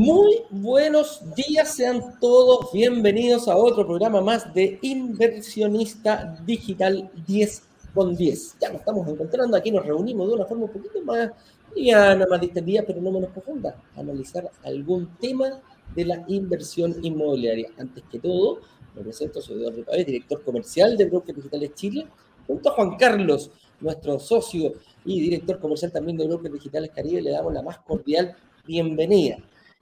Muy 0.00 0.44
buenos 0.48 1.22
días, 1.36 1.74
sean 1.74 2.18
todos 2.20 2.72
bienvenidos 2.72 3.48
a 3.48 3.56
otro 3.58 3.86
programa 3.86 4.22
más 4.22 4.54
de 4.54 4.78
Inversionista 4.80 6.42
Digital 6.46 7.10
10 7.26 7.62
con 7.92 8.16
10. 8.16 8.56
Ya 8.62 8.70
nos 8.70 8.78
estamos 8.78 9.06
encontrando, 9.06 9.58
aquí 9.58 9.70
nos 9.70 9.84
reunimos 9.84 10.26
de 10.26 10.34
una 10.36 10.46
forma 10.46 10.64
un 10.64 10.72
poquito 10.72 11.02
más 11.02 11.30
liviana, 11.76 12.26
más 12.26 12.40
distendida, 12.40 12.82
pero 12.86 13.02
no 13.02 13.10
menos 13.10 13.28
profunda, 13.28 13.76
analizar 13.94 14.50
algún 14.64 15.18
tema 15.18 15.60
de 15.94 16.06
la 16.06 16.24
inversión 16.28 16.96
inmobiliaria. 17.02 17.68
Antes 17.76 18.02
que 18.10 18.20
todo, 18.20 18.60
me 18.96 19.02
presento, 19.02 19.42
soy 19.42 19.56
Eduardo 19.56 19.84
Pávez, 19.84 20.06
director 20.06 20.42
comercial 20.42 20.96
de 20.96 21.04
Brokers 21.04 21.36
Digitales 21.36 21.74
Chile, 21.74 22.06
junto 22.46 22.70
a 22.70 22.72
Juan 22.72 22.96
Carlos, 22.96 23.50
nuestro 23.80 24.18
socio 24.18 24.72
y 25.04 25.20
director 25.20 25.60
comercial 25.60 25.92
también 25.92 26.16
de 26.16 26.26
Brokers 26.26 26.54
Digitales 26.54 26.90
Caribe, 26.90 27.20
le 27.20 27.32
damos 27.32 27.52
la 27.52 27.60
más 27.60 27.80
cordial 27.80 28.34
bienvenida. 28.66 29.36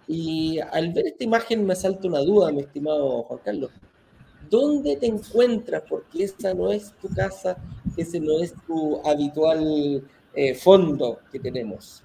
Y 0.09 0.59
al 0.59 0.93
ver 0.95 1.09
esta 1.09 1.25
imagen 1.25 1.67
me 1.67 1.77
salta 1.77 2.09
una 2.09 2.21
duda, 2.21 2.51
mi 2.51 2.63
estimado 2.63 3.23
Juan 3.25 3.41
Carlos. 3.45 3.71
¿Dónde 4.49 4.97
te 4.97 5.07
encuentras? 5.07 5.83
Porque 5.87 6.25
esta 6.25 6.55
no 6.55 6.73
es 6.73 6.93
tu 6.95 7.09
casa, 7.15 7.59
ese 7.97 8.19
no 8.19 8.41
es 8.41 8.55
tu 8.67 9.07
habitual 9.07 10.03
eh, 10.35 10.55
fondo 10.55 11.21
que 11.31 11.39
tenemos. 11.39 12.03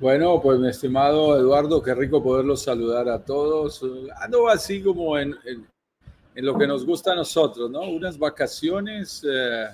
Bueno, 0.00 0.40
pues 0.42 0.58
mi 0.58 0.68
estimado 0.68 1.38
Eduardo, 1.38 1.80
qué 1.80 1.94
rico 1.94 2.20
poderlos 2.20 2.62
saludar 2.62 3.08
a 3.08 3.24
todos. 3.24 3.80
Ando 4.20 4.48
así 4.48 4.82
como 4.82 5.16
en, 5.16 5.36
en, 5.44 6.44
lo 6.44 6.58
que 6.58 6.66
nos 6.66 6.84
gusta 6.84 7.12
a 7.12 7.14
nosotros, 7.14 7.70
¿no? 7.70 7.82
Unas 7.82 8.18
vacaciones 8.18 9.24
eh, 9.24 9.66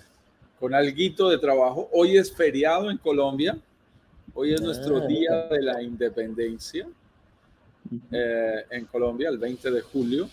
con 0.60 0.74
alguito 0.74 1.30
de 1.30 1.38
trabajo. 1.38 1.88
Hoy 1.94 2.18
es 2.18 2.30
feriado 2.30 2.90
en 2.90 2.98
Colombia. 2.98 3.56
Hoy 4.34 4.52
es 4.52 4.60
nuestro 4.60 4.98
ah. 4.98 5.06
día 5.06 5.46
de 5.46 5.62
la 5.62 5.82
independencia. 5.82 6.86
Eh, 8.10 8.64
en 8.70 8.84
Colombia, 8.86 9.28
el 9.28 9.38
20 9.38 9.70
de 9.70 9.80
julio. 9.80 10.28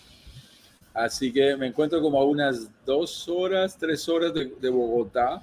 Así 0.92 1.32
que 1.32 1.56
me 1.56 1.66
encuentro 1.66 2.00
como 2.00 2.20
a 2.20 2.24
unas 2.24 2.70
dos 2.84 3.28
horas, 3.28 3.76
tres 3.78 4.08
horas 4.08 4.32
de, 4.32 4.68
Bogotá, 4.70 5.42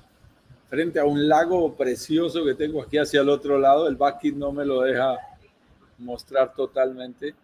frente 0.67 0.99
a 0.99 1.05
un 1.05 1.27
lago 1.27 1.75
precioso 1.75 2.43
que 2.43 2.55
tengo 2.55 2.81
aquí 2.81 2.97
hacia 2.97 3.21
el 3.21 3.29
otro 3.29 3.59
lado. 3.59 3.87
El 3.87 3.95
backit 3.95 4.35
no 4.35 4.51
me 4.51 4.65
lo 4.65 4.81
deja 4.81 5.15
mostrar 5.99 6.53
totalmente, 6.53 7.35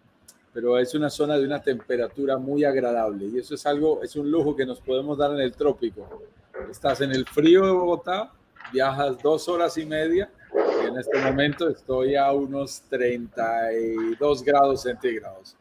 pero 0.52 0.76
es 0.76 0.92
una 0.94 1.08
zona 1.08 1.38
de 1.38 1.44
una 1.44 1.62
temperatura 1.62 2.36
muy 2.36 2.64
agradable 2.64 3.26
y 3.26 3.38
eso 3.38 3.54
es 3.54 3.64
algo, 3.64 4.02
es 4.02 4.16
un 4.16 4.28
lujo 4.28 4.56
que 4.56 4.66
nos 4.66 4.80
podemos 4.80 5.16
dar 5.16 5.32
en 5.32 5.40
el 5.40 5.52
trópico. 5.52 6.24
Estás 6.68 7.00
en 7.00 7.12
el 7.12 7.24
frío 7.24 7.64
de 7.64 7.70
Bogotá, 7.70 8.32
viajas 8.72 9.22
dos 9.22 9.48
horas 9.48 9.78
y 9.78 9.86
media 9.86 10.28
en 10.86 10.98
este 10.98 11.18
momento 11.18 11.68
estoy 11.68 12.16
a 12.16 12.32
unos 12.32 12.82
32 12.88 14.42
grados 14.42 14.82
centígrados. 14.82 15.56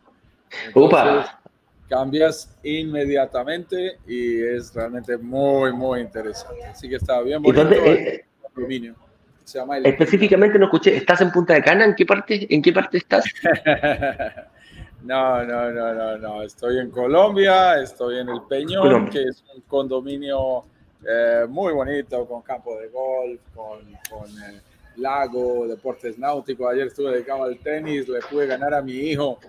Cambias 1.87 2.55
inmediatamente 2.63 3.97
y 4.07 4.41
es 4.41 4.73
realmente 4.73 5.17
muy, 5.17 5.73
muy 5.73 6.01
interesante. 6.01 6.63
Así 6.65 6.87
que 6.87 6.97
está 6.97 7.21
bien 7.21 7.41
bonito 7.41 7.67
eh, 7.71 8.25
específicamente 9.83 10.59
no 10.59 10.65
escuché, 10.65 10.97
¿estás 10.97 11.21
en 11.21 11.31
Punta 11.31 11.53
de 11.53 11.63
Cana? 11.63 11.85
¿En 11.85 11.95
qué 11.95 12.05
parte, 12.05 12.53
en 12.53 12.61
qué 12.61 12.71
parte 12.71 12.97
estás? 12.99 13.25
no, 15.03 15.43
no, 15.43 15.71
no, 15.71 15.93
no, 15.93 16.17
no. 16.17 16.43
Estoy 16.43 16.79
en 16.79 16.91
Colombia, 16.91 17.81
estoy 17.81 18.19
en 18.19 18.29
el 18.29 18.41
Peñón, 18.47 19.09
que 19.09 19.23
es 19.23 19.43
un 19.55 19.61
condominio 19.61 20.65
eh, 21.07 21.45
muy 21.47 21.73
bonito, 21.73 22.25
con 22.27 22.41
campo 22.41 22.77
de 22.77 22.89
golf, 22.89 23.39
con, 23.55 23.79
con 24.09 24.29
eh, 24.29 24.61
lago, 24.99 25.67
deportes 25.67 26.17
náuticos. 26.17 26.71
Ayer 26.71 26.87
estuve 26.87 27.11
dedicado 27.11 27.43
al 27.43 27.57
tenis, 27.57 28.07
le 28.07 28.19
pude 28.21 28.47
ganar 28.47 28.73
a 28.73 28.81
mi 28.81 28.93
hijo 28.93 29.39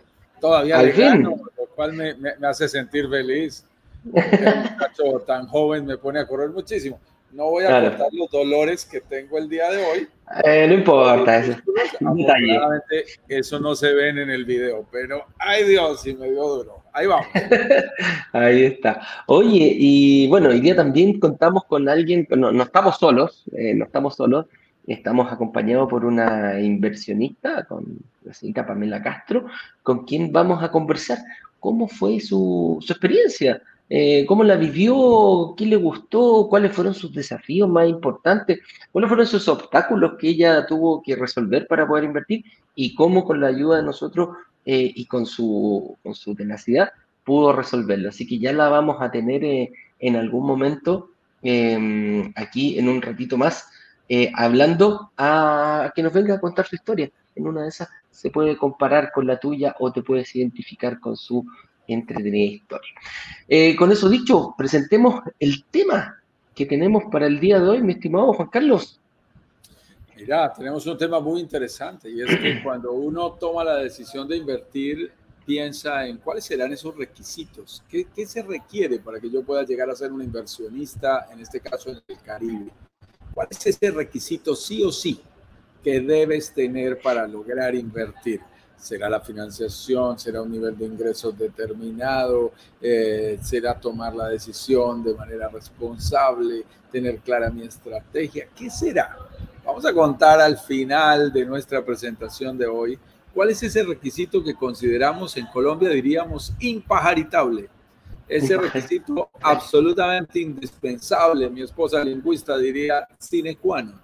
todavía 0.41 0.83
le 0.83 0.93
gano, 0.93 1.37
lo 1.57 1.67
cual 1.75 1.93
me, 1.93 2.15
me, 2.15 2.35
hace 2.49 2.69
sentir 2.69 3.09
feliz. 3.09 3.65
Un 4.05 4.13
muchacho 4.73 5.21
tan 5.27 5.47
joven 5.47 5.85
me 5.85 5.99
pone 5.99 6.19
a 6.21 6.27
correr 6.27 6.49
muchísimo. 6.51 6.99
No 7.33 7.45
voy 7.51 7.65
a 7.65 7.81
contar 7.81 8.09
los 8.13 8.29
dolores 8.29 8.85
que 8.85 9.01
tengo 9.03 9.39
el 9.39 9.49
día 9.49 9.71
de 9.71 9.85
hoy. 9.85 10.09
Eh, 10.43 10.67
no 10.67 10.75
importa 10.75 11.39
eso. 11.39 11.57
eso 13.29 13.61
no 13.61 13.77
se 13.77 13.93
ven 13.95 14.19
en 14.19 14.31
el 14.31 14.45
video, 14.45 14.85
pero 14.91 15.27
ay 15.39 15.63
Dios, 15.65 16.03
si 16.03 16.15
me 16.15 16.29
dio 16.29 16.43
duro. 16.43 16.83
Ahí 16.93 17.07
vamos. 17.07 17.27
Ahí 18.33 18.65
está. 18.65 19.01
Oye, 19.27 19.77
y 19.79 20.27
bueno, 20.27 20.49
hoy 20.49 20.59
día 20.59 20.75
también 20.75 21.21
contamos 21.21 21.65
con 21.67 21.89
alguien, 21.89 22.27
no, 22.31 22.51
no 22.51 22.65
estamos 22.65 22.99
solos, 22.99 23.45
eh, 23.57 23.75
no 23.75 23.85
estamos 23.85 24.17
solos, 24.17 24.47
Estamos 24.87 25.31
acompañados 25.31 25.89
por 25.89 26.05
una 26.05 26.59
inversionista, 26.61 27.65
con 27.65 27.99
la 28.25 28.33
señorita 28.33 28.67
Pamela 28.67 29.03
Castro, 29.03 29.47
con 29.83 30.05
quien 30.05 30.33
vamos 30.33 30.63
a 30.63 30.71
conversar. 30.71 31.19
Cómo 31.59 31.87
fue 31.89 32.21
su, 32.21 32.83
experiencia, 32.89 33.63
eh, 33.89 34.25
cómo 34.27 34.43
la 34.43 34.57
vivió, 34.57 35.55
qué 35.57 35.67
le 35.67 35.77
gustó, 35.77 36.49
cuáles 36.49 36.73
fueron 36.73 36.95
sus 36.95 37.13
desafíos 37.13 37.69
más 37.69 37.89
importantes, 37.89 38.61
cuáles 38.91 39.09
fueron 39.09 39.27
esos 39.27 39.47
obstáculos 39.49 40.13
que 40.19 40.29
ella 40.29 40.67
tuvo 40.67 41.03
que 41.03 41.15
resolver 41.17 41.67
para 41.67 41.87
poder 41.87 42.05
invertir 42.05 42.45
y 42.75 42.95
cómo 42.95 43.25
con 43.25 43.41
la 43.41 43.49
ayuda 43.49 43.77
de 43.77 43.83
nosotros 43.83 44.31
eh, 44.65 44.91
y 44.95 45.05
con 45.05 45.27
su, 45.27 45.97
con 46.03 46.15
su 46.15 46.35
tenacidad 46.35 46.91
pudo 47.23 47.53
resolverlo. 47.53 48.09
Así 48.09 48.27
que 48.27 48.39
ya 48.39 48.53
la 48.55 48.71
vamos 48.71 48.97
a 49.01 49.11
tener 49.11 49.45
eh, 49.45 49.71
en 49.99 50.17
algún 50.17 50.47
momento 50.47 51.11
aquí 52.35 52.79
en 52.79 52.89
un 52.91 53.01
ratito 53.01 53.39
más 53.39 53.67
eh, 54.13 54.33
hablando 54.35 55.13
a, 55.17 55.93
que 55.95 56.03
nos 56.03 56.13
venga 56.13 56.35
a 56.35 56.41
contar 56.41 56.67
su 56.67 56.75
historia. 56.75 57.09
En 57.37 57.47
una 57.47 57.63
de 57.63 57.69
esas 57.69 57.89
se 58.11 58.29
puede 58.31 58.57
comparar 58.57 59.13
con 59.13 59.25
la 59.25 59.39
tuya 59.39 59.77
o 59.79 59.93
te 59.93 60.03
puedes 60.03 60.35
identificar 60.35 60.99
con 60.99 61.17
su 61.17 61.47
entretenida 61.87 62.55
historia. 62.55 62.91
Eh, 63.47 63.77
con 63.77 63.93
eso 63.93 64.09
dicho, 64.09 64.53
presentemos 64.59 65.21
el 65.39 65.65
tema 65.71 66.21
que 66.57 66.67
tenemos 66.67 67.05
para 67.13 67.29
el 67.29 67.39
día 67.39 67.61
de 67.61 67.69
hoy, 67.69 67.83
mi 67.85 67.93
estimado 67.93 68.33
Juan 68.33 68.49
Carlos. 68.49 69.01
Mira, 70.17 70.53
tenemos 70.55 70.85
un 70.89 70.99
tema 70.99 71.21
muy 71.21 71.41
interesante 71.41 72.11
y 72.11 72.21
es 72.21 72.37
que 72.37 72.65
cuando 72.65 72.93
uno 72.93 73.35
toma 73.35 73.63
la 73.63 73.77
decisión 73.77 74.27
de 74.27 74.39
invertir, 74.39 75.13
piensa 75.47 76.05
en 76.05 76.17
cuáles 76.17 76.45
serán 76.45 76.73
esos 76.73 76.97
requisitos, 76.97 77.85
qué, 77.89 78.09
qué 78.13 78.27
se 78.27 78.43
requiere 78.43 78.99
para 78.99 79.21
que 79.21 79.31
yo 79.31 79.45
pueda 79.45 79.63
llegar 79.63 79.89
a 79.89 79.95
ser 79.95 80.11
un 80.11 80.21
inversionista, 80.21 81.29
en 81.33 81.39
este 81.39 81.61
caso 81.61 81.91
en 81.91 82.01
el 82.09 82.19
Caribe. 82.19 82.73
¿Cuál 83.35 83.49
es 83.51 83.67
ese 83.67 83.91
requisito 83.91 84.55
sí 84.55 84.83
o 84.83 84.91
sí 84.91 85.21
que 85.83 86.01
debes 86.01 86.53
tener 86.53 87.01
para 87.01 87.27
lograr 87.27 87.75
invertir? 87.75 88.41
¿Será 88.77 89.09
la 89.09 89.21
financiación? 89.21 90.19
¿Será 90.19 90.43
un 90.43 90.51
nivel 90.51 90.77
de 90.77 90.87
ingresos 90.87 91.37
determinado? 91.39 92.53
Eh, 92.81 93.39
¿Será 93.43 93.79
tomar 93.79 94.15
la 94.15 94.29
decisión 94.29 95.05
de 95.05 95.15
manera 95.15 95.49
responsable? 95.49 96.65
¿Tener 96.91 97.19
clara 97.19 97.51
mi 97.51 97.63
estrategia? 97.63 98.49
¿Qué 98.57 98.71
será? 98.71 99.17
Vamos 99.65 99.85
a 99.85 99.93
contar 99.93 100.41
al 100.41 100.59
final 100.59 101.33
de 101.33 101.45
nuestra 101.45 101.85
presentación 101.85 102.57
de 102.57 102.67
hoy 102.67 102.99
cuál 103.35 103.51
es 103.51 103.63
ese 103.63 103.83
requisito 103.85 104.43
que 104.43 104.55
consideramos 104.55 105.37
en 105.37 105.47
Colombia, 105.47 105.91
diríamos, 105.91 106.53
impajaritable 106.59 107.69
ese 108.31 108.57
requisito 108.57 109.31
absolutamente 109.41 110.39
indispensable, 110.39 111.51
mi 111.51 111.63
esposa 111.63 112.05
lingüista 112.05 112.57
diría 112.57 113.05
sine 113.19 113.57
qua 113.57 113.83
non, 113.83 114.01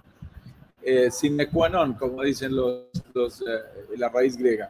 eh, 0.81 1.09
sine 1.09 1.47
qua 1.47 1.69
non, 1.69 1.95
como 1.95 2.21
dicen 2.23 2.53
los, 2.53 2.89
los 3.13 3.39
eh, 3.41 3.95
la 3.95 4.09
raíz 4.09 4.35
griega. 4.35 4.69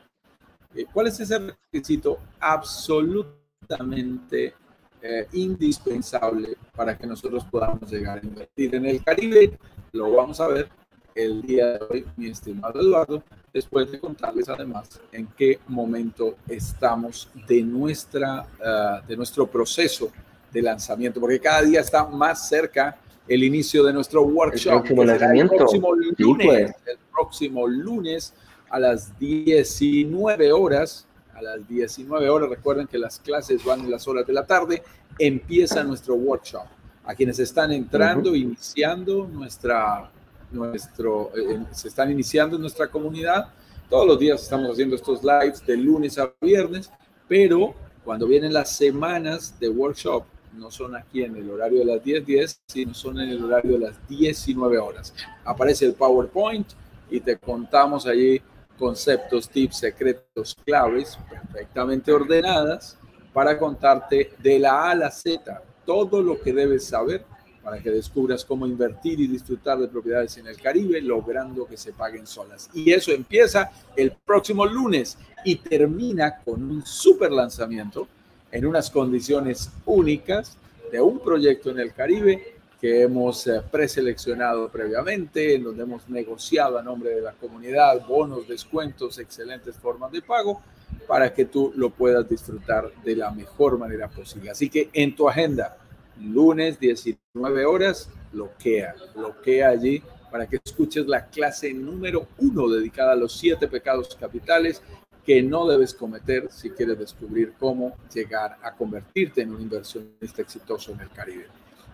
Eh, 0.75 0.86
¿Cuál 0.94 1.07
es 1.07 1.19
ese 1.19 1.39
requisito 1.39 2.19
absolutamente 2.39 4.54
eh, 5.01 5.27
indispensable 5.33 6.56
para 6.75 6.95
que 6.95 7.07
nosotros 7.07 7.44
podamos 7.45 7.92
llegar 7.92 8.19
a 8.21 8.25
invertir 8.25 8.75
en 8.75 8.86
el 8.86 9.04
Caribe? 9.04 9.57
Lo 9.92 10.12
vamos 10.12 10.39
a 10.39 10.50
ver 10.50 10.69
el 11.15 11.42
día 11.42 11.80
de 11.80 11.86
hoy, 11.89 12.06
mi 12.15 12.27
estimado 12.27 12.80
Eduardo, 12.80 13.24
después 13.57 13.92
de 13.92 14.00
contarles 14.00 14.48
además 14.50 15.01
en 15.12 15.27
qué 15.36 15.59
momento 15.68 16.36
estamos 16.48 17.27
de, 17.48 17.63
nuestra, 17.63 18.45
ah, 18.63 19.01
de 19.07 19.18
nuestro 19.18 19.48
proceso 19.48 20.12
de 20.54 20.62
lanzamiento, 20.62 21.19
porque 21.19 21.39
cada 21.39 21.63
día 21.63 21.81
está 21.81 22.06
más 22.06 22.48
cerca 22.48 23.00
el 23.27 23.44
inicio 23.44 23.83
de 23.83 23.94
nuestro 23.94 24.21
workshop. 24.21 24.86
El 24.86 25.50
próximo, 25.50 25.95
lunes, 25.95 26.45
pues. 26.45 26.71
el 26.86 26.98
próximo 27.12 27.68
lunes 27.68 28.33
a 28.69 28.80
las 28.80 29.18
19 29.18 30.51
horas. 30.51 31.07
A 31.33 31.42
las 31.42 31.68
19 31.68 32.30
horas, 32.30 32.50
recuerden 32.50 32.86
que 32.86 33.00
las 33.00 33.19
clases 33.19 33.63
van 33.65 33.80
en 33.81 33.92
las 33.92 34.07
horas 34.07 34.25
de 34.25 34.33
la 34.33 34.45
tarde, 34.45 34.83
empieza 35.18 35.83
nuestro 35.83 36.13
workshop. 36.13 36.65
A 37.06 37.15
quienes 37.15 37.39
están 37.39 37.71
entrando, 37.71 38.36
iniciando 38.36 39.27
nuestra 39.27 40.12
nuestro, 40.52 41.32
eh, 41.36 41.64
se 41.72 41.88
están 41.88 42.12
iniciando 42.12 42.56
en 42.56 42.62
nuestra 42.62 42.88
comunidad. 42.88 43.50
Todos 43.90 44.08
los 44.08 44.20
días 44.20 44.42
estamos 44.42 44.72
haciendo 44.72 44.96
estos 44.96 45.24
lives 45.24 45.66
de 45.66 45.78
lunes 45.78 46.18
a 46.18 46.32
viernes, 46.42 46.92
pero 47.28 47.74
cuando 48.04 48.28
vienen 48.28 48.54
las 48.54 48.72
semanas 48.76 49.58
de 49.60 49.70
workshop, 49.70 50.24
no 50.54 50.72
son 50.72 50.96
aquí 50.96 51.24
en 51.24 51.36
el 51.36 51.50
horario 51.50 51.80
de 51.80 51.86
las 51.86 52.04
10:10, 52.04 52.26
10, 52.26 52.62
sino 52.68 52.94
son 52.94 53.20
en 53.20 53.30
el 53.30 53.44
horario 53.44 53.74
de 53.74 53.80
las 53.80 54.08
19 54.08 54.78
horas. 54.78 55.14
Aparece 55.46 55.86
el 55.86 55.94
PowerPoint 55.94 56.68
y 57.10 57.20
te 57.20 57.38
contamos 57.38 58.06
allí 58.08 58.42
conceptos, 58.78 59.50
tips, 59.50 59.78
secretos, 59.78 60.56
claves 60.66 61.18
perfectamente 61.30 62.12
ordenadas 62.12 62.98
para 63.34 63.58
contarte 63.58 64.34
de 64.40 64.60
la 64.60 64.84
A 64.84 64.92
a 64.92 64.96
la 64.96 65.12
Z 65.12 65.62
todo 65.86 66.22
lo 66.22 66.40
que 66.40 66.54
debes 66.54 66.86
saber 66.86 67.26
para 67.68 67.84
que 67.84 67.92
descubras 67.92 68.46
cómo 68.46 68.66
invertir 68.66 69.19
y 69.19 69.28
disfrutar 69.28 69.78
de 69.78 69.90
propiedades 69.90 70.38
en 70.38 70.48
el 70.48 70.56
Caribe, 70.56 71.02
logrando 71.02 71.68
que 71.68 71.75
se 71.75 71.92
paguen 71.92 72.25
solas. 72.25 72.69
Y 72.74 72.94
eso 72.94 73.12
empieza 73.12 73.69
el 73.94 74.14
próximo 74.14 74.66
lunes 74.66 75.18
y 75.44 75.58
termina 75.58 76.38
con 76.46 76.64
un 76.64 76.86
super 76.86 77.30
lanzamiento 77.30 78.08
en 78.54 78.66
unas 78.66 78.90
condiciones 78.90 79.69
únicas 79.86 80.56
de 80.94 81.02
un 81.02 81.19
proyecto 81.19 81.69
en 81.69 81.80
el 81.80 81.94
Caribe 81.94 82.56
que 82.80 83.02
hemos 83.02 83.46
eh, 83.48 83.62
preseleccionado 83.69 84.69
previamente, 84.69 85.56
en 85.56 85.66
donde 85.66 85.84
hemos 85.84 86.08
negociado 86.08 86.80
a 86.80 86.81
nombre 86.81 87.10
de 87.10 87.22
la 87.22 87.34
comunidad 87.34 88.08
bonos, 88.08 88.48
descuentos, 88.48 89.19
excelentes 89.19 89.75
formas 89.75 90.14
de 90.14 90.22
pago 90.22 90.62
para 91.06 91.34
que 91.34 91.44
tú 91.44 91.74
lo 91.75 91.90
puedas 91.90 92.30
disfrutar 92.30 92.90
de 93.04 93.18
la 93.18 93.30
mejor 93.31 93.78
manera 93.78 94.08
posible. 94.08 94.52
Así 94.52 94.69
que 94.69 94.90
en 94.94 95.14
tu 95.14 95.28
agenda, 95.28 95.75
lunes 96.22 96.80
19 96.80 97.27
horas, 97.45 98.10
bloquea, 98.31 98.95
bloquea 99.16 99.69
allí 99.69 100.01
para 100.31 100.48
que 100.48 100.60
escuches 100.63 101.07
la 101.07 101.25
clase 101.25 101.74
número 101.74 102.28
uno 102.39 102.68
dedicada 102.68 103.13
a 103.13 103.16
los 103.16 103.34
siete 103.38 103.68
pecados 103.68 104.16
capitales 104.19 104.81
que 105.25 105.42
no 105.42 105.68
debes 105.68 105.94
cometer 105.94 106.48
si 106.51 106.69
quieres 106.69 107.00
descubrir 107.00 107.54
cómo 107.60 107.98
llegar 108.13 108.57
a 108.62 108.74
convertirte 108.74 109.42
en 109.42 109.54
un 109.54 109.62
inversionista 109.62 110.42
exitoso 110.42 110.94
en 110.94 111.01
el 111.01 111.10
Caribe. 111.10 111.48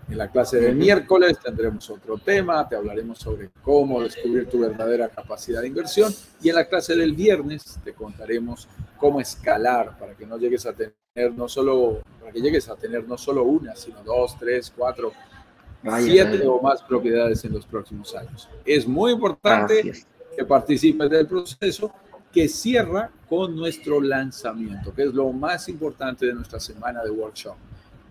En 0.10 0.18
la 0.18 0.30
clase 0.30 0.60
del 0.60 0.76
miércoles 0.76 1.40
tendremos 1.42 1.90
otro 1.90 2.18
tema, 2.18 2.68
te 2.68 2.76
hablaremos 2.76 3.18
sobre 3.18 3.50
cómo 3.64 4.04
descubrir 4.04 4.48
tu 4.50 4.60
verdadera 4.60 5.10
capacidad 5.10 5.62
de 5.62 5.68
inversión 5.68 6.14
y 6.42 6.50
en 6.50 6.56
la 6.56 6.68
clase 6.68 6.96
del 6.96 7.14
viernes 7.14 7.80
te 7.84 7.94
contaremos 7.94 8.68
cómo 8.98 9.22
escalar 9.22 9.98
para 9.98 10.14
que 10.14 10.26
no 10.26 10.38
llegues 10.38 10.66
a 10.66 10.74
tener 10.74 10.94
no 11.36 11.48
solo 11.48 12.02
para 12.20 12.32
que 12.32 12.42
llegues 12.42 12.68
a 12.70 12.76
tener 12.76 13.08
no 13.08 13.18
solo 13.18 13.44
una, 13.44 13.76
sino 13.76 14.04
dos, 14.04 14.38
tres, 14.38 14.74
cuatro, 14.76 15.14
siete 16.00 16.46
o 16.48 16.62
más 16.62 16.82
propiedades 16.84 17.44
en 17.46 17.54
los 17.54 17.66
próximos 17.66 18.16
años. 18.16 18.50
Es 18.66 18.88
muy 18.88 19.12
importante 19.12 19.94
que 20.36 20.46
participes 20.46 21.10
del 21.10 21.28
proceso 21.28 21.94
que 22.32 22.48
cierra 22.48 23.12
con 23.30 23.56
nuestro 23.56 24.02
lanzamiento, 24.02 24.94
que 24.94 25.04
es 25.04 25.14
lo 25.14 25.32
más 25.32 25.70
importante 25.70 26.26
de 26.26 26.34
nuestra 26.34 26.60
semana 26.60 27.04
de 27.04 27.12
workshop. 27.12 27.56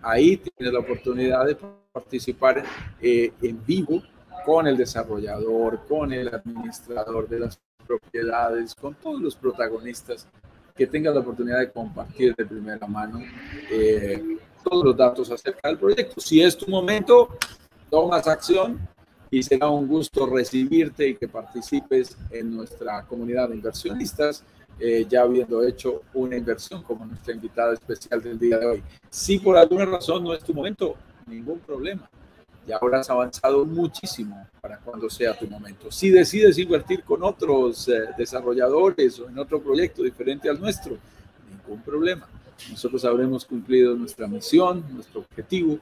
Ahí 0.01 0.37
tienes 0.37 0.73
la 0.73 0.79
oportunidad 0.79 1.45
de 1.45 1.57
participar 1.91 2.63
eh, 3.01 3.33
en 3.41 3.65
vivo 3.65 4.01
con 4.45 4.67
el 4.67 4.77
desarrollador, 4.77 5.85
con 5.87 6.11
el 6.13 6.27
administrador 6.29 7.27
de 7.27 7.39
las 7.39 7.59
propiedades, 7.85 8.73
con 8.75 8.95
todos 8.95 9.21
los 9.21 9.35
protagonistas, 9.35 10.27
que 10.75 10.87
tengas 10.87 11.13
la 11.13 11.21
oportunidad 11.21 11.59
de 11.59 11.71
compartir 11.71 12.35
de 12.35 12.45
primera 12.45 12.87
mano 12.87 13.21
eh, 13.69 14.37
todos 14.63 14.85
los 14.85 14.97
datos 14.97 15.29
acerca 15.31 15.67
del 15.67 15.77
proyecto. 15.77 16.19
Si 16.19 16.41
es 16.41 16.57
tu 16.57 16.69
momento, 16.69 17.37
tomas 17.93 18.27
acción 18.27 18.79
y 19.29 19.43
será 19.43 19.69
un 19.69 19.87
gusto 19.87 20.25
recibirte 20.25 21.09
y 21.09 21.15
que 21.15 21.27
participes 21.27 22.17
en 22.31 22.55
nuestra 22.55 23.05
comunidad 23.05 23.49
de 23.49 23.55
inversionistas 23.57 24.43
eh, 24.79 25.05
ya 25.07 25.21
habiendo 25.21 25.63
hecho 25.63 26.01
una 26.15 26.35
inversión 26.35 26.81
como 26.81 27.05
nuestra 27.05 27.35
invitada 27.35 27.71
especial 27.75 28.19
del 28.19 28.39
día 28.39 28.57
de 28.57 28.65
hoy. 28.65 28.83
Si 29.11 29.37
por 29.37 29.55
alguna 29.57 29.85
razón 29.85 30.23
no 30.23 30.33
es 30.33 30.43
tu 30.43 30.55
momento, 30.55 30.95
ningún 31.27 31.59
problema. 31.59 32.09
Ya 32.65 32.77
habrás 32.77 33.11
avanzado 33.11 33.63
muchísimo 33.63 34.43
para 34.59 34.79
cuando 34.79 35.07
sea 35.07 35.37
tu 35.37 35.45
momento. 35.45 35.91
Si 35.91 36.09
decides 36.09 36.57
invertir 36.57 37.03
con 37.03 37.21
otros 37.21 37.87
eh, 37.89 38.05
desarrolladores 38.17 39.19
o 39.19 39.29
en 39.29 39.37
otro 39.37 39.61
proyecto 39.61 40.01
diferente 40.01 40.49
al 40.49 40.59
nuestro, 40.59 40.97
ningún 41.47 41.83
problema. 41.83 42.27
Nosotros 42.71 43.05
habremos 43.05 43.45
cumplido 43.45 43.93
nuestra 43.93 44.27
misión, 44.27 44.83
nuestro 44.91 45.19
objetivo, 45.19 45.77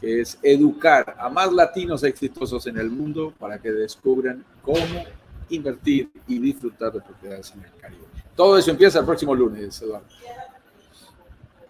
que 0.00 0.20
es 0.20 0.38
educar 0.42 1.16
a 1.18 1.28
más 1.28 1.52
latinos 1.52 2.02
exitosos 2.04 2.66
en 2.66 2.78
el 2.78 2.90
mundo 2.90 3.32
para 3.38 3.58
que 3.58 3.70
descubran 3.70 4.44
cómo 4.62 5.04
invertir 5.50 6.10
y 6.26 6.38
disfrutar 6.38 6.92
de 6.92 7.00
propiedades 7.00 7.52
en 7.54 7.64
el 7.64 7.70
Caribe. 7.80 8.04
Todo 8.34 8.56
eso 8.56 8.70
empieza 8.70 9.00
el 9.00 9.04
próximo 9.04 9.34
lunes, 9.34 9.82
Eduardo. 9.82 10.06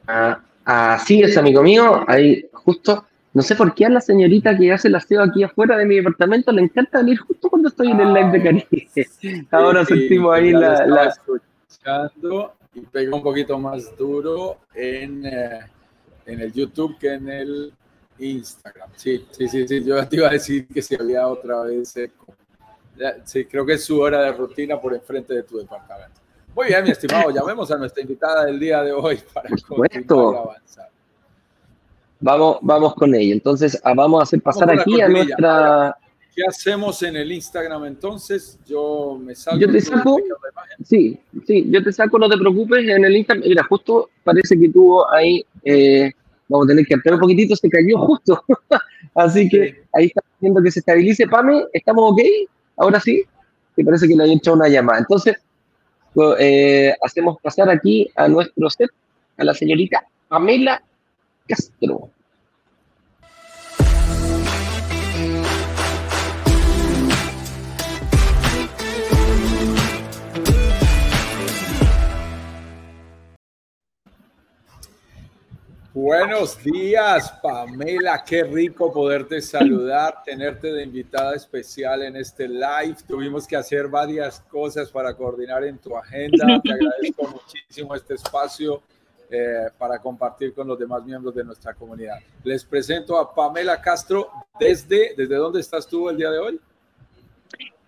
Ah, 0.06 0.40
así 0.64 1.22
es, 1.22 1.36
amigo 1.36 1.62
mío. 1.62 2.04
Ahí 2.06 2.48
justo, 2.52 3.04
no 3.32 3.42
sé 3.42 3.56
por 3.56 3.74
qué 3.74 3.86
a 3.86 3.88
la 3.88 4.00
señorita 4.00 4.56
que 4.56 4.72
hace 4.72 4.88
el 4.88 4.94
aseo 4.94 5.22
aquí 5.22 5.42
afuera 5.42 5.76
de 5.76 5.86
mi 5.86 5.96
departamento 5.96 6.52
le 6.52 6.62
encanta 6.62 6.98
venir 6.98 7.18
justo 7.18 7.48
cuando 7.48 7.68
estoy 7.68 7.90
en 7.90 8.00
el 8.00 8.12
live 8.12 8.30
de 8.30 8.42
Caribe. 8.42 9.46
Ahora 9.50 9.84
sentimos 9.84 10.34
ahí 10.34 10.52
la, 10.52 10.86
la... 10.86 11.04
Escuchando 11.06 12.54
y 12.74 12.80
pega 12.80 13.16
un 13.16 13.22
poquito 13.22 13.58
más 13.58 13.96
duro 13.96 14.58
en, 14.74 15.26
eh, 15.26 15.60
en 16.26 16.40
el 16.40 16.52
YouTube 16.52 16.96
que 16.98 17.14
en 17.14 17.28
el 17.28 17.72
Instagram. 18.20 18.90
Sí, 18.96 19.26
sí, 19.30 19.48
sí, 19.48 19.66
sí. 19.66 19.84
Yo 19.84 20.06
te 20.06 20.16
iba 20.16 20.28
a 20.28 20.32
decir 20.32 20.66
que 20.68 20.82
si 20.82 20.94
había 20.94 21.26
otra 21.26 21.62
vez 21.62 21.94
Sí, 23.24 23.44
creo 23.46 23.64
que 23.64 23.74
es 23.74 23.84
su 23.84 23.98
hora 23.98 24.22
de 24.22 24.32
rutina 24.32 24.80
por 24.80 24.94
enfrente 24.94 25.34
de 25.34 25.42
tu 25.42 25.58
departamento. 25.58 26.20
Muy 26.54 26.66
bien, 26.66 26.84
mi 26.84 26.90
estimado, 26.90 27.30
llamemos 27.34 27.70
a 27.70 27.78
nuestra 27.78 28.02
invitada 28.02 28.44
del 28.44 28.58
día 28.58 28.82
de 28.82 28.92
hoy 28.92 29.18
para 29.32 29.48
continuar 29.66 30.36
avanzar. 30.36 30.90
Vamos, 32.20 32.58
vamos 32.60 32.94
con 32.94 33.14
ella. 33.14 33.32
Entonces, 33.32 33.80
ah, 33.82 33.94
vamos 33.94 34.20
a 34.20 34.22
hacer 34.24 34.42
pasar 34.42 34.70
aquí 34.70 35.00
a 35.00 35.08
nuestra. 35.08 35.96
¿Qué 36.34 36.42
hacemos 36.46 37.02
en 37.02 37.16
el 37.16 37.32
Instagram 37.32 37.86
entonces? 37.86 38.58
Yo 38.66 39.18
me 39.20 39.34
salgo. 39.34 39.60
Yo 39.60 39.72
te 39.72 39.80
saco. 39.80 40.18
Sí, 40.84 41.18
sí, 41.46 41.66
yo 41.70 41.82
te 41.82 41.92
saco, 41.92 42.18
no 42.18 42.28
te 42.28 42.36
preocupes. 42.36 42.86
En 42.86 43.04
el 43.04 43.16
Instagram, 43.16 43.48
mira, 43.48 43.64
justo 43.64 44.10
parece 44.22 44.58
que 44.58 44.68
tuvo 44.68 45.10
ahí. 45.10 45.44
Eh, 45.64 46.12
vamos 46.50 46.66
a 46.66 46.68
tener 46.68 46.84
que 46.84 46.94
ampliar 46.94 47.14
un 47.14 47.20
poquitito, 47.20 47.56
se 47.56 47.68
cayó 47.70 47.98
justo. 47.98 48.44
Así 49.14 49.48
que 49.48 49.84
ahí 49.94 50.06
está 50.06 50.20
viendo 50.40 50.62
que 50.62 50.70
se 50.70 50.80
estabilice. 50.80 51.26
Pame, 51.26 51.64
¿estamos 51.72 52.12
ok? 52.12 52.20
Ahora 52.76 53.00
sí. 53.00 53.22
Que 53.76 53.84
parece 53.84 54.08
que 54.08 54.16
le 54.16 54.24
han 54.24 54.30
hecho 54.30 54.52
una 54.52 54.68
llamada. 54.68 54.98
Entonces, 54.98 55.36
eh, 56.38 56.92
hacemos 57.02 57.38
pasar 57.40 57.70
aquí 57.70 58.10
a 58.16 58.26
nuestro 58.28 58.68
set 58.68 58.90
a 59.38 59.44
la 59.44 59.54
señorita 59.54 60.04
Pamela 60.28 60.82
Castro. 61.46 62.10
Buenos 75.92 76.62
días, 76.62 77.32
Pamela. 77.42 78.22
Qué 78.24 78.44
rico 78.44 78.92
poderte 78.92 79.40
saludar, 79.40 80.22
tenerte 80.24 80.72
de 80.72 80.84
invitada 80.84 81.34
especial 81.34 82.04
en 82.04 82.14
este 82.14 82.46
live. 82.46 82.94
Tuvimos 83.08 83.44
que 83.44 83.56
hacer 83.56 83.88
varias 83.88 84.38
cosas 84.38 84.88
para 84.88 85.14
coordinar 85.14 85.64
en 85.64 85.78
tu 85.78 85.96
agenda. 85.96 86.60
Te 86.62 86.72
agradezco 86.72 87.28
muchísimo 87.28 87.96
este 87.96 88.14
espacio 88.14 88.80
eh, 89.28 89.66
para 89.76 89.98
compartir 89.98 90.54
con 90.54 90.68
los 90.68 90.78
demás 90.78 91.04
miembros 91.04 91.34
de 91.34 91.42
nuestra 91.42 91.74
comunidad. 91.74 92.20
Les 92.44 92.64
presento 92.64 93.18
a 93.18 93.34
Pamela 93.34 93.80
Castro. 93.82 94.30
¿Desde, 94.60 95.14
desde 95.16 95.34
dónde 95.34 95.58
estás 95.58 95.88
tú 95.88 96.08
el 96.08 96.16
día 96.16 96.30
de 96.30 96.38
hoy? 96.38 96.60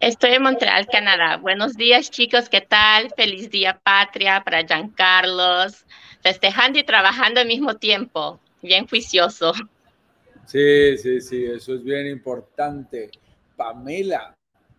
Estoy 0.00 0.32
en 0.32 0.42
Montreal, 0.42 0.88
Canadá. 0.90 1.36
Buenos 1.36 1.74
días, 1.74 2.10
chicos. 2.10 2.48
¿Qué 2.48 2.62
tal? 2.62 3.12
Feliz 3.14 3.48
día 3.48 3.78
patria 3.80 4.42
para 4.44 4.66
Giancarlos 4.66 5.84
festejando 6.22 6.78
y 6.78 6.84
trabajando 6.84 7.40
al 7.40 7.46
mismo 7.46 7.76
tiempo. 7.76 8.40
Bien 8.62 8.86
juicioso. 8.86 9.52
Sí, 10.46 10.96
sí, 10.98 11.20
sí, 11.20 11.44
eso 11.44 11.74
es 11.74 11.82
bien 11.82 12.06
importante. 12.06 13.10
Pamela, 13.56 14.34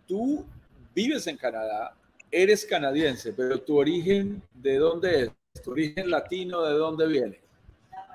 tú 0.08 0.46
vives 0.94 1.28
en 1.28 1.38
Canadá, 1.38 1.96
eres 2.32 2.66
canadiense, 2.66 3.34
pero 3.34 3.60
tu 3.62 3.78
origen, 3.78 4.42
¿de 4.54 4.78
dónde 4.78 5.24
es? 5.24 5.32
¿Tu 5.64 5.72
origen 5.72 6.10
latino 6.10 6.64
de 6.64 6.74
dónde 6.74 7.08
viene? 7.08 7.40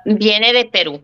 Viene 0.04 0.52
de 0.52 0.64
Perú. 0.64 1.02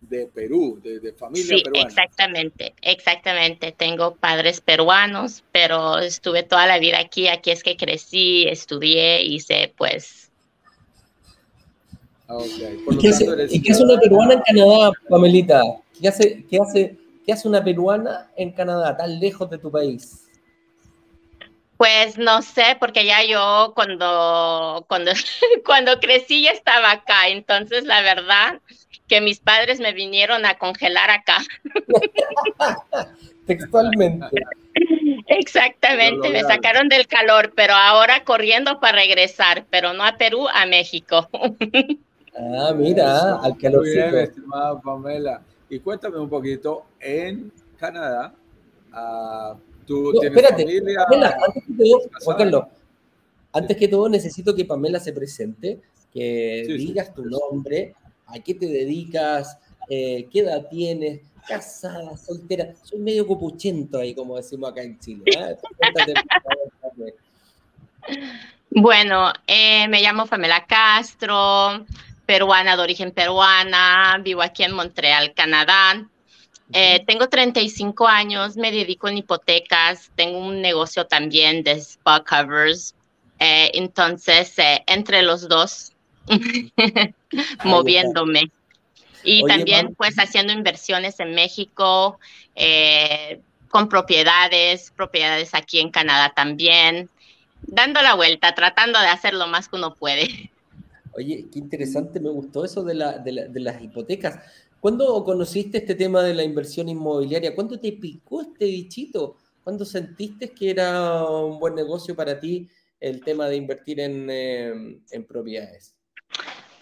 De 0.00 0.26
Perú, 0.26 0.80
de, 0.82 1.12
familia 1.12 1.58
sí, 1.58 1.62
Exactamente, 1.74 2.74
exactamente. 2.80 3.72
Tengo 3.72 4.14
padres 4.14 4.60
peruanos, 4.62 5.44
pero 5.52 5.98
estuve 5.98 6.44
toda 6.44 6.66
la 6.66 6.78
vida 6.78 6.98
aquí. 6.98 7.28
Aquí 7.28 7.50
es 7.50 7.62
que 7.62 7.76
crecí, 7.76 8.46
estudié, 8.48 9.22
hice 9.22 9.74
pues 9.76 10.27
¿Y, 12.28 12.98
qué 12.98 13.08
hace, 13.72 13.82
una 13.82 13.98
peruana 13.98 14.34
en 14.34 14.40
Canadá, 14.42 14.92
Pamelita? 15.08 15.62
¿Qué 15.98 16.08
hace, 16.08 16.44
qué, 16.50 16.58
hace, 16.58 16.96
¿Qué 17.24 17.32
hace 17.32 17.48
una 17.48 17.64
peruana 17.64 18.30
en 18.36 18.52
Canadá, 18.52 18.96
tan 18.96 19.18
lejos 19.18 19.48
de 19.48 19.58
tu 19.58 19.70
país? 19.70 20.26
Pues 21.78 22.18
no 22.18 22.42
sé, 22.42 22.76
porque 22.78 23.06
ya 23.06 23.24
yo 23.24 23.72
cuando, 23.74 24.84
cuando, 24.88 25.12
cuando 25.64 26.00
crecí 26.00 26.42
ya 26.42 26.50
estaba 26.50 26.90
acá, 26.90 27.28
entonces 27.28 27.84
la 27.84 28.02
verdad 28.02 28.60
que 29.06 29.22
mis 29.22 29.40
padres 29.40 29.80
me 29.80 29.94
vinieron 29.94 30.44
a 30.44 30.58
congelar 30.58 31.08
acá. 31.08 31.38
Textualmente. 33.46 34.26
Exactamente, 35.28 36.28
me 36.28 36.42
sacaron 36.42 36.88
del 36.90 37.06
calor, 37.06 37.52
pero 37.56 37.74
ahora 37.74 38.24
corriendo 38.24 38.80
para 38.80 38.98
regresar, 38.98 39.64
pero 39.70 39.94
no 39.94 40.04
a 40.04 40.18
Perú, 40.18 40.46
a 40.52 40.66
México. 40.66 41.28
Ah, 42.38 42.72
mira, 42.74 43.36
al 43.36 43.56
calor. 43.56 43.82
Muy 43.82 43.92
bien, 43.92 44.16
estimada 44.16 44.80
Pamela. 44.80 45.42
Y 45.68 45.80
cuéntame 45.80 46.18
un 46.18 46.28
poquito, 46.28 46.84
en 47.00 47.52
Canadá, 47.76 48.34
uh, 48.92 49.56
tú 49.86 50.12
tienes 50.12 50.36
espérate, 50.36 50.62
familia. 50.62 51.04
Pamela, 51.04 51.36
antes 51.46 51.64
que, 51.64 52.50
todo, 52.50 52.68
antes 53.52 53.76
que 53.76 53.88
todo, 53.88 54.08
necesito 54.08 54.54
que 54.54 54.64
Pamela 54.64 55.00
se 55.00 55.12
presente, 55.12 55.80
que 56.12 56.64
digas 56.68 57.12
tu 57.12 57.24
nombre, 57.24 57.94
a 58.26 58.38
qué 58.38 58.54
te 58.54 58.66
dedicas, 58.66 59.58
eh, 59.88 60.26
qué 60.30 60.40
edad 60.40 60.66
tienes, 60.70 61.20
casada, 61.46 62.16
soltera. 62.16 62.74
Soy 62.82 62.98
medio 62.98 63.26
copuchento 63.26 63.98
ahí, 63.98 64.14
como 64.14 64.36
decimos 64.36 64.70
acá 64.70 64.82
en 64.82 64.98
Chile. 64.98 65.24
¿eh? 65.26 65.56
bueno, 68.70 69.32
eh, 69.46 69.88
me 69.88 70.02
llamo 70.02 70.26
Pamela 70.26 70.66
Castro, 70.66 71.84
peruana 72.28 72.76
de 72.76 72.82
origen 72.82 73.10
peruana, 73.10 74.20
vivo 74.22 74.42
aquí 74.42 74.62
en 74.62 74.74
Montreal, 74.74 75.32
Canadá. 75.32 76.06
Eh, 76.74 77.02
tengo 77.06 77.30
35 77.30 78.06
años, 78.06 78.58
me 78.58 78.70
dedico 78.70 79.08
en 79.08 79.16
hipotecas, 79.16 80.10
tengo 80.14 80.38
un 80.38 80.60
negocio 80.60 81.06
también 81.06 81.62
de 81.62 81.80
spa 81.80 82.22
covers. 82.22 82.94
entonces, 83.38 84.52
entre 84.86 85.22
los 85.22 85.48
dos, 85.48 85.92
moviéndome. 87.64 88.50
Y 89.24 89.46
también 89.46 89.94
pues 89.94 90.18
haciendo 90.18 90.52
inversiones 90.52 91.20
en 91.20 91.34
México, 91.34 92.20
eh, 92.54 93.40
con 93.70 93.88
propiedades, 93.88 94.92
propiedades 94.94 95.54
aquí 95.54 95.80
en 95.80 95.90
Canadá 95.90 96.34
también, 96.36 97.08
dando 97.62 98.02
la 98.02 98.12
vuelta, 98.12 98.54
tratando 98.54 99.00
de 99.00 99.06
hacer 99.06 99.32
lo 99.32 99.46
más 99.46 99.70
que 99.70 99.76
uno 99.76 99.94
puede. 99.94 100.50
Oye, 101.12 101.46
qué 101.52 101.58
interesante, 101.58 102.20
me 102.20 102.30
gustó 102.30 102.64
eso 102.64 102.84
de, 102.84 102.94
la, 102.94 103.18
de, 103.18 103.48
de 103.48 103.60
las 103.60 103.82
hipotecas. 103.82 104.40
¿Cuándo 104.80 105.24
conociste 105.24 105.78
este 105.78 105.94
tema 105.94 106.22
de 106.22 106.34
la 106.34 106.44
inversión 106.44 106.88
inmobiliaria? 106.88 107.54
¿Cuándo 107.54 107.80
te 107.80 107.92
picó 107.92 108.42
este 108.42 108.66
bichito? 108.66 109.36
¿Cuándo 109.64 109.84
sentiste 109.84 110.50
que 110.50 110.70
era 110.70 111.24
un 111.24 111.58
buen 111.58 111.74
negocio 111.74 112.14
para 112.14 112.38
ti 112.38 112.68
el 113.00 113.22
tema 113.22 113.48
de 113.48 113.56
invertir 113.56 114.00
en, 114.00 114.28
eh, 114.30 115.00
propiedades? 115.28 115.94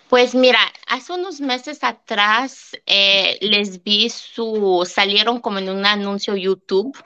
Pues 0.09 0.35
mira, 0.35 0.61
hace 0.87 1.12
unos 1.14 1.40
meses 1.40 1.83
atrás 1.83 2.76
eh, 2.87 3.38
les 3.40 3.83
vi 3.83 4.09
su, 4.09 4.88
salieron 4.88 5.40
como 5.40 5.59
en 5.59 5.68
un 5.71 5.85
anuncio 5.85 6.37
YouTube. 6.37 6.97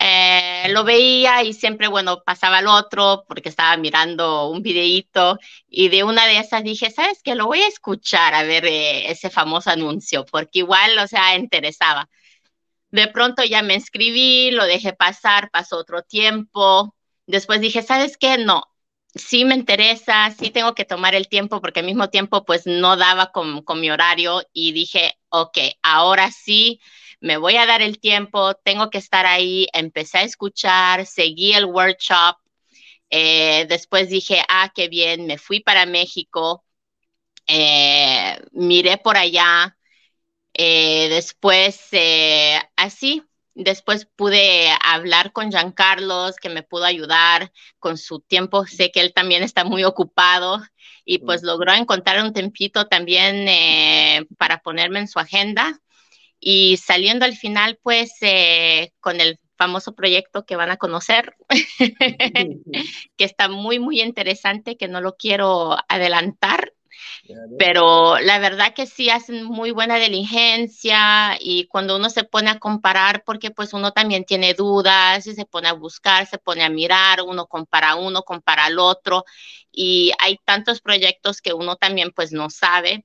Eh, 0.00 0.68
lo 0.70 0.84
veía 0.84 1.42
y 1.42 1.52
siempre, 1.52 1.88
bueno, 1.88 2.22
pasaba 2.24 2.58
al 2.58 2.68
otro 2.68 3.24
porque 3.26 3.48
estaba 3.48 3.76
mirando 3.76 4.48
un 4.48 4.62
videíto 4.62 5.38
y 5.68 5.88
de 5.88 6.04
una 6.04 6.26
de 6.26 6.38
esas 6.38 6.62
dije, 6.62 6.90
¿sabes 6.90 7.20
qué? 7.22 7.34
Lo 7.34 7.46
voy 7.46 7.60
a 7.62 7.68
escuchar 7.68 8.34
a 8.34 8.44
ver 8.44 8.64
eh, 8.66 9.10
ese 9.10 9.30
famoso 9.30 9.70
anuncio 9.70 10.24
porque 10.26 10.60
igual, 10.60 10.98
o 10.98 11.06
sea, 11.08 11.36
interesaba. 11.36 12.08
De 12.90 13.08
pronto 13.08 13.44
ya 13.44 13.62
me 13.62 13.74
inscribí, 13.74 14.50
lo 14.52 14.64
dejé 14.64 14.92
pasar, 14.94 15.50
pasó 15.50 15.78
otro 15.78 16.02
tiempo. 16.02 16.94
Después 17.26 17.60
dije, 17.60 17.82
¿sabes 17.82 18.16
qué? 18.16 18.38
No, 18.38 18.64
sí 19.14 19.44
me 19.44 19.54
interesa, 19.54 20.30
sí 20.38 20.50
tengo 20.50 20.74
que 20.74 20.84
tomar 20.84 21.14
el 21.14 21.28
tiempo 21.28 21.60
porque 21.60 21.80
al 21.80 21.86
mismo 21.86 22.08
tiempo 22.10 22.44
pues 22.44 22.66
no 22.66 22.96
daba 22.96 23.32
con, 23.32 23.64
mi 23.80 23.90
horario 23.90 24.42
y 24.52 24.72
dije, 24.72 25.18
ok, 25.30 25.58
ahora 25.82 26.30
sí 26.30 26.80
me 27.20 27.36
voy 27.36 27.56
a 27.56 27.66
dar 27.66 27.82
el 27.82 27.98
tiempo, 28.00 28.54
tengo 28.54 28.90
que 28.90 28.98
estar 28.98 29.26
ahí, 29.26 29.66
empecé 29.72 30.18
a 30.18 30.22
escuchar, 30.22 31.06
seguí 31.06 31.52
el 31.54 31.64
workshop, 31.66 32.36
eh, 33.10 33.66
después 33.68 34.08
dije, 34.08 34.42
ah, 34.48 34.70
qué 34.74 34.88
bien, 34.88 35.26
me 35.26 35.38
fui 35.38 35.60
para 35.60 35.86
México, 35.86 36.64
eh, 37.46 38.38
miré 38.52 38.98
por 38.98 39.16
allá, 39.16 39.76
eh, 40.54 41.08
después 41.08 41.90
así 42.76 43.22
Después 43.60 44.06
pude 44.14 44.70
hablar 44.84 45.32
con 45.32 45.50
Giancarlos, 45.50 46.36
que 46.36 46.48
me 46.48 46.62
pudo 46.62 46.84
ayudar 46.84 47.50
con 47.80 47.98
su 47.98 48.20
tiempo. 48.20 48.64
Sé 48.66 48.92
que 48.92 49.00
él 49.00 49.12
también 49.12 49.42
está 49.42 49.64
muy 49.64 49.82
ocupado 49.82 50.62
y 51.04 51.18
pues 51.18 51.42
logró 51.42 51.72
encontrar 51.72 52.22
un 52.22 52.32
tempito 52.32 52.86
también 52.86 53.48
eh, 53.48 54.24
para 54.38 54.60
ponerme 54.62 55.00
en 55.00 55.08
su 55.08 55.18
agenda. 55.18 55.80
Y 56.40 56.76
saliendo 56.76 57.24
al 57.24 57.36
final, 57.36 57.78
pues 57.82 58.12
eh, 58.20 58.92
con 59.00 59.20
el 59.20 59.38
famoso 59.56 59.94
proyecto 59.94 60.44
que 60.46 60.56
van 60.56 60.70
a 60.70 60.76
conocer, 60.76 61.34
que 63.16 63.24
está 63.24 63.48
muy, 63.48 63.78
muy 63.78 64.00
interesante, 64.00 64.76
que 64.76 64.88
no 64.88 65.00
lo 65.00 65.16
quiero 65.16 65.76
adelantar, 65.88 66.72
pero 67.58 68.18
la 68.18 68.38
verdad 68.38 68.72
que 68.74 68.86
sí 68.86 69.10
hacen 69.10 69.44
muy 69.44 69.70
buena 69.72 69.96
diligencia 69.96 71.36
y 71.40 71.66
cuando 71.66 71.96
uno 71.96 72.10
se 72.10 72.24
pone 72.24 72.50
a 72.50 72.58
comparar, 72.58 73.22
porque 73.24 73.50
pues 73.50 73.72
uno 73.72 73.92
también 73.92 74.24
tiene 74.24 74.54
dudas 74.54 75.26
y 75.26 75.34
se 75.34 75.44
pone 75.44 75.68
a 75.68 75.72
buscar, 75.72 76.26
se 76.26 76.38
pone 76.38 76.62
a 76.64 76.70
mirar, 76.70 77.22
uno 77.22 77.46
compara 77.46 77.96
uno, 77.96 78.22
compara 78.22 78.66
al 78.66 78.78
otro 78.78 79.24
y 79.72 80.12
hay 80.18 80.38
tantos 80.44 80.80
proyectos 80.80 81.40
que 81.40 81.52
uno 81.52 81.76
también 81.76 82.12
pues 82.14 82.32
no 82.32 82.50
sabe. 82.50 83.04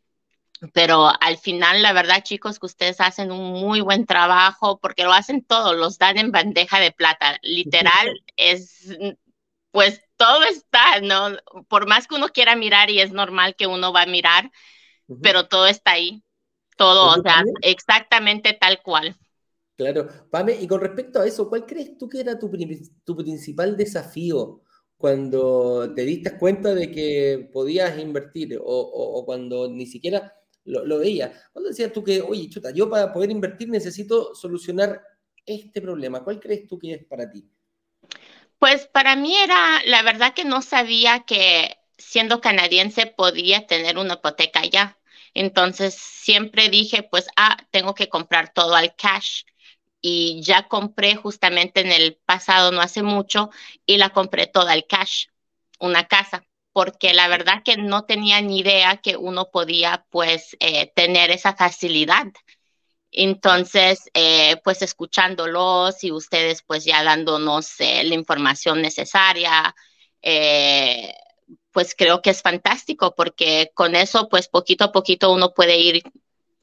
Pero 0.71 1.11
al 1.19 1.37
final, 1.37 1.81
la 1.81 1.91
verdad, 1.93 2.23
chicos, 2.23 2.59
que 2.59 2.67
ustedes 2.67 3.01
hacen 3.01 3.31
un 3.31 3.51
muy 3.51 3.81
buen 3.81 4.05
trabajo 4.05 4.79
porque 4.79 5.03
lo 5.03 5.11
hacen 5.11 5.43
todo, 5.43 5.73
los 5.73 5.97
dan 5.97 6.17
en 6.17 6.31
bandeja 6.31 6.79
de 6.79 6.91
plata. 6.91 7.37
Literal, 7.41 8.21
es 8.37 8.97
pues 9.71 10.01
todo 10.17 10.43
está, 10.43 11.01
¿no? 11.01 11.35
Por 11.67 11.87
más 11.87 12.07
que 12.07 12.15
uno 12.15 12.29
quiera 12.29 12.55
mirar 12.55 12.91
y 12.91 13.01
es 13.01 13.11
normal 13.11 13.55
que 13.55 13.65
uno 13.65 13.91
va 13.91 14.03
a 14.03 14.05
mirar, 14.05 14.51
pero 15.21 15.47
todo 15.47 15.65
está 15.65 15.93
ahí, 15.93 16.23
todo, 16.77 17.19
o 17.19 17.21
sea, 17.23 17.43
exactamente 17.61 18.53
tal 18.53 18.81
cual. 18.83 19.17
Claro, 19.75 20.07
Pame, 20.29 20.55
y 20.61 20.67
con 20.67 20.79
respecto 20.79 21.19
a 21.19 21.25
eso, 21.25 21.49
¿cuál 21.49 21.65
crees 21.65 21.97
tú 21.97 22.07
que 22.07 22.19
era 22.19 22.37
tu, 22.37 22.51
tu 23.03 23.17
principal 23.17 23.75
desafío 23.75 24.61
cuando 24.95 25.91
te 25.95 26.03
diste 26.03 26.37
cuenta 26.37 26.75
de 26.75 26.91
que 26.91 27.49
podías 27.51 27.99
invertir 27.99 28.57
o, 28.63 29.23
cuando 29.25 29.67
ni 29.69 29.87
siquiera 29.87 30.33
lo, 30.65 30.85
lo 30.85 30.99
veías? 30.99 31.31
¿Cuándo 31.51 31.69
decías 31.69 31.91
tú 31.91 32.03
que, 32.03 32.21
oye, 32.21 32.49
chuta, 32.49 32.71
yo 32.71 32.89
para 32.89 33.11
poder 33.11 33.31
invertir 33.31 33.69
necesito 33.69 34.33
solucionar 34.35 35.01
este 35.45 35.81
problema? 35.81 36.23
¿Cuál 36.23 36.39
crees 36.39 36.67
tú 36.67 36.77
que 36.77 36.93
es 36.93 37.05
para 37.05 37.29
ti? 37.29 37.45
Pues 38.59 38.87
para 38.87 39.15
mí 39.15 39.35
era, 39.35 39.81
la 39.85 40.03
verdad 40.03 40.33
que 40.33 40.45
no 40.45 40.61
sabía 40.61 41.21
que 41.25 41.77
siendo 41.97 42.41
canadiense 42.41 43.07
podía 43.07 43.67
tener 43.67 43.97
una 43.97 44.15
hipoteca 44.15 44.63
ya. 44.65 44.97
Entonces 45.33 45.95
siempre 45.95 46.69
dije, 46.69 47.03
pues, 47.03 47.27
ah, 47.35 47.57
tengo 47.71 47.93
que 47.95 48.09
comprar 48.09 48.53
todo 48.53 48.75
al 48.75 48.95
cash. 48.95 49.43
Y 50.01 50.41
ya 50.43 50.67
compré 50.67 51.15
justamente 51.15 51.81
en 51.81 51.91
el 51.91 52.15
pasado, 52.25 52.71
no 52.71 52.81
hace 52.81 53.03
mucho, 53.03 53.49
y 53.85 53.97
la 53.97 54.09
compré 54.09 54.47
toda 54.47 54.73
al 54.73 54.85
cash, 54.85 55.27
una 55.79 56.07
casa, 56.07 56.45
porque 56.73 57.13
la 57.13 57.27
verdad 57.27 57.63
que 57.63 57.77
no 57.77 58.05
tenía 58.05 58.41
ni 58.41 58.59
idea 58.59 58.97
que 58.97 59.15
uno 59.15 59.49
podía, 59.51 60.05
pues, 60.09 60.57
eh, 60.59 60.91
tener 60.95 61.31
esa 61.31 61.55
facilidad 61.55 62.27
entonces, 63.15 64.09
eh, 64.15 64.57
pues 64.63 64.81
escuchándolos 64.81 66.03
y 66.03 66.11
ustedes 66.11 66.63
pues 66.63 66.83
ya 66.83 67.03
dándonos 67.03 67.79
eh, 67.79 68.03
la 68.03 68.15
información 68.15 68.81
necesaria, 68.81 69.75
pues 71.71 71.93
creo 71.95 72.21
que 72.21 72.31
es 72.31 72.41
fantástico 72.41 73.13
porque 73.15 73.71
con 73.75 73.95
eso 73.95 74.29
pues 74.29 74.47
poquito 74.47 74.85
a 74.85 74.91
poquito 74.91 75.31
uno 75.31 75.53
puede 75.53 75.77
ir, 75.77 76.01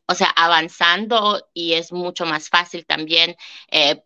o 0.06 0.14
sea, 0.14 0.28
avanzando 0.30 1.48
y 1.54 1.74
es 1.74 1.92
mucho 1.92 2.26
más 2.26 2.48
fácil 2.48 2.84
también 2.84 3.36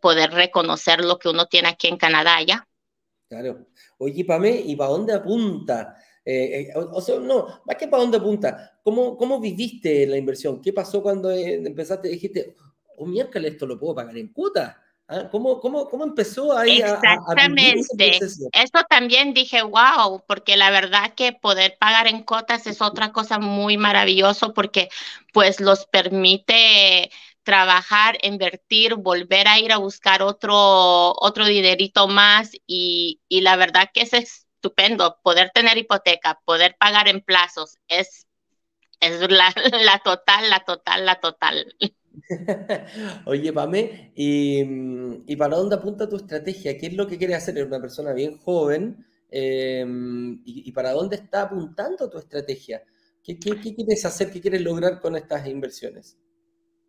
poder 0.01 0.33
reconocer 0.33 1.03
lo 1.03 1.19
que 1.19 1.31
uno 1.31 1.47
tiene 1.47 1.69
aquí 1.69 1.89
en 1.89 1.97
Canadá 1.97 2.43
ya. 2.43 2.69
Claro. 3.29 3.67
Oye, 3.99 4.25
Pame, 4.25 4.63
¿y 4.65 4.77
para 4.77 4.91
dónde 4.91 5.13
apunta? 5.13 5.97
Eh, 6.25 6.69
eh, 6.69 6.73
o, 6.75 7.01
sea, 7.01 7.19
no, 7.19 7.61
más 7.67 7.77
que 7.77 7.87
para 7.87 8.03
dónde 8.03 8.17
apunta, 8.17 8.79
¿cómo, 8.83 9.17
¿cómo 9.17 9.41
viviste 9.41 10.07
la 10.07 10.17
inversión? 10.17 10.61
¿Qué 10.63 10.73
pasó 10.73 11.03
cuando 11.03 11.31
eh, 11.31 11.55
empezaste? 11.55 12.09
Dijiste, 12.09 12.55
oh, 12.97 13.05
miércoles, 13.05 13.53
esto 13.53 13.67
lo 13.67 13.79
puedo 13.79 13.95
pagar 13.95 14.17
en 14.17 14.29
cuota. 14.29 14.81
¿Ah? 15.07 15.29
¿Cómo, 15.31 15.61
cómo, 15.61 15.87
cómo, 15.91 16.05
empezó 16.05 16.57
ahí 16.57 16.79
Exactamente. 16.81 18.19
A, 18.55 18.63
Esto 18.63 18.81
también 18.89 19.35
dije, 19.35 19.61
wow, 19.61 20.23
porque 20.27 20.57
la 20.57 20.71
verdad 20.71 21.13
que 21.15 21.35
poder 21.35 21.77
pagar 21.79 22.07
en 22.07 22.23
cuotas 22.23 22.67
es 22.67 22.81
otra 22.81 23.13
cosa 23.13 23.39
muy 23.39 23.77
maravilloso 23.77 24.55
porque 24.55 24.89
pues 25.35 25.61
los 25.61 25.85
permite 25.85 27.11
trabajar, 27.45 28.19
invertir, 28.23 28.97
volver 28.97 29.47
a 29.47 29.59
ir 29.59 29.73
a 29.73 29.79
buscar 29.79 30.23
otro, 30.23 31.15
otro 31.21 31.47
dinerito 31.47 32.09
más 32.09 32.53
y, 32.67 33.21
la 33.29 33.57
verdad 33.57 33.91
que 33.93 34.03
es 34.03 34.15
estupendo 34.15 35.19
poder 35.23 35.51
tener 35.55 35.79
hipoteca, 35.79 36.41
poder 36.45 36.77
pagar 36.79 37.07
en 37.09 37.21
plazos, 37.21 37.79
es, 37.89 38.27
es 39.01 39.21
la, 39.31 39.55
la 39.85 40.01
total, 40.03 40.51
la 40.51 40.65
total, 40.65 41.07
la 41.07 41.21
total. 41.21 41.77
Oye, 43.27 43.53
Pame, 43.53 44.13
¿y, 44.17 44.63
¿y, 45.27 45.37
para 45.37 45.57
dónde 45.57 45.77
apunta 45.77 46.09
tu 46.09 46.17
estrategia? 46.17 46.79
¿Qué 46.79 46.87
es 46.87 46.95
lo 46.95 47.07
que 47.07 47.19
quieres 47.19 47.37
hacer? 47.37 47.65
Una 47.65 47.81
persona 47.81 48.13
bien 48.13 48.39
joven. 48.39 49.07
Eh, 49.31 49.85
y, 50.45 50.69
y, 50.69 50.73
para 50.73 50.93
dónde 50.93 51.17
está 51.17 51.43
apuntando 51.43 52.09
tu 52.09 52.19
estrategia? 52.19 52.83
¿Qué, 53.23 53.37
qué, 53.39 53.61
qué 53.61 53.75
quieres 53.75 54.05
hacer? 54.05 54.31
¿Qué 54.31 54.41
quieres 54.41 54.61
lograr 54.61 55.01
con 55.01 55.17
estas 55.17 55.47
inversiones? 55.49 56.17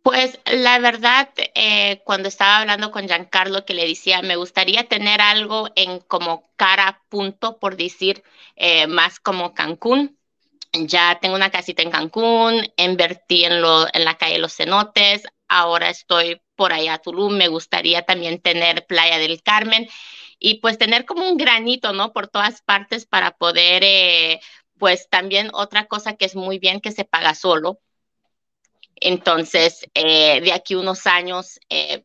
Pues 0.06 0.38
la 0.46 0.78
verdad, 0.78 1.30
eh, 1.56 2.00
cuando 2.04 2.28
estaba 2.28 2.58
hablando 2.58 2.92
con 2.92 3.08
Giancarlo, 3.08 3.64
que 3.64 3.74
le 3.74 3.88
decía, 3.88 4.22
me 4.22 4.36
gustaría 4.36 4.84
tener 4.86 5.20
algo 5.20 5.68
en 5.74 5.98
como 5.98 6.48
cara 6.54 7.02
punto, 7.08 7.58
por 7.58 7.76
decir, 7.76 8.22
eh, 8.54 8.86
más 8.86 9.18
como 9.18 9.52
Cancún. 9.52 10.16
Ya 10.72 11.18
tengo 11.20 11.36
una 11.36 11.50
casita 11.50 11.82
en 11.82 11.90
Cancún, 11.90 12.68
invertí 12.76 13.44
en, 13.44 13.62
lo, 13.62 13.86
en 13.94 14.04
la 14.04 14.16
calle 14.18 14.38
Los 14.38 14.54
Cenotes, 14.56 15.24
ahora 15.48 15.90
estoy 15.90 16.40
por 16.56 16.72
allá 16.72 16.94
a 16.94 16.98
Tulum, 17.00 17.36
me 17.36 17.48
gustaría 17.48 18.02
también 18.02 18.40
tener 18.42 18.86
Playa 18.86 19.18
del 19.18 19.42
Carmen 19.42 19.88
y 20.38 20.60
pues 20.60 20.78
tener 20.78 21.06
como 21.06 21.28
un 21.28 21.36
granito, 21.38 21.92
¿no? 21.94 22.12
Por 22.12 22.28
todas 22.28 22.62
partes 22.62 23.06
para 23.06 23.32
poder 23.38 23.82
eh, 23.84 24.40
pues 24.78 25.08
también 25.10 25.50
otra 25.54 25.86
cosa 25.86 26.16
que 26.16 26.26
es 26.26 26.36
muy 26.36 26.58
bien 26.60 26.80
que 26.80 26.92
se 26.92 27.04
paga 27.04 27.34
solo. 27.34 27.80
Entonces, 28.96 29.86
eh, 29.94 30.40
de 30.40 30.52
aquí 30.52 30.74
unos 30.74 31.06
años 31.06 31.60
eh, 31.70 32.04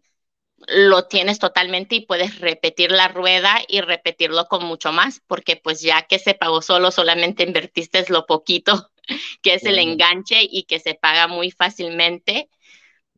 lo 0.68 1.08
tienes 1.08 1.40
totalmente 1.40 1.96
y 1.96 2.06
puedes 2.06 2.40
repetir 2.40 2.92
la 2.92 3.08
rueda 3.10 3.60
y 3.68 3.82
repetirlo 3.82 4.46
con 4.48 4.66
mucho 4.66 4.92
más, 4.94 5.22
porque 5.28 5.58
pues 5.58 5.82
ya 5.82 6.04
que 6.04 6.20
se 6.20 6.36
pagó 6.36 6.62
solo, 6.62 6.92
solamente 6.92 7.44
invertiste 7.44 8.06
lo 8.10 8.26
poquito 8.28 8.92
que 9.44 9.56
es 9.56 9.66
el 9.66 9.80
enganche 9.80 10.40
y 10.44 10.64
que 10.64 10.80
se 10.80 10.96
paga 10.96 11.28
muy 11.28 11.52
fácilmente, 11.52 12.50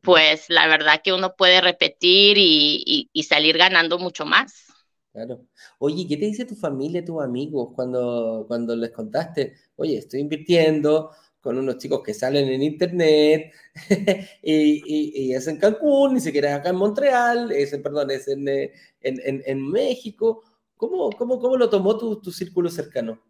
pues 0.02 0.46
la 0.50 0.68
verdad 0.68 1.02
que 1.04 1.14
uno 1.14 1.36
puede 1.36 1.62
repetir 1.62 2.38
y, 2.40 2.84
y, 2.86 3.10
y 3.14 3.24
salir 3.24 3.58
ganando 3.58 4.00
mucho 4.00 4.26
más. 4.26 4.66
Claro. 5.12 5.46
Oye, 5.78 6.08
¿qué 6.08 6.18
te 6.18 6.26
dice 6.26 6.46
tu 6.46 6.56
familia, 6.56 7.06
tus 7.06 7.22
amigos 7.22 7.70
cuando, 7.76 8.46
cuando 8.48 8.76
les 8.76 8.90
contaste? 8.92 9.54
Oye, 9.76 9.98
estoy 10.00 10.22
invirtiendo 10.22 11.12
con 11.44 11.58
unos 11.60 11.78
chicos 11.78 12.02
que 12.02 12.14
salen 12.14 12.48
en 12.48 12.64
internet 12.64 13.54
y, 14.42 14.54
y, 14.54 15.26
y, 15.26 15.34
es 15.36 15.46
en 15.48 15.58
Cancún, 15.58 16.14
ni 16.14 16.22
siquiera 16.22 16.52
es 16.52 16.56
acá 16.56 16.70
en 16.70 16.78
Montreal, 16.78 17.52
es, 17.52 17.78
perdón, 17.80 18.12
es 18.12 18.30
en, 18.30 18.48
en, 18.48 18.72
en, 19.02 19.44
en 19.46 19.70
México. 19.70 20.44
¿Cómo, 20.78 21.10
cómo, 21.12 21.40
¿Cómo, 21.40 21.58
lo 21.58 21.70
tomó 21.70 21.98
tu, 21.98 22.22
tu 22.22 22.32
círculo 22.32 22.70
cercano? 22.70 23.22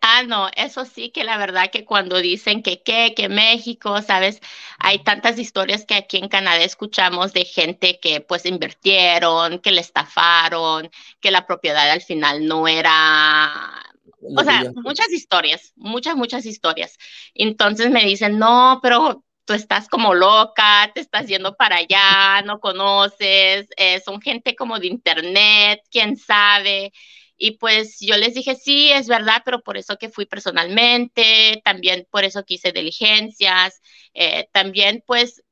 Ah, 0.00 0.24
no, 0.24 0.48
eso 0.56 0.84
sí 0.84 1.10
que 1.10 1.22
la 1.22 1.38
verdad 1.38 1.70
que 1.70 1.84
cuando 1.84 2.18
dicen 2.20 2.64
que 2.64 2.82
qué, 2.82 3.14
que 3.14 3.28
México, 3.28 4.02
sabes, 4.02 4.40
hay 4.78 5.04
tantas 5.04 5.38
historias 5.38 5.84
que 5.86 5.94
aquí 5.94 6.16
en 6.16 6.28
Canadá 6.28 6.64
escuchamos 6.64 7.32
de 7.32 7.44
gente 7.44 8.00
que 8.00 8.20
pues 8.20 8.44
invirtieron, 8.44 9.60
que 9.60 9.70
le 9.70 9.80
estafaron, 9.80 10.90
que 11.20 11.30
la 11.30 11.46
propiedad 11.46 11.88
al 11.90 12.02
final 12.02 12.46
no 12.46 12.66
era, 12.66 13.91
o 14.36 14.44
sea, 14.44 14.64
muchas 14.76 15.10
historias, 15.12 15.72
muchas, 15.76 16.16
muchas 16.16 16.46
historias. 16.46 16.96
Entonces 17.34 17.90
me 17.90 18.04
dicen, 18.04 18.38
no, 18.38 18.80
pero 18.82 19.24
tú 19.44 19.52
estás 19.54 19.88
como 19.88 20.14
loca, 20.14 20.90
te 20.94 21.00
estás 21.00 21.26
yendo 21.26 21.56
para 21.56 21.76
allá, 21.76 22.42
no 22.42 22.60
conoces, 22.60 23.66
eh, 23.76 24.00
son 24.04 24.20
gente 24.20 24.54
como 24.54 24.78
de 24.78 24.86
internet, 24.88 25.80
quién 25.90 26.16
sabe. 26.16 26.92
Y 27.36 27.52
pues 27.58 27.98
yo 28.00 28.16
les 28.16 28.34
dije, 28.34 28.54
sí, 28.54 28.92
es 28.92 29.08
verdad, 29.08 29.42
pero 29.44 29.62
por 29.62 29.76
eso 29.76 29.96
que 29.98 30.08
fui 30.08 30.26
personalmente, 30.26 31.60
también 31.64 32.06
por 32.10 32.24
eso 32.24 32.44
que 32.44 32.54
hice 32.54 32.72
diligencias, 32.72 33.80
eh, 34.14 34.48
también 34.52 35.02
pues 35.06 35.42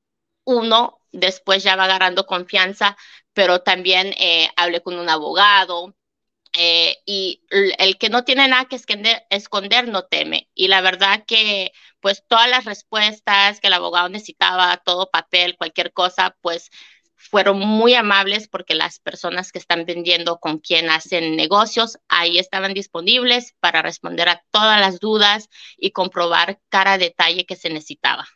uno 0.45 1.01
después 1.13 1.65
ya 1.65 1.77
va 1.77 1.85
agarrando 1.85 2.27
confianza, 2.27 2.97
pero 3.33 3.63
también 3.63 4.15
eh, 4.19 4.49
hablé 4.57 4.83
con 4.83 4.99
un 4.99 5.09
abogado, 5.09 5.97
eh, 6.63 6.99
y 7.07 7.43
el 7.79 7.97
que 7.97 8.11
no 8.11 8.25
tiene 8.25 8.47
nada 8.47 8.67
que 8.67 8.77
esconder, 8.77 9.23
esconder, 9.31 9.89
no 9.89 10.05
teme. 10.05 10.51
Y 10.55 10.69
la 10.69 10.83
verdad 10.83 11.25
que 11.27 11.73
pues 12.01 12.23
todas 12.29 12.51
las 12.51 12.67
respuestas 12.67 13.61
que 13.61 13.69
el 13.69 13.73
abogado 13.73 14.11
necesitaba, 14.11 14.77
todo 14.85 15.11
papel, 15.11 15.57
cualquier 15.57 15.95
cosa, 15.95 16.37
pues 16.43 16.71
fueron 17.17 17.61
muy 17.61 17.95
amables 17.95 18.47
porque 18.47 18.75
las 18.75 18.99
personas 18.99 19.53
que 19.53 19.59
están 19.59 19.87
vendiendo 19.87 20.39
con 20.39 20.59
quien 20.59 20.91
hacen 20.91 21.35
negocios 21.35 21.99
ahí 22.09 22.39
estaban 22.39 22.75
disponibles 22.75 23.55
para 23.61 23.81
responder 23.81 24.29
a 24.29 24.45
todas 24.51 24.81
las 24.81 25.01
dudas 25.01 25.49
y 25.79 25.93
comprobar 25.93 26.61
cada 26.69 26.99
detalle 26.99 27.47
que 27.47 27.57
se 27.57 27.71
necesitaba. 27.71 28.29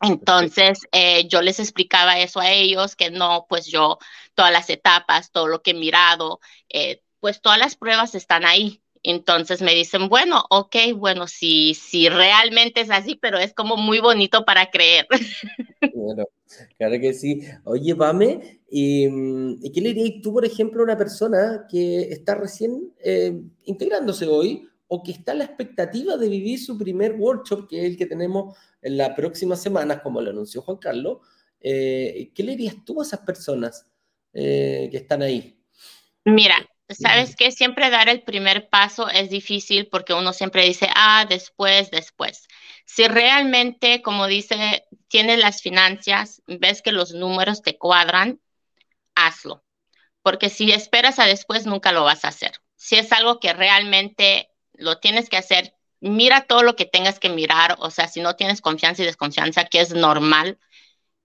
Entonces, 0.00 0.78
eh, 0.92 1.26
yo 1.26 1.42
les 1.42 1.58
explicaba 1.58 2.20
eso 2.20 2.38
a 2.38 2.52
ellos, 2.52 2.94
que 2.94 3.10
no, 3.10 3.46
pues 3.48 3.66
yo, 3.66 3.98
todas 4.34 4.52
las 4.52 4.70
etapas, 4.70 5.32
todo 5.32 5.48
lo 5.48 5.60
que 5.60 5.72
he 5.72 5.74
mirado, 5.74 6.38
eh, 6.68 7.02
pues 7.20 7.40
todas 7.40 7.58
las 7.58 7.76
pruebas 7.76 8.14
están 8.14 8.44
ahí. 8.44 8.82
Entonces 9.02 9.62
me 9.62 9.74
dicen, 9.74 10.08
bueno, 10.08 10.44
ok, 10.50 10.76
bueno, 10.96 11.28
si, 11.28 11.74
si 11.74 12.08
realmente 12.08 12.80
es 12.80 12.90
así, 12.90 13.14
pero 13.14 13.38
es 13.38 13.54
como 13.54 13.76
muy 13.76 14.00
bonito 14.00 14.44
para 14.44 14.70
creer. 14.70 15.06
Bueno, 15.94 16.24
claro 16.76 17.00
que 17.00 17.12
sí. 17.12 17.40
Oye, 17.64 17.94
Pame, 17.94 18.60
¿y, 18.70 19.06
¿y 19.06 19.72
qué 19.72 19.80
le 19.80 19.94
dirías 19.94 20.22
tú, 20.22 20.32
por 20.32 20.44
ejemplo, 20.44 20.80
a 20.80 20.84
una 20.84 20.96
persona 20.96 21.66
que 21.70 22.02
está 22.10 22.34
recién 22.34 22.92
eh, 23.02 23.40
integrándose 23.64 24.26
hoy 24.26 24.68
o 24.86 25.02
que 25.02 25.12
está 25.12 25.32
a 25.32 25.34
la 25.36 25.44
expectativa 25.44 26.16
de 26.16 26.28
vivir 26.28 26.58
su 26.58 26.76
primer 26.78 27.12
workshop, 27.12 27.68
que 27.68 27.80
es 27.80 27.84
el 27.84 27.96
que 27.96 28.06
tenemos 28.06 28.56
en 28.82 28.96
las 28.96 29.10
próximas 29.10 29.62
semanas, 29.62 30.00
como 30.02 30.20
lo 30.20 30.30
anunció 30.30 30.62
Juan 30.62 30.78
Carlos? 30.78 31.18
Eh, 31.60 32.30
¿Qué 32.34 32.42
le 32.42 32.52
dirías 32.52 32.76
tú 32.84 33.00
a 33.00 33.04
esas 33.04 33.20
personas 33.20 33.86
eh, 34.32 34.88
que 34.90 34.96
están 34.96 35.22
ahí? 35.22 35.58
Mira, 36.24 36.56
sabes 36.88 37.36
que 37.36 37.52
siempre 37.52 37.90
dar 37.90 38.08
el 38.08 38.22
primer 38.22 38.68
paso 38.68 39.08
es 39.08 39.30
difícil 39.30 39.88
porque 39.88 40.14
uno 40.14 40.32
siempre 40.32 40.64
dice, 40.64 40.88
ah, 40.94 41.26
después, 41.28 41.90
después. 41.90 42.48
Si 42.86 43.06
realmente, 43.06 44.00
como 44.02 44.26
dice, 44.26 44.86
tienes 45.08 45.38
las 45.38 45.60
finanzas, 45.62 46.42
ves 46.46 46.82
que 46.82 46.92
los 46.92 47.12
números 47.12 47.62
te 47.62 47.76
cuadran, 47.76 48.40
hazlo. 49.14 49.64
Porque 50.22 50.50
si 50.50 50.72
esperas 50.72 51.18
a 51.18 51.26
después, 51.26 51.66
nunca 51.66 51.92
lo 51.92 52.04
vas 52.04 52.24
a 52.24 52.28
hacer. 52.28 52.52
Si 52.76 52.96
es 52.96 53.12
algo 53.12 53.40
que 53.40 53.52
realmente 53.52 54.50
lo 54.72 54.98
tienes 54.98 55.28
que 55.28 55.36
hacer, 55.36 55.74
mira 56.00 56.42
todo 56.46 56.62
lo 56.62 56.76
que 56.76 56.86
tengas 56.86 57.18
que 57.18 57.28
mirar. 57.28 57.76
O 57.80 57.90
sea, 57.90 58.08
si 58.08 58.20
no 58.20 58.36
tienes 58.36 58.60
confianza 58.60 59.02
y 59.02 59.06
desconfianza, 59.06 59.66
que 59.66 59.80
es 59.80 59.92
normal, 59.94 60.58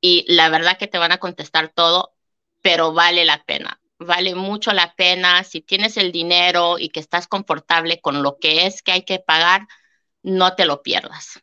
y 0.02 0.26
la 0.28 0.50
verdad 0.50 0.78
que 0.78 0.88
te 0.88 0.98
van 0.98 1.14
a 1.14 1.20
contestar 1.20 1.70
todo, 1.70 2.16
pero 2.62 2.94
vale 2.94 3.26
la 3.26 3.44
pena 3.46 3.80
vale 4.00 4.36
mucho 4.36 4.72
la 4.72 4.94
pena. 4.96 5.44
Si 5.44 5.62
tienes 5.62 5.98
el 5.98 6.12
dinero 6.12 6.78
y 6.80 6.90
que 6.90 7.00
estás 7.00 7.28
confortable 7.28 8.02
con 8.02 8.24
lo 8.24 8.38
que 8.38 8.66
es 8.66 8.82
que 8.82 8.92
hay 8.92 9.04
que 9.04 9.20
pagar, 9.20 9.68
no 10.22 10.56
te 10.56 10.66
lo 10.66 10.82
pierdas. 10.82 11.40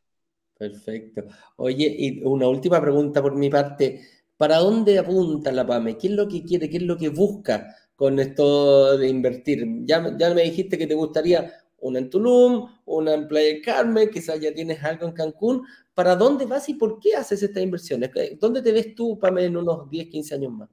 Perfecto. 0.56 1.24
Oye, 1.56 1.94
y 1.98 2.22
una 2.22 2.46
última 2.48 2.80
pregunta 2.80 3.22
por 3.22 3.34
mi 3.34 3.48
parte. 3.48 4.00
¿Para 4.36 4.58
dónde 4.58 4.98
apunta 4.98 5.52
la 5.52 5.66
PAME? 5.66 5.98
¿Qué 5.98 6.08
es 6.08 6.14
lo 6.14 6.28
que 6.28 6.42
quiere? 6.42 6.70
¿Qué 6.70 6.78
es 6.78 6.82
lo 6.82 6.96
que 6.96 7.10
busca 7.10 7.74
con 7.94 8.18
esto 8.18 8.96
de 8.96 9.08
invertir? 9.08 9.66
Ya, 9.84 10.16
ya 10.18 10.32
me 10.34 10.42
dijiste 10.42 10.78
que 10.78 10.86
te 10.86 10.94
gustaría 10.94 11.52
una 11.78 11.98
en 11.98 12.10
Tulum, 12.10 12.68
una 12.86 13.14
en 13.14 13.28
Playa 13.28 13.48
del 13.48 13.62
Carmen, 13.62 14.10
quizás 14.10 14.40
ya 14.40 14.52
tienes 14.52 14.82
algo 14.82 15.06
en 15.06 15.12
Cancún. 15.12 15.66
¿Para 15.94 16.16
dónde 16.16 16.46
vas 16.46 16.68
y 16.68 16.74
por 16.74 16.98
qué 17.00 17.16
haces 17.16 17.42
estas 17.42 17.62
inversiones? 17.62 18.10
¿Dónde 18.38 18.62
te 18.62 18.72
ves 18.72 18.94
tú, 18.94 19.18
PAME, 19.18 19.44
en 19.44 19.56
unos 19.56 19.88
10, 19.90 20.08
15 20.08 20.34
años 20.34 20.52
más? 20.52 20.68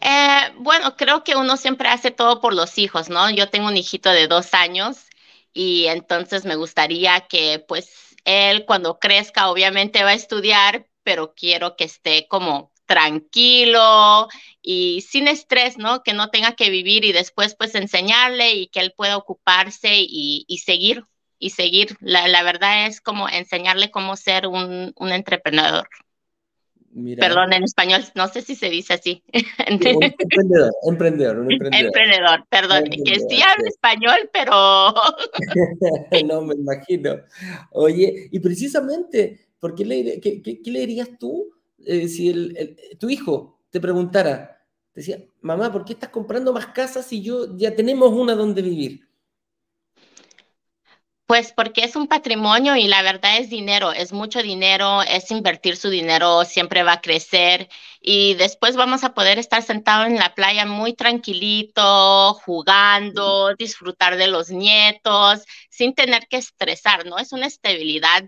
Eh, 0.00 0.45
bueno, 0.58 0.96
creo 0.96 1.24
que 1.24 1.36
uno 1.36 1.56
siempre 1.56 1.88
hace 1.88 2.10
todo 2.10 2.40
por 2.40 2.54
los 2.54 2.78
hijos, 2.78 3.08
¿no? 3.08 3.30
Yo 3.30 3.48
tengo 3.48 3.68
un 3.68 3.76
hijito 3.76 4.10
de 4.10 4.28
dos 4.28 4.54
años 4.54 5.06
y 5.52 5.86
entonces 5.86 6.44
me 6.44 6.56
gustaría 6.56 7.20
que 7.28 7.64
pues 7.66 8.16
él 8.24 8.64
cuando 8.66 8.98
crezca 8.98 9.50
obviamente 9.50 10.02
va 10.04 10.10
a 10.10 10.14
estudiar, 10.14 10.86
pero 11.02 11.34
quiero 11.34 11.76
que 11.76 11.84
esté 11.84 12.26
como 12.28 12.72
tranquilo 12.86 14.28
y 14.62 15.02
sin 15.02 15.28
estrés, 15.28 15.78
¿no? 15.78 16.02
Que 16.02 16.12
no 16.14 16.30
tenga 16.30 16.54
que 16.54 16.70
vivir 16.70 17.04
y 17.04 17.12
después 17.12 17.54
pues 17.56 17.74
enseñarle 17.74 18.52
y 18.54 18.68
que 18.68 18.80
él 18.80 18.94
pueda 18.96 19.16
ocuparse 19.16 19.90
y, 19.94 20.44
seguir, 20.64 21.04
y 21.38 21.50
seguir. 21.50 21.96
La, 22.00 22.42
verdad 22.42 22.86
es 22.86 23.00
como 23.00 23.28
enseñarle 23.28 23.90
cómo 23.90 24.16
ser 24.16 24.46
un, 24.46 24.92
un. 24.96 25.12
Mira. 26.96 27.28
Perdón, 27.28 27.52
en 27.52 27.62
español, 27.62 28.02
no 28.14 28.26
sé 28.28 28.40
si 28.40 28.54
se 28.54 28.70
dice 28.70 28.94
así. 28.94 29.22
un 29.68 30.02
emprendedor, 30.02 30.72
emprendedor, 30.88 31.38
un 31.40 31.52
emprendedor. 31.52 31.86
Emprendedor, 31.86 32.46
perdón, 32.48 32.84
emprendedor, 32.84 33.28
que 33.28 33.34
sí 33.36 33.42
hablo 33.42 33.64
sí. 33.64 33.68
español, 33.68 34.30
pero... 34.32 34.94
no, 36.26 36.40
me 36.40 36.54
imagino. 36.54 37.16
Oye, 37.72 38.28
y 38.32 38.40
precisamente, 38.40 39.48
¿por 39.60 39.74
qué 39.74 39.84
le, 39.84 40.20
qué, 40.20 40.40
qué, 40.40 40.62
qué 40.62 40.70
le 40.70 40.80
dirías 40.80 41.10
tú 41.20 41.52
eh, 41.84 42.08
si 42.08 42.54
tu 42.98 43.10
hijo 43.10 43.60
te 43.68 43.78
preguntara, 43.78 44.64
te 44.92 45.00
decía, 45.00 45.22
mamá, 45.42 45.70
¿por 45.70 45.84
qué 45.84 45.92
estás 45.92 46.08
comprando 46.08 46.54
más 46.54 46.68
casas 46.68 47.04
si 47.04 47.20
yo 47.22 47.56
ya 47.58 47.76
tenemos 47.76 48.10
una 48.10 48.34
donde 48.34 48.62
vivir? 48.62 49.05
Pues 51.26 51.52
porque 51.52 51.82
es 51.82 51.96
un 51.96 52.06
patrimonio 52.06 52.76
y 52.76 52.86
la 52.86 53.02
verdad 53.02 53.38
es 53.38 53.50
dinero, 53.50 53.90
es 53.92 54.12
mucho 54.12 54.42
dinero, 54.42 55.02
es 55.02 55.28
invertir 55.32 55.76
su 55.76 55.90
dinero, 55.90 56.44
siempre 56.44 56.84
va 56.84 56.92
a 56.94 57.00
crecer 57.00 57.68
y 58.00 58.34
después 58.34 58.76
vamos 58.76 59.02
a 59.02 59.12
poder 59.12 59.36
estar 59.40 59.60
sentados 59.64 60.06
en 60.06 60.16
la 60.18 60.36
playa 60.36 60.66
muy 60.66 60.94
tranquilito, 60.94 62.34
jugando, 62.34 63.52
disfrutar 63.56 64.16
de 64.16 64.28
los 64.28 64.50
nietos, 64.50 65.44
sin 65.68 65.94
tener 65.96 66.28
que 66.28 66.36
estresar, 66.36 67.06
¿no? 67.06 67.18
Es 67.18 67.32
una 67.32 67.46
estabilidad 67.46 68.22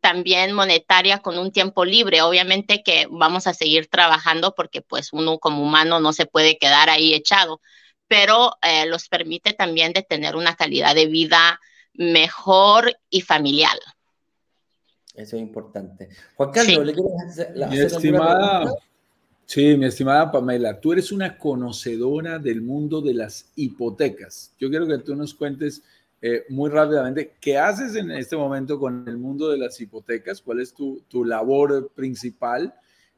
también 0.00 0.52
monetaria 0.52 1.20
con 1.20 1.38
un 1.38 1.52
tiempo 1.52 1.84
libre. 1.86 2.20
Obviamente 2.20 2.82
que 2.82 3.06
vamos 3.10 3.46
a 3.46 3.54
seguir 3.54 3.86
trabajando 3.88 4.54
porque 4.54 4.82
pues 4.82 5.12
uno 5.14 5.38
como 5.38 5.62
humano 5.62 6.00
no 6.00 6.12
se 6.12 6.26
puede 6.26 6.58
quedar 6.58 6.90
ahí 6.90 7.14
echado, 7.14 7.62
pero 8.08 8.56
eh, 8.62 8.84
los 8.86 9.08
permite 9.08 9.54
también 9.54 9.92
de 9.94 10.02
tener 10.02 10.36
una 10.36 10.54
calidad 10.54 10.94
de 10.94 11.06
vida 11.06 11.58
mejor 11.94 12.92
y 13.10 13.20
familiar. 13.20 13.78
Eso 15.14 15.36
es 15.36 15.42
importante. 15.42 16.08
Juan 16.36 16.50
Carlos, 16.52 16.86
¿le 16.86 16.94
quieres 16.94 17.12
hacer, 17.28 17.54
mi 17.68 17.78
estimada, 17.78 18.72
Sí, 19.44 19.76
mi 19.76 19.84
estimada 19.84 20.32
Pamela, 20.32 20.80
tú 20.80 20.92
eres 20.92 21.12
una 21.12 21.36
conocedora 21.36 22.38
del 22.38 22.62
mundo 22.62 23.02
de 23.02 23.12
las 23.12 23.52
hipotecas. 23.56 24.54
Yo 24.58 24.70
quiero 24.70 24.86
que 24.86 24.98
tú 24.98 25.14
nos 25.14 25.34
cuentes 25.34 25.82
eh, 26.22 26.44
muy 26.48 26.70
rápidamente 26.70 27.34
qué 27.40 27.58
haces 27.58 27.96
en 27.96 28.10
este 28.12 28.36
momento 28.36 28.78
con 28.78 29.06
el 29.06 29.18
mundo 29.18 29.50
de 29.50 29.58
las 29.58 29.78
hipotecas, 29.80 30.40
cuál 30.40 30.60
es 30.60 30.72
tu, 30.72 31.02
tu 31.08 31.24
labor 31.24 31.90
principal 31.94 32.72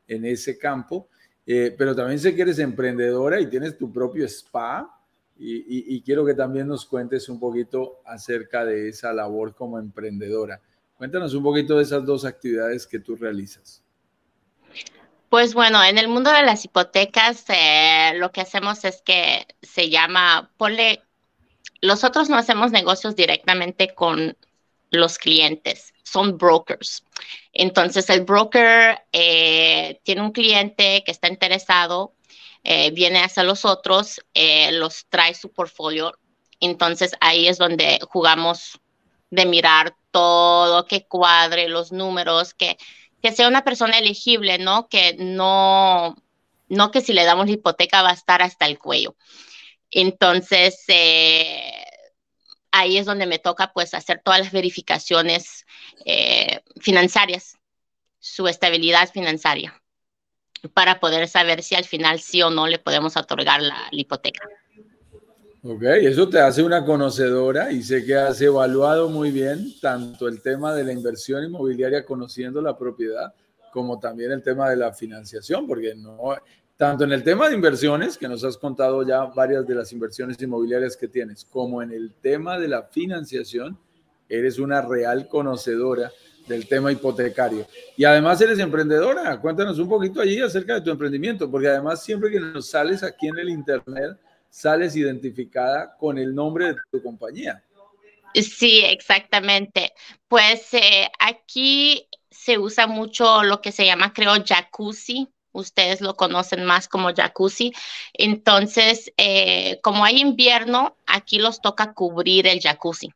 en 0.08 0.24
ese 0.24 0.58
campo, 0.58 1.08
eh, 1.46 1.74
pero 1.76 1.94
también 1.94 2.18
sé 2.18 2.34
que 2.34 2.42
eres 2.42 2.58
emprendedora 2.58 3.40
y 3.40 3.46
tienes 3.46 3.78
tu 3.78 3.92
propio 3.92 4.24
spa 4.24 4.90
y, 5.36 6.00
quiero 6.02 6.24
que 6.24 6.34
también 6.34 6.68
nos 6.68 6.86
cuentes 6.86 7.28
un 7.28 7.40
poquito 7.40 8.00
acerca 8.04 8.64
de 8.64 8.88
esa 8.88 9.12
labor 9.12 9.54
como 9.54 9.78
emprendedora. 9.78 10.60
Cuéntanos 10.96 11.34
un 11.34 11.42
poquito 11.42 11.76
de 11.76 11.82
esas 11.82 12.04
dos 12.04 12.24
actividades 12.24 12.86
que 12.86 13.00
tú 13.00 13.16
realizas. 13.16 13.82
Pues 15.28 15.54
bueno, 15.54 15.82
en 15.82 15.98
el 15.98 16.06
mundo 16.06 16.30
de 16.30 16.44
las 16.44 16.64
hipotecas 16.64 17.44
eh, 17.48 18.12
lo 18.16 18.30
que 18.30 18.42
hacemos 18.42 18.84
es 18.84 19.02
que 19.02 19.46
se 19.62 19.90
llama, 19.90 20.52
ponle, 20.56 21.02
nosotros 21.82 22.28
no 22.28 22.36
hacemos 22.36 22.70
negocios 22.70 23.16
directamente 23.16 23.92
con 23.94 24.36
los 24.90 25.18
clientes, 25.18 25.92
son 26.04 26.38
brokers. 26.38 27.04
Entonces 27.52 28.08
el 28.10 28.20
broker 28.22 29.00
eh, 29.12 30.00
tiene 30.04 30.22
un 30.22 30.30
cliente 30.30 31.02
que 31.04 31.10
está 31.10 31.26
interesado 31.26 32.12
eh, 32.64 32.90
viene 32.92 33.22
hacia 33.22 33.42
los 33.42 33.66
otros, 33.66 34.20
eh, 34.32 34.72
los 34.72 35.06
trae 35.10 35.34
su 35.34 35.52
portfolio. 35.52 36.18
Entonces 36.60 37.12
ahí 37.20 37.46
es 37.46 37.58
donde 37.58 38.00
jugamos 38.08 38.80
de 39.30 39.44
mirar 39.44 39.94
todo, 40.10 40.86
que 40.86 41.06
cuadre 41.06 41.68
los 41.68 41.92
números, 41.92 42.54
que, 42.54 42.78
que 43.22 43.32
sea 43.32 43.48
una 43.48 43.64
persona 43.64 43.98
elegible, 43.98 44.58
¿no? 44.58 44.88
Que 44.88 45.14
no, 45.18 46.16
no 46.68 46.90
que 46.90 47.02
si 47.02 47.12
le 47.12 47.24
damos 47.24 47.50
hipoteca 47.50 48.02
va 48.02 48.10
a 48.10 48.14
estar 48.14 48.40
hasta 48.40 48.66
el 48.66 48.78
cuello. 48.78 49.14
Entonces, 49.90 50.84
eh, 50.88 51.84
ahí 52.70 52.96
es 52.96 53.06
donde 53.06 53.26
me 53.26 53.38
toca 53.38 53.72
pues 53.74 53.92
hacer 53.92 54.22
todas 54.24 54.40
las 54.40 54.52
verificaciones 54.52 55.66
financieras, 56.80 57.58
su 58.20 58.48
estabilidad 58.48 59.10
financiera 59.12 59.83
para 60.72 61.00
poder 61.00 61.28
saber 61.28 61.62
si 61.62 61.74
al 61.74 61.84
final 61.84 62.20
sí 62.20 62.42
o 62.42 62.50
no 62.50 62.66
le 62.66 62.78
podemos 62.78 63.16
otorgar 63.16 63.62
la, 63.62 63.76
hipoteca. 63.90 64.48
Ok, 65.62 65.82
eso 65.82 66.28
te 66.28 66.40
hace 66.40 66.62
una 66.62 66.84
conocedora 66.84 67.72
y 67.72 67.82
sé 67.82 68.04
que 68.04 68.14
has 68.14 68.40
evaluado 68.40 69.08
muy 69.08 69.30
bien 69.30 69.74
tanto 69.80 70.28
el 70.28 70.42
tema 70.42 70.74
de 70.74 70.84
la 70.84 70.92
inversión 70.92 71.42
inmobiliaria 71.42 72.04
conociendo 72.04 72.60
la 72.60 72.76
propiedad 72.76 73.32
como 73.72 73.98
también 73.98 74.30
el 74.30 74.42
tema 74.42 74.70
de 74.70 74.76
la 74.76 74.92
financiación, 74.92 75.66
porque 75.66 75.94
no, 75.96 76.16
tanto 76.76 77.04
en 77.04 77.12
el 77.12 77.24
tema 77.24 77.48
de 77.48 77.54
inversiones, 77.54 78.18
que 78.18 78.28
nos 78.28 78.44
has 78.44 78.56
contado 78.56 79.06
ya 79.06 79.24
varias 79.24 79.66
de 79.66 79.74
las 79.74 79.92
inversiones 79.92 80.40
inmobiliarias 80.40 80.96
que 80.96 81.08
tienes, 81.08 81.44
como 81.44 81.82
en 81.82 81.92
el 81.92 82.12
tema 82.20 82.58
de 82.58 82.68
la 82.68 82.84
financiación, 82.84 83.78
eres 84.28 84.58
una 84.58 84.82
real 84.82 85.28
conocedora 85.28 86.12
del 86.46 86.66
tema 86.68 86.92
hipotecario. 86.92 87.66
Y 87.96 88.04
además 88.04 88.40
eres 88.40 88.58
emprendedora. 88.58 89.40
Cuéntanos 89.40 89.78
un 89.78 89.88
poquito 89.88 90.20
allí 90.20 90.40
acerca 90.40 90.74
de 90.74 90.80
tu 90.82 90.90
emprendimiento, 90.90 91.50
porque 91.50 91.68
además 91.68 92.02
siempre 92.02 92.30
que 92.30 92.40
nos 92.40 92.68
sales 92.68 93.02
aquí 93.02 93.28
en 93.28 93.38
el 93.38 93.48
Internet, 93.48 94.18
sales 94.50 94.94
identificada 94.96 95.96
con 95.98 96.18
el 96.18 96.34
nombre 96.34 96.66
de 96.66 96.76
tu 96.90 97.02
compañía. 97.02 97.62
Sí, 98.34 98.82
exactamente. 98.84 99.92
Pues 100.28 100.72
eh, 100.74 101.08
aquí 101.18 102.08
se 102.30 102.58
usa 102.58 102.86
mucho 102.86 103.42
lo 103.42 103.60
que 103.60 103.72
se 103.72 103.86
llama, 103.86 104.12
creo, 104.12 104.32
jacuzzi. 104.44 105.28
Ustedes 105.52 106.00
lo 106.00 106.16
conocen 106.16 106.64
más 106.64 106.88
como 106.88 107.14
jacuzzi. 107.14 107.72
Entonces, 108.12 109.12
eh, 109.16 109.78
como 109.82 110.04
hay 110.04 110.20
invierno, 110.20 110.96
aquí 111.06 111.38
los 111.38 111.60
toca 111.60 111.94
cubrir 111.94 112.48
el 112.48 112.60
jacuzzi. 112.60 113.12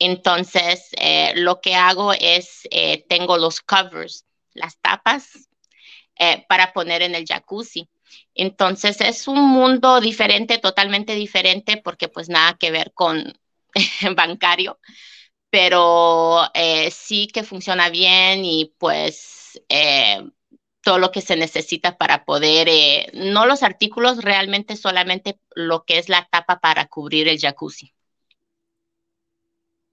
Entonces, 0.00 0.88
eh, 0.98 1.34
lo 1.36 1.60
que 1.60 1.74
hago 1.74 2.14
es, 2.14 2.62
eh, 2.70 3.04
tengo 3.08 3.36
los 3.36 3.60
covers, 3.60 4.24
las 4.54 4.78
tapas 4.80 5.50
eh, 6.16 6.44
para 6.48 6.72
poner 6.72 7.02
en 7.02 7.14
el 7.14 7.26
jacuzzi. 7.26 7.88
Entonces, 8.34 9.00
es 9.02 9.28
un 9.28 9.40
mundo 9.50 10.00
diferente, 10.00 10.58
totalmente 10.58 11.14
diferente, 11.14 11.76
porque 11.76 12.08
pues 12.08 12.30
nada 12.30 12.56
que 12.58 12.70
ver 12.70 12.92
con 12.94 13.38
bancario, 14.16 14.80
pero 15.50 16.44
sí 16.90 17.28
que 17.28 17.42
funciona 17.44 17.90
bien 17.90 18.44
y 18.44 18.72
pues 18.78 19.60
todo 20.82 20.98
lo 20.98 21.10
que 21.12 21.20
se 21.20 21.36
necesita 21.36 21.98
para 21.98 22.24
poder, 22.24 23.10
no 23.14 23.46
los 23.46 23.62
artículos, 23.62 24.22
realmente 24.24 24.76
solamente 24.76 25.38
lo 25.54 25.84
que 25.84 25.98
es 25.98 26.08
la 26.08 26.28
tapa 26.30 26.60
para 26.60 26.86
cubrir 26.86 27.28
el 27.28 27.38
jacuzzi 27.38 27.92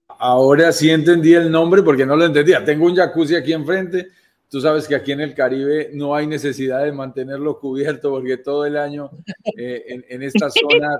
ahora 0.08 0.72
sí 0.72 0.89
entendí 0.89 1.34
el 1.34 1.52
nombre 1.52 1.84
porque 1.84 2.06
no 2.06 2.15
lo 2.15 2.26
entendía. 2.26 2.63
Tengo 2.63 2.86
un 2.86 2.96
jacuzzi 2.96 3.36
aquí 3.36 3.54
enfrente. 3.54 4.10
Tú 4.50 4.62
sabes 4.62 4.88
que 4.88 4.96
aquí 4.96 5.12
en 5.12 5.22
el 5.22 5.36
Caribe 5.36 5.89
no 5.93 6.15
hay 6.15 6.26
necesidad 6.26 6.84
de 6.84 6.91
mantenerlo 6.91 7.60
cubierto 7.60 8.10
porque 8.12 8.38
todo 8.38 8.65
el 8.65 8.78
año 8.78 9.12
eh, 9.58 10.04
en, 10.08 10.24
esta 10.24 10.50
zona 10.50 10.98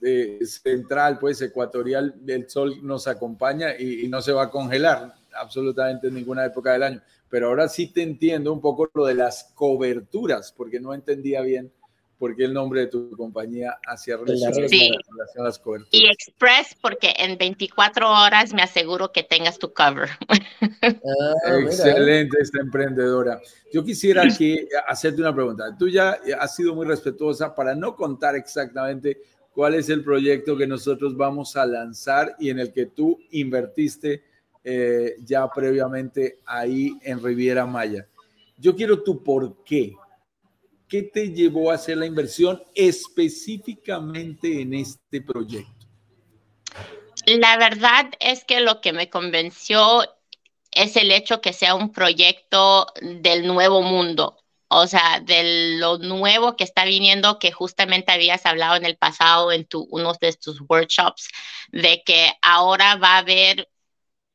eh, 0.00 0.38
central, 0.44 1.18
pues 1.18 1.42
ecuatorial, 1.42 2.14
el 2.26 2.48
sol 2.48 2.76
nos 2.82 3.08
acompaña 3.08 3.76
y, 3.76 4.04
y 4.04 4.08
no 4.08 4.22
se 4.22 4.32
va 4.32 4.44
a 4.44 4.50
congelar 4.50 5.14
absolutamente 5.34 6.08
en 6.08 6.14
ninguna 6.14 6.44
época 6.44 6.72
del 6.72 6.84
año. 6.84 7.02
Pero 7.28 7.48
ahora 7.48 7.68
sí 7.68 7.88
te 7.88 8.02
entiendo 8.02 8.52
un 8.52 8.60
poco 8.60 8.88
lo 8.94 9.04
de 9.04 9.14
las 9.14 9.50
coberturas 9.54 10.52
porque 10.56 10.78
no 10.78 10.94
entendía 10.94 11.40
bien 11.42 11.72
¿Por 12.18 12.34
qué 12.34 12.44
el 12.44 12.54
nombre 12.54 12.80
de 12.80 12.86
tu 12.86 13.10
compañía 13.10 13.78
hacia 13.86 14.16
relación, 14.16 14.68
sí. 14.68 14.90
a 15.38 15.42
las 15.42 15.58
coberturas? 15.58 15.88
Y 15.92 16.08
Express, 16.08 16.74
porque 16.80 17.12
en 17.18 17.36
24 17.36 18.10
horas 18.10 18.54
me 18.54 18.62
aseguro 18.62 19.12
que 19.12 19.22
tengas 19.22 19.58
tu 19.58 19.72
cover. 19.72 20.08
Ah, 20.82 21.58
Excelente 21.60 22.38
esta 22.40 22.60
emprendedora. 22.60 23.40
Yo 23.72 23.84
quisiera 23.84 24.24
que 24.36 24.68
hacerte 24.86 25.20
una 25.20 25.34
pregunta. 25.34 25.76
Tú 25.78 25.88
ya 25.88 26.18
has 26.38 26.56
sido 26.56 26.74
muy 26.74 26.86
respetuosa 26.86 27.54
para 27.54 27.74
no 27.74 27.94
contar 27.94 28.34
exactamente 28.36 29.20
cuál 29.52 29.74
es 29.74 29.88
el 29.88 30.04
proyecto 30.04 30.56
que 30.56 30.66
nosotros 30.66 31.16
vamos 31.16 31.56
a 31.56 31.66
lanzar 31.66 32.36
y 32.38 32.50
en 32.50 32.58
el 32.58 32.72
que 32.72 32.86
tú 32.86 33.18
invertiste 33.30 34.22
eh, 34.62 35.16
ya 35.24 35.48
previamente 35.48 36.40
ahí 36.44 36.98
en 37.02 37.22
Riviera 37.22 37.66
Maya. 37.66 38.06
Yo 38.58 38.74
quiero 38.74 39.02
tu 39.02 39.22
por 39.22 39.62
qué. 39.64 39.94
¿Qué 40.88 41.02
te 41.02 41.30
llevó 41.30 41.70
a 41.70 41.74
hacer 41.74 41.96
la 41.96 42.06
inversión 42.06 42.62
específicamente 42.74 44.60
en 44.60 44.74
este 44.74 45.20
proyecto? 45.20 45.86
La 47.26 47.56
verdad 47.56 48.06
es 48.20 48.44
que 48.44 48.60
lo 48.60 48.80
que 48.80 48.92
me 48.92 49.10
convenció 49.10 50.04
es 50.70 50.94
el 50.96 51.10
hecho 51.10 51.40
que 51.40 51.52
sea 51.52 51.74
un 51.74 51.90
proyecto 51.90 52.86
del 53.02 53.46
nuevo 53.48 53.82
mundo, 53.82 54.38
o 54.68 54.86
sea, 54.86 55.20
de 55.20 55.76
lo 55.78 55.98
nuevo 55.98 56.54
que 56.56 56.62
está 56.62 56.84
viniendo, 56.84 57.40
que 57.40 57.50
justamente 57.50 58.12
habías 58.12 58.46
hablado 58.46 58.76
en 58.76 58.84
el 58.84 58.96
pasado 58.96 59.50
en 59.50 59.66
uno 59.90 60.12
de 60.20 60.32
tus 60.34 60.60
workshops, 60.68 61.28
de 61.72 62.02
que 62.04 62.30
ahora 62.42 62.94
va 62.96 63.14
a 63.14 63.18
haber 63.18 63.68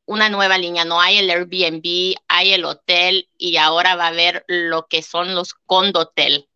una 0.06 0.30
nueva 0.30 0.58
línea, 0.58 0.86
no 0.86 1.00
hay 1.00 1.18
el 1.18 1.30
Airbnb, 1.30 2.16
hay 2.28 2.54
el 2.54 2.66
hotel 2.66 3.30
y 3.38 3.58
ahora 3.58 3.96
va 3.96 4.06
a 4.06 4.10
haber 4.10 4.46
lo 4.48 4.88
que 4.88 5.04
son 5.04 5.36
los 5.36 5.54
condotel. 5.54 6.50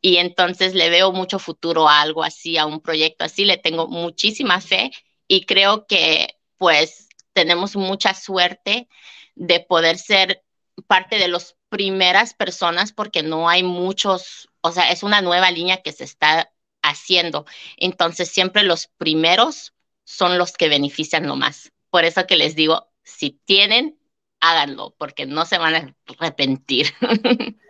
Y 0.00 0.18
entonces 0.18 0.74
le 0.74 0.90
veo 0.90 1.12
mucho 1.12 1.38
futuro 1.38 1.88
a 1.88 2.00
algo 2.00 2.22
así, 2.24 2.56
a 2.56 2.66
un 2.66 2.80
proyecto 2.80 3.24
así, 3.24 3.44
le 3.44 3.58
tengo 3.58 3.88
muchísima 3.88 4.60
fe 4.60 4.90
y 5.28 5.44
creo 5.44 5.86
que 5.86 6.38
pues 6.56 7.08
tenemos 7.32 7.76
mucha 7.76 8.14
suerte 8.14 8.88
de 9.34 9.60
poder 9.60 9.98
ser 9.98 10.44
parte 10.86 11.18
de 11.18 11.28
los 11.28 11.56
primeras 11.68 12.34
personas 12.34 12.92
porque 12.92 13.22
no 13.22 13.48
hay 13.48 13.62
muchos, 13.62 14.48
o 14.60 14.72
sea, 14.72 14.90
es 14.90 15.02
una 15.02 15.20
nueva 15.20 15.50
línea 15.50 15.82
que 15.82 15.92
se 15.92 16.04
está 16.04 16.52
haciendo. 16.82 17.44
Entonces, 17.76 18.30
siempre 18.30 18.62
los 18.62 18.88
primeros 18.98 19.74
son 20.04 20.38
los 20.38 20.52
que 20.52 20.68
benefician 20.68 21.26
lo 21.26 21.36
más. 21.36 21.72
Por 21.96 22.04
eso 22.04 22.26
que 22.26 22.36
les 22.36 22.54
digo, 22.54 22.88
si 23.04 23.40
tienen, 23.46 23.98
háganlo, 24.40 24.94
porque 24.98 25.24
no 25.24 25.46
se 25.46 25.56
van 25.56 25.74
a 25.76 25.96
arrepentir. 26.18 26.88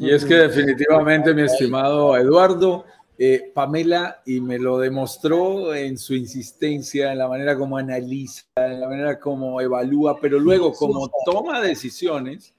Y 0.00 0.10
es 0.10 0.24
que 0.24 0.34
definitivamente, 0.34 1.34
mi 1.34 1.42
estimado 1.42 2.16
Eduardo, 2.16 2.86
eh, 3.18 3.52
Pamela, 3.54 4.22
y 4.24 4.40
me 4.40 4.58
lo 4.58 4.78
demostró 4.78 5.74
en 5.74 5.98
su 5.98 6.14
insistencia, 6.14 7.12
en 7.12 7.18
la 7.18 7.28
manera 7.28 7.54
como 7.54 7.76
analiza, 7.76 8.46
en 8.56 8.80
la 8.80 8.88
manera 8.88 9.20
como 9.20 9.60
evalúa, 9.60 10.18
pero 10.22 10.40
luego 10.40 10.72
como 10.72 11.10
toma 11.26 11.60
decisiones, 11.60 12.54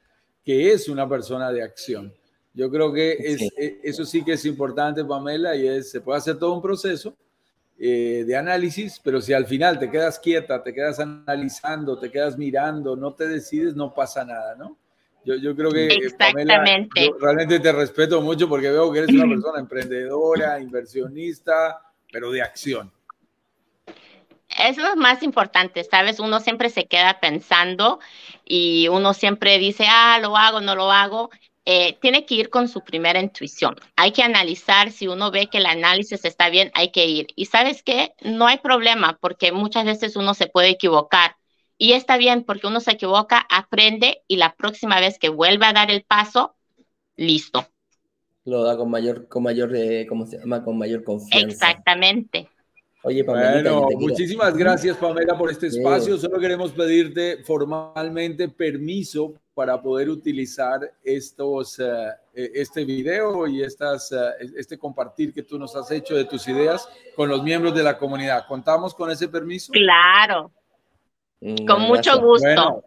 que 0.46 0.72
es 0.72 0.88
una 0.88 1.10
persona 1.10 1.52
de 1.52 1.64
acción. 1.64 2.14
Yo 2.54 2.70
creo 2.70 2.94
que 2.94 3.14
es, 3.14 3.42
eh, 3.58 3.80
eso 3.84 4.06
sí 4.06 4.24
que 4.24 4.34
es 4.34 4.46
importante, 4.46 5.04
Pamela, 5.04 5.56
y 5.56 5.68
es, 5.68 5.90
se 5.90 6.00
puede 6.00 6.20
hacer 6.20 6.38
todo 6.38 6.54
un 6.54 6.62
proceso 6.62 7.18
eh, 7.80 8.24
de 8.26 8.36
análisis, 8.36 9.00
pero 9.04 9.22
si 9.22 9.34
al 9.34 9.46
final 9.46 9.78
te 9.78 9.92
quedas 9.92 10.18
quieta, 10.18 10.64
te 10.64 10.74
quedas 10.74 11.00
analizando, 11.00 12.00
te 12.00 12.10
quedas 12.10 12.38
mirando, 12.38 12.96
no 12.96 13.14
te 13.14 13.28
decides, 13.28 13.76
no 13.76 13.94
pasa 13.94 14.26
nada, 14.26 14.56
¿no? 14.56 14.78
Yo, 15.24 15.36
yo 15.36 15.56
creo 15.56 15.72
que, 15.72 15.90
Pamela, 16.18 16.64
realmente 17.20 17.60
te 17.60 17.72
respeto 17.72 18.22
mucho 18.22 18.48
porque 18.48 18.72
veo 18.72 18.92
que 18.92 19.00
eres 19.00 19.14
una 19.14 19.28
persona 19.30 19.60
emprendedora, 19.60 20.60
inversionista, 20.60 21.82
pero 22.12 22.32
de 22.32 22.42
acción. 22.42 22.92
Eso 24.50 24.82
es 24.82 24.90
lo 24.90 24.96
más 24.96 25.22
importante, 25.22 25.84
¿sabes? 25.84 26.20
Uno 26.20 26.40
siempre 26.40 26.70
se 26.70 26.86
queda 26.88 27.20
pensando 27.20 28.00
y 28.44 28.88
uno 28.88 29.14
siempre 29.14 29.60
dice, 29.60 29.86
ah, 29.88 30.18
lo 30.20 30.36
hago, 30.36 30.62
no 30.62 30.74
lo 30.76 30.92
hago. 30.92 31.30
Eh, 31.70 31.98
tiene 32.00 32.26
que 32.26 32.36
ir 32.36 32.50
con 32.50 32.70
su 32.70 32.80
primera 32.80 33.20
intuición. 33.20 33.76
Hay 33.98 34.14
que 34.14 34.24
analizar, 34.24 34.90
si 34.90 35.10
uno 35.10 35.32
ve 35.32 35.48
que 35.48 35.58
el 35.58 35.66
análisis 35.66 36.24
está 36.24 36.50
bien, 36.50 36.72
hay 36.74 36.92
que 36.94 37.08
ir. 37.08 37.28
Y 37.36 37.48
sabes 37.48 37.84
qué, 37.84 38.14
no 38.22 38.48
hay 38.48 38.60
problema 38.60 39.18
porque 39.20 39.52
muchas 39.52 39.84
veces 39.84 40.16
uno 40.16 40.34
se 40.34 40.48
puede 40.48 40.70
equivocar. 40.70 41.36
Y 41.78 41.92
está 41.92 42.16
bien 42.16 42.46
porque 42.46 42.68
uno 42.68 42.80
se 42.80 42.92
equivoca, 42.92 43.46
aprende 43.52 44.24
y 44.30 44.38
la 44.38 44.56
próxima 44.56 45.02
vez 45.02 45.20
que 45.20 45.28
vuelve 45.28 45.66
a 45.66 45.74
dar 45.74 45.92
el 45.92 46.04
paso, 46.04 46.56
listo. 47.18 47.68
Lo 48.46 48.64
da 48.64 48.78
con 48.78 48.90
mayor, 48.90 49.28
con 49.28 49.44
mayor, 49.44 49.76
eh, 49.76 50.06
¿cómo 50.08 50.26
se 50.26 50.38
llama? 50.38 50.64
Con 50.64 50.78
mayor 50.78 51.04
confianza. 51.04 51.48
Exactamente. 51.50 52.48
Oye, 53.04 53.26
Pamela. 53.26 53.74
Bueno, 53.74 53.90
muchísimas 54.00 54.56
gracias, 54.56 54.96
Pamela, 54.96 55.38
por 55.38 55.52
este 55.52 55.68
espacio. 55.68 56.18
Solo 56.18 56.40
queremos 56.40 56.72
pedirte 56.72 57.44
formalmente 57.44 58.48
permiso 58.48 59.34
para 59.58 59.82
poder 59.82 60.08
utilizar 60.08 60.82
estos, 61.04 61.80
e, 61.80 62.14
este 62.36 62.86
video 62.86 63.48
y 63.48 63.64
estas, 63.64 64.12
eh, 64.12 64.52
este 64.56 64.78
compartir 64.78 65.34
que 65.34 65.42
tú 65.42 65.58
nos 65.58 65.76
has 65.76 65.90
hecho 65.90 66.14
de 66.14 66.26
tus 66.26 66.48
ideas 66.48 66.88
con 67.16 67.28
los 67.28 67.42
miembros 67.42 67.74
de 67.74 67.82
la 67.82 67.98
comunidad. 67.98 68.46
¿Contamos 68.48 68.94
con 68.94 69.10
ese 69.10 69.28
permiso? 69.28 69.72
Claro, 69.72 70.52
mm, 71.42 71.66
con 71.66 71.82
mucho 71.82 72.22
gusto. 72.22 72.84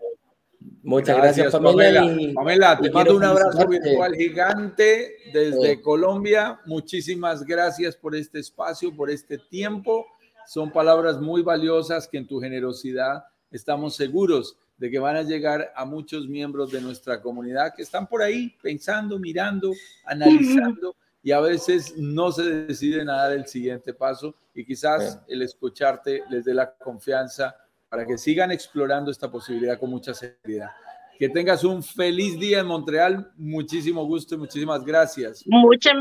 muchas 0.85 1.17
gracias, 1.17 1.51
Pamela. 1.51 2.07
Pamela, 2.37 2.79
te 2.79 2.89
mando 2.89 3.17
un 3.17 3.25
abrazo 3.25 3.67
virtual 3.67 4.15
gigante 4.15 5.17
desde 5.33 5.83
Colombia. 5.83 6.61
Muchísimas 6.67 7.45
gracias 7.45 7.97
por 7.97 8.15
este 8.15 8.39
espacio, 8.39 8.95
por 8.95 9.11
este 9.11 9.39
tiempo. 9.39 10.07
Son 10.47 10.71
palabras 10.71 11.21
muy 11.21 11.43
valiosas 11.43 12.07
que 12.07 12.19
en 12.19 12.29
tu 12.29 12.39
generosidad 12.39 13.25
estamos 13.51 13.97
seguros 13.97 14.57
de 14.81 14.91
que 14.91 14.99
van 14.99 15.15
a 15.15 15.23
llegar 15.23 15.73
a 15.77 15.85
muchos 15.85 16.27
miembros 16.27 16.73
de 16.73 16.81
nuestra 16.81 17.21
comunidad 17.21 17.75
que 17.77 17.83
están 17.83 18.07
por 18.07 18.23
ahí 18.23 18.57
pensando, 18.63 19.19
mirando, 19.19 19.73
analizando 20.07 20.97
y 21.23 21.33
a 21.33 21.41
veces 21.41 21.99
no 21.99 22.33
se 22.33 22.65
deciden 22.65 23.11
a 23.11 23.17
dar 23.17 23.33
el 23.33 23.47
siguiente 23.47 23.93
paso 23.93 24.35
y 24.55 24.65
quizás 24.65 25.21
el 25.29 25.43
escucharte 25.43 26.23
les 26.31 26.47
dé 26.47 26.55
la 26.55 26.73
confianza 26.73 27.55
para 27.91 28.07
que 28.07 28.17
sigan 28.17 28.53
explorando 28.53 29.11
esta 29.11 29.31
posibilidad 29.31 29.79
con 29.79 29.91
mucha 29.91 30.15
seriedad. 30.15 30.71
Que 31.19 31.29
tengas 31.29 31.63
un 31.63 31.83
feliz 31.83 32.41
día 32.41 32.61
en 32.61 32.67
Montreal. 32.67 33.31
Muchísimo 33.37 34.07
gusto 34.07 34.35
y 34.35 34.39
muchísimas 34.39 34.83
gracias. 34.83 35.43
Muchas, 35.45 35.93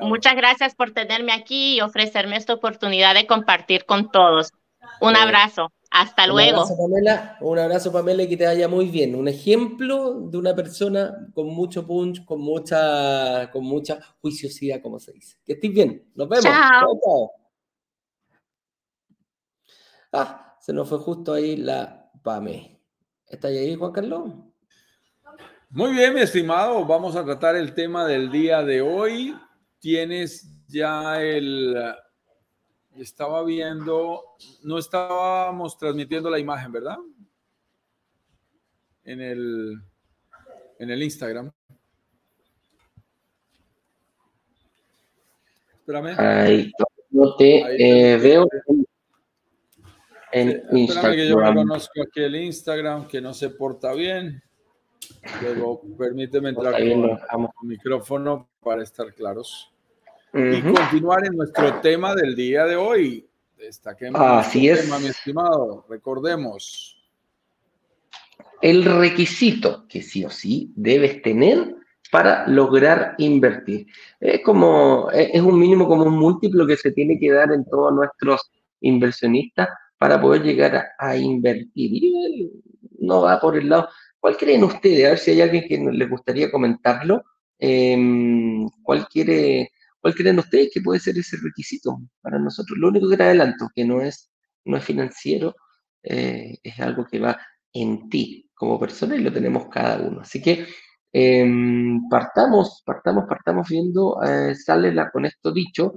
muchas 0.00 0.34
gracias 0.34 0.74
por 0.74 0.92
tenerme 0.92 1.32
aquí 1.32 1.76
y 1.76 1.80
ofrecerme 1.82 2.36
esta 2.36 2.54
oportunidad 2.54 3.14
de 3.14 3.26
compartir 3.26 3.84
con 3.84 4.10
todos. 4.10 4.54
Un 5.00 5.16
abrazo. 5.16 5.72
Hasta 5.90 6.26
luego. 6.26 6.62
Un 6.62 6.70
abrazo, 6.70 6.76
Pamela. 6.76 7.36
Un 7.40 7.58
abrazo, 7.58 7.92
Pamela, 7.92 8.22
y 8.22 8.28
que 8.28 8.36
te 8.36 8.46
vaya 8.46 8.68
muy 8.68 8.86
bien. 8.86 9.14
Un 9.16 9.26
ejemplo 9.26 10.20
de 10.20 10.38
una 10.38 10.54
persona 10.54 11.26
con 11.34 11.48
mucho 11.48 11.86
punch, 11.86 12.24
con 12.24 12.40
mucha, 12.40 13.50
con 13.50 13.64
mucha 13.64 13.98
juiciosidad, 14.20 14.80
como 14.80 15.00
se 15.00 15.12
dice. 15.12 15.38
Que 15.44 15.54
estés 15.54 15.72
bien. 15.72 16.10
Nos 16.14 16.28
vemos. 16.28 16.44
Chao. 16.44 17.32
Ah, 20.12 20.56
se 20.60 20.72
nos 20.72 20.88
fue 20.88 20.98
justo 20.98 21.32
ahí 21.32 21.56
la 21.56 22.10
Pame. 22.22 22.80
¿Está 23.26 23.48
ahí, 23.48 23.74
Juan 23.74 23.92
Carlos? 23.92 24.30
Muy 25.70 25.92
bien, 25.92 26.14
mi 26.14 26.20
estimado. 26.20 26.84
Vamos 26.84 27.16
a 27.16 27.24
tratar 27.24 27.56
el 27.56 27.74
tema 27.74 28.06
del 28.06 28.30
día 28.30 28.62
de 28.62 28.80
hoy. 28.80 29.36
Tienes 29.78 30.66
ya 30.66 31.20
el 31.20 31.76
estaba 32.96 33.42
viendo, 33.44 34.22
no 34.62 34.78
estábamos 34.78 35.78
transmitiendo 35.78 36.30
la 36.30 36.38
imagen, 36.38 36.72
¿verdad? 36.72 36.98
En 39.04 39.20
el, 39.20 39.80
en 40.78 40.90
el 40.90 41.02
Instagram. 41.02 41.50
Espérame. 45.74 46.72
No 47.10 47.34
te 47.34 48.12
eh, 48.12 48.16
veo 48.18 48.46
en, 50.32 50.62
Instagram. 50.72 51.16
que 51.16 51.28
yo 51.28 51.40
reconozco 51.40 52.02
aquí 52.02 52.20
el 52.20 52.36
Instagram 52.36 53.08
que 53.08 53.20
no 53.20 53.34
se 53.34 53.50
porta 53.50 53.92
bien. 53.94 54.42
Luego, 55.42 55.82
permíteme 55.98 56.50
entrar 56.50 56.72
con 56.74 57.10
el 57.10 57.48
micrófono 57.62 58.48
para 58.60 58.82
estar 58.82 59.12
claros 59.12 59.72
y 60.32 60.62
continuar 60.62 61.26
en 61.26 61.36
nuestro 61.36 61.80
tema 61.80 62.14
del 62.14 62.36
día 62.36 62.64
de 62.64 62.76
hoy. 62.76 63.28
Destaquemos 63.56 64.20
Así 64.20 64.68
es. 64.68 64.88
mi 65.00 65.08
estimado. 65.08 65.84
Recordemos. 65.88 66.96
El 68.62 68.84
requisito 68.84 69.86
que 69.88 70.02
sí 70.02 70.24
o 70.24 70.30
sí 70.30 70.72
debes 70.76 71.22
tener 71.22 71.76
para 72.10 72.46
lograr 72.46 73.14
invertir. 73.18 73.86
Es 74.18 74.42
como, 74.42 75.08
es 75.12 75.40
un 75.40 75.58
mínimo 75.58 75.88
como 75.88 76.04
un 76.04 76.18
múltiplo 76.18 76.66
que 76.66 76.76
se 76.76 76.92
tiene 76.92 77.18
que 77.18 77.32
dar 77.32 77.52
en 77.52 77.64
todos 77.64 77.92
nuestros 77.92 78.50
inversionistas 78.80 79.68
para 79.98 80.20
poder 80.20 80.42
llegar 80.42 80.88
a, 80.98 81.16
invertir. 81.16 81.70
Y 81.74 82.50
no 82.98 83.22
va 83.22 83.40
por 83.40 83.56
el 83.56 83.68
lado. 83.68 83.88
¿Cuál 84.18 84.36
creen 84.36 84.64
ustedes? 84.64 85.06
A 85.06 85.10
ver 85.10 85.18
si 85.18 85.30
hay 85.32 85.40
alguien 85.40 85.66
que 85.66 85.78
les 85.78 86.10
gustaría 86.10 86.50
comentarlo. 86.50 87.24
Em, 87.58 88.68
¿Cuál 88.82 89.06
quiere 89.08 89.70
¿Cuál 90.00 90.14
creen 90.14 90.38
ustedes 90.38 90.70
que 90.72 90.80
puede 90.80 91.00
ser 91.00 91.18
ese 91.18 91.36
requisito 91.42 91.98
para 92.22 92.38
nosotros? 92.38 92.78
Lo 92.78 92.88
único 92.88 93.08
que 93.08 93.16
te 93.16 93.22
adelanto, 93.24 93.68
que 93.74 93.84
no 93.84 94.00
es, 94.00 94.30
no 94.64 94.76
es 94.76 94.84
financiero, 94.84 95.54
eh, 96.02 96.58
es 96.62 96.80
algo 96.80 97.04
que 97.04 97.18
va 97.18 97.38
en 97.72 98.08
ti 98.08 98.50
como 98.54 98.80
persona 98.80 99.16
y 99.16 99.20
lo 99.22 99.32
tenemos 99.32 99.68
cada 99.68 99.98
uno. 100.00 100.20
Así 100.22 100.40
que 100.42 100.66
em, 101.12 102.08
partamos, 102.08 102.82
partamos, 102.84 103.24
partamos 103.28 103.68
viendo, 103.68 104.22
eh, 104.22 104.54
sale 104.54 104.94
con 105.12 105.26
esto 105.26 105.52
dicho, 105.52 105.94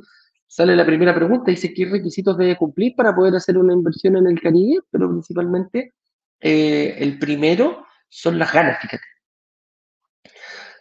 sale 0.47 0.75
la 0.75 0.85
primera 0.85 1.15
pregunta, 1.15 1.51
dice 1.51 1.73
qué 1.73 1.85
requisitos 1.85 2.37
debe 2.37 2.57
cumplir 2.57 2.93
para 2.95 3.15
poder 3.15 3.35
hacer 3.35 3.57
una 3.57 3.73
inversión 3.73 4.17
en 4.17 4.27
el 4.27 4.41
Caribe, 4.41 4.81
pero 4.91 5.09
principalmente 5.09 5.93
eh, 6.39 6.95
el 6.99 7.19
primero 7.19 7.85
son 8.09 8.37
las 8.39 8.51
ganas, 8.53 8.79
fíjate 8.81 9.12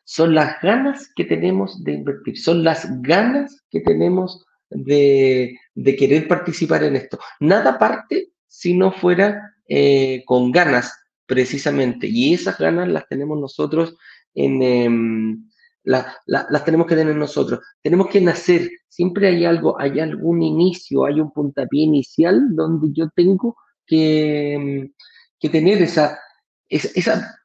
son 0.05 0.35
las 0.35 0.61
ganas 0.61 1.11
que 1.15 1.25
tenemos 1.25 1.83
de 1.85 1.93
invertir, 1.93 2.39
son 2.39 2.65
las 2.65 2.87
ganas 3.03 3.65
que 3.71 3.81
tenemos 3.81 4.45
de, 4.71 5.59
querer 5.99 6.29
participar 6.29 6.85
en 6.85 6.97
esto. 6.97 7.19
Nada 7.41 7.79
parte 7.79 8.33
si 8.47 8.75
no 8.75 8.93
fuera 8.93 9.55
eh, 9.69 10.23
con 10.27 10.51
ganas, 10.53 10.93
precisamente. 11.27 12.07
Y 12.07 12.35
esas 12.35 12.59
ganas 12.59 12.89
las 12.89 13.09
tenemos 13.09 13.39
nosotros 13.39 13.97
en... 14.35 14.63
Em, 14.63 15.49
las 15.85 16.65
tenemos 16.65 16.87
que 16.87 16.95
tener 16.95 17.17
nosotros. 17.17 17.59
Tenemos 17.83 18.07
que 18.07 18.21
nacer. 18.21 18.71
Siempre 18.87 19.27
hay 19.27 19.45
algo, 19.45 19.81
hay 19.81 19.99
algún 19.99 20.41
inicio, 20.41 21.05
hay 21.05 21.19
un 21.19 21.33
puntapié 21.33 21.83
inicial 21.83 22.55
donde 22.55 22.93
yo 22.93 23.09
tengo 23.17 23.57
que, 23.85 24.53
em, 24.53 24.93
que 25.41 25.49
tener 25.49 25.83
esa, 25.83 26.21
esa 26.69 27.37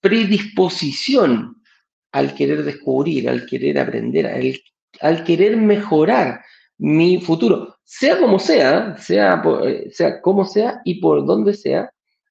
predisposición 0.00 1.55
al 2.16 2.34
querer 2.34 2.64
descubrir, 2.64 3.28
al 3.28 3.44
querer 3.44 3.78
aprender, 3.78 4.26
al, 5.02 5.24
querer 5.24 5.58
mejorar 5.58 6.40
mi 6.78 7.20
futuro, 7.20 7.76
sea 7.84 8.18
como 8.18 8.38
sea, 8.38 8.96
sea, 8.96 9.42
eh, 9.66 9.90
sea 9.92 10.22
como 10.22 10.46
sea 10.46 10.80
y 10.84 10.98
por 10.98 11.26
donde 11.26 11.52
sea, 11.52 11.90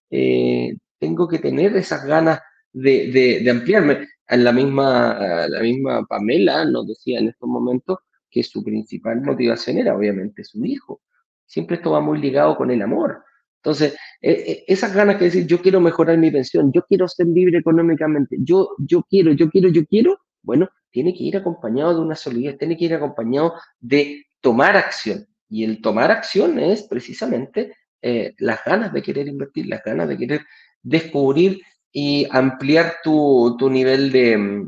eh, 0.09 0.75
tengo 0.97 1.27
que 1.27 1.37
tener 1.37 1.75
esas 1.77 2.03
ganas 2.03 2.39
de, 2.73 3.47
ampliarme. 3.47 4.07
la 4.27 4.51
misma, 4.51 5.47
la 5.47 5.61
misma 5.61 6.03
Pamela 6.07 6.65
nos 6.65 6.87
decía 6.87 7.19
en 7.19 7.27
estos 7.27 7.47
momentos 7.47 7.99
que 8.31 8.41
su 8.41 8.63
principal 8.63 9.21
motivación 9.21 9.77
era 9.77 9.95
obviamente 9.95 10.43
su 10.43 10.65
hijo. 10.65 11.01
Siempre 11.45 11.75
esto 11.75 11.91
va 11.91 12.01
muy 12.01 12.19
ligado 12.19 12.57
con 12.57 12.71
el 12.71 12.81
amor. 12.81 13.23
Entonces, 13.65 13.95
e, 14.21 14.31
e, 14.31 14.63
esas 14.67 14.93
ganas 14.93 15.17
que 15.17 15.25
decir, 15.25 15.47
yo 15.47 15.59
quiero 15.59 15.81
mejorar 15.81 16.19
mi 16.19 16.29
pensión, 16.29 16.71
yo 16.71 16.83
quiero 16.83 17.07
ser 17.07 17.25
libre 17.25 17.57
económicamente, 17.57 18.37
yo, 18.39 18.75
yo 18.77 19.01
quiero, 19.09 19.31
yo 19.31 19.49
quiero, 19.49 19.69
yo 19.69 19.83
quiero, 19.87 20.19
bueno, 20.43 20.69
tiene 20.91 21.15
que 21.15 21.23
ir 21.23 21.35
acompañado 21.35 21.95
de 21.95 22.01
una 22.01 22.15
solidez, 22.15 22.59
tiene 22.59 22.77
que 22.77 22.85
ir 22.85 22.93
acompañado 22.93 23.55
de 23.79 24.27
tomar 24.39 24.77
acción. 24.77 25.25
Y 25.49 25.63
el 25.63 25.81
tomar 25.81 26.11
acción 26.11 26.59
es 26.59 26.83
precisamente 26.83 27.75
eh, 28.03 28.35
las 28.37 28.63
ganas 28.63 28.93
de 28.93 29.01
querer 29.01 29.27
invertir, 29.27 29.65
las 29.65 29.83
ganas 29.83 30.07
de 30.09 30.17
querer 30.17 30.41
descubrir 30.83 31.59
y 31.91 32.27
ampliar 32.29 32.97
tu, 33.03 33.55
tu 33.57 33.67
nivel 33.67 34.11
de, 34.11 34.63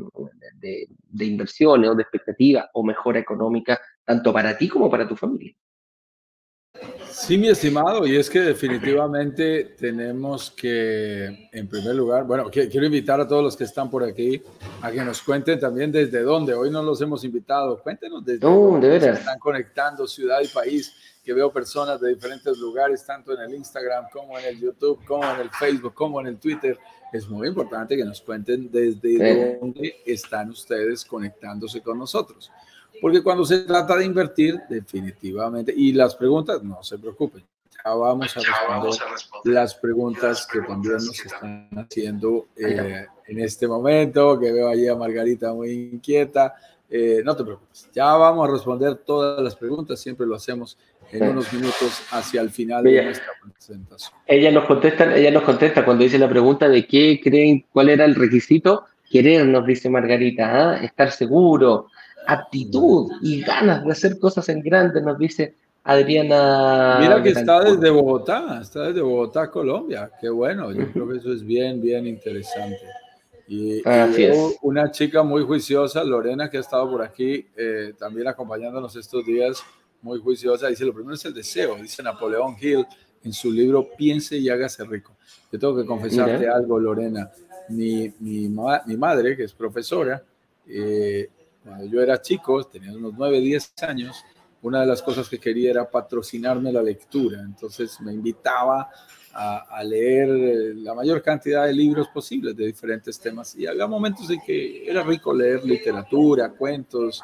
de, 0.54 0.88
de, 0.88 1.24
inversiones 1.24 1.90
o 1.90 1.94
de 1.94 2.02
expectativa 2.02 2.68
o 2.74 2.82
mejora 2.82 3.20
económica, 3.20 3.80
tanto 4.04 4.32
para 4.32 4.58
ti 4.58 4.66
como 4.66 4.90
para 4.90 5.06
tu 5.06 5.14
familia. 5.14 5.54
Sí, 7.10 7.36
mi 7.36 7.48
estimado, 7.48 8.06
y 8.06 8.16
es 8.16 8.30
que 8.30 8.40
definitivamente 8.40 9.74
tenemos 9.78 10.50
que, 10.50 11.48
en 11.52 11.68
primer 11.68 11.94
lugar, 11.94 12.24
bueno, 12.24 12.48
quiero 12.50 12.86
invitar 12.86 13.20
a 13.20 13.26
todos 13.26 13.42
los 13.42 13.56
que 13.56 13.64
están 13.64 13.90
por 13.90 14.04
aquí 14.04 14.40
a 14.80 14.90
que 14.90 15.02
nos 15.04 15.20
cuenten 15.22 15.58
también 15.58 15.90
desde 15.90 16.22
dónde. 16.22 16.54
Hoy 16.54 16.70
no 16.70 16.82
los 16.82 17.00
hemos 17.00 17.24
invitado. 17.24 17.82
Cuéntenos 17.82 18.24
desde 18.24 18.40
dónde 18.40 19.00
se 19.00 19.10
están 19.10 19.38
conectando, 19.38 20.06
ciudad 20.06 20.40
y 20.42 20.48
país, 20.48 20.94
que 21.24 21.34
veo 21.34 21.52
personas 21.52 22.00
de 22.00 22.14
diferentes 22.14 22.56
lugares, 22.58 23.04
tanto 23.04 23.34
en 23.34 23.40
el 23.40 23.54
Instagram 23.56 24.06
como 24.12 24.38
en 24.38 24.44
el 24.44 24.60
YouTube, 24.60 25.04
como 25.04 25.24
en 25.24 25.40
el 25.40 25.50
Facebook, 25.50 25.94
como 25.94 26.20
en 26.20 26.28
el 26.28 26.38
Twitter. 26.38 26.78
Es 27.12 27.28
muy 27.28 27.48
importante 27.48 27.96
que 27.96 28.04
nos 28.04 28.20
cuenten 28.20 28.70
desde 28.70 29.58
dónde 29.58 30.02
están 30.06 30.50
ustedes 30.50 31.04
conectándose 31.04 31.82
con 31.82 31.98
nosotros. 31.98 32.50
Porque 33.00 33.22
cuando 33.22 33.44
se 33.44 33.60
trata 33.60 33.96
de 33.96 34.04
invertir, 34.04 34.60
definitivamente, 34.68 35.72
y 35.76 35.92
las 35.92 36.14
preguntas, 36.16 36.62
no 36.62 36.82
se 36.82 36.98
preocupen, 36.98 37.44
ya 37.84 37.94
vamos 37.94 38.36
a 38.36 38.40
responder, 38.40 39.54
las 39.54 39.74
preguntas 39.74 40.46
que 40.50 40.60
también 40.60 40.94
nos 40.94 41.24
están 41.24 41.68
haciendo 41.76 42.46
eh, 42.56 43.06
en 43.26 43.38
este 43.40 43.68
momento, 43.68 44.38
que 44.38 44.52
veo 44.52 44.68
allí 44.68 44.88
a 44.88 44.96
Margarita 44.96 45.52
muy 45.52 45.70
inquieta. 45.92 46.54
Eh, 46.90 47.20
no 47.22 47.36
te 47.36 47.44
preocupes, 47.44 47.90
ya 47.94 48.14
vamos 48.14 48.48
a 48.48 48.52
responder 48.52 48.96
todas 48.96 49.42
las 49.42 49.54
preguntas, 49.54 50.00
siempre 50.00 50.26
lo 50.26 50.34
hacemos 50.34 50.78
en 51.12 51.28
unos 51.28 51.52
minutos 51.52 52.02
hacia 52.10 52.40
el 52.40 52.50
final 52.50 52.82
de 52.82 53.04
nuestra 53.04 53.32
presentación. 53.42 54.18
Ella 54.26 54.50
nos 54.50 54.64
contesta, 54.64 55.14
ella 55.14 55.30
nos 55.30 55.42
contesta 55.42 55.84
cuando 55.84 56.04
dice 56.04 56.18
la 56.18 56.28
pregunta 56.28 56.66
de 56.66 56.86
qué 56.86 57.20
creen, 57.22 57.66
cuál 57.72 57.90
era 57.90 58.06
el 58.06 58.14
requisito, 58.14 58.86
querer, 59.10 59.46
nos 59.46 59.66
dice 59.66 59.90
Margarita, 59.90 60.50
¿ah? 60.50 60.76
estar 60.78 61.10
seguro, 61.12 61.88
aptitud 62.28 63.10
y 63.22 63.40
ganas 63.40 63.84
de 63.84 63.90
hacer 63.90 64.18
cosas 64.18 64.48
en 64.50 64.60
grande, 64.60 65.00
nos 65.00 65.18
dice 65.18 65.54
Adriana. 65.82 66.98
Mira 67.00 67.22
que 67.22 67.30
está 67.30 67.64
desde 67.64 67.88
Bogotá, 67.88 68.60
está 68.60 68.88
desde 68.88 69.00
Bogotá, 69.00 69.50
Colombia. 69.50 70.10
Qué 70.20 70.28
bueno, 70.28 70.70
yo 70.70 70.92
creo 70.92 71.08
que 71.08 71.16
eso 71.16 71.32
es 71.32 71.42
bien, 71.42 71.80
bien 71.80 72.06
interesante. 72.06 72.82
Y, 73.48 73.80
una 74.60 74.90
chica 74.90 75.22
muy 75.22 75.42
juiciosa, 75.42 76.04
Lorena, 76.04 76.50
que 76.50 76.58
ha 76.58 76.60
estado 76.60 76.90
por 76.90 77.00
aquí 77.00 77.46
eh, 77.56 77.94
también 77.98 78.28
acompañándonos 78.28 78.94
estos 78.94 79.24
días, 79.24 79.62
muy 80.02 80.20
juiciosa, 80.20 80.68
dice, 80.68 80.84
lo 80.84 80.92
primero 80.92 81.14
es 81.14 81.24
el 81.24 81.32
deseo, 81.32 81.76
dice 81.76 82.02
Napoleón 82.02 82.56
Hill 82.60 82.84
en 83.24 83.32
su 83.32 83.50
libro 83.50 83.88
Piense 83.96 84.36
y 84.36 84.50
hágase 84.50 84.84
rico. 84.84 85.16
Yo 85.50 85.58
tengo 85.58 85.74
que 85.74 85.86
confesarte 85.86 86.46
algo, 86.46 86.78
Lorena. 86.78 87.30
Mi, 87.70 88.12
mi, 88.20 88.48
mi, 88.48 88.96
madre, 88.98 89.34
que 89.34 89.44
es 89.44 89.52
profesora, 89.54 90.22
eh, 90.66 91.30
cuando 91.64 91.84
yo 91.86 92.00
era 92.00 92.20
chico, 92.20 92.64
tenía 92.64 92.92
unos 92.92 93.14
9, 93.16 93.40
10 93.40 93.74
años, 93.82 94.24
una 94.62 94.80
de 94.80 94.86
las 94.86 95.02
cosas 95.02 95.28
que 95.28 95.38
quería 95.38 95.70
era 95.70 95.90
patrocinarme 95.90 96.72
la 96.72 96.82
lectura. 96.82 97.40
Entonces 97.40 98.00
me 98.00 98.12
invitaba 98.12 98.88
a, 99.32 99.84
leer 99.84 100.28
eh, 100.30 100.74
la 100.74 100.94
mayor 100.94 101.22
cantidad 101.22 101.66
de 101.66 101.72
libros 101.72 102.08
posibles 102.08 102.56
de 102.56 102.66
diferentes 102.66 103.20
temas. 103.20 103.54
Y 103.54 103.66
había 103.66 103.86
momentos 103.86 104.28
en 104.30 104.40
que 104.40 104.88
era 104.88 105.02
rico 105.02 105.32
leer 105.32 105.64
literatura, 105.64 106.50
cuentos, 106.50 107.22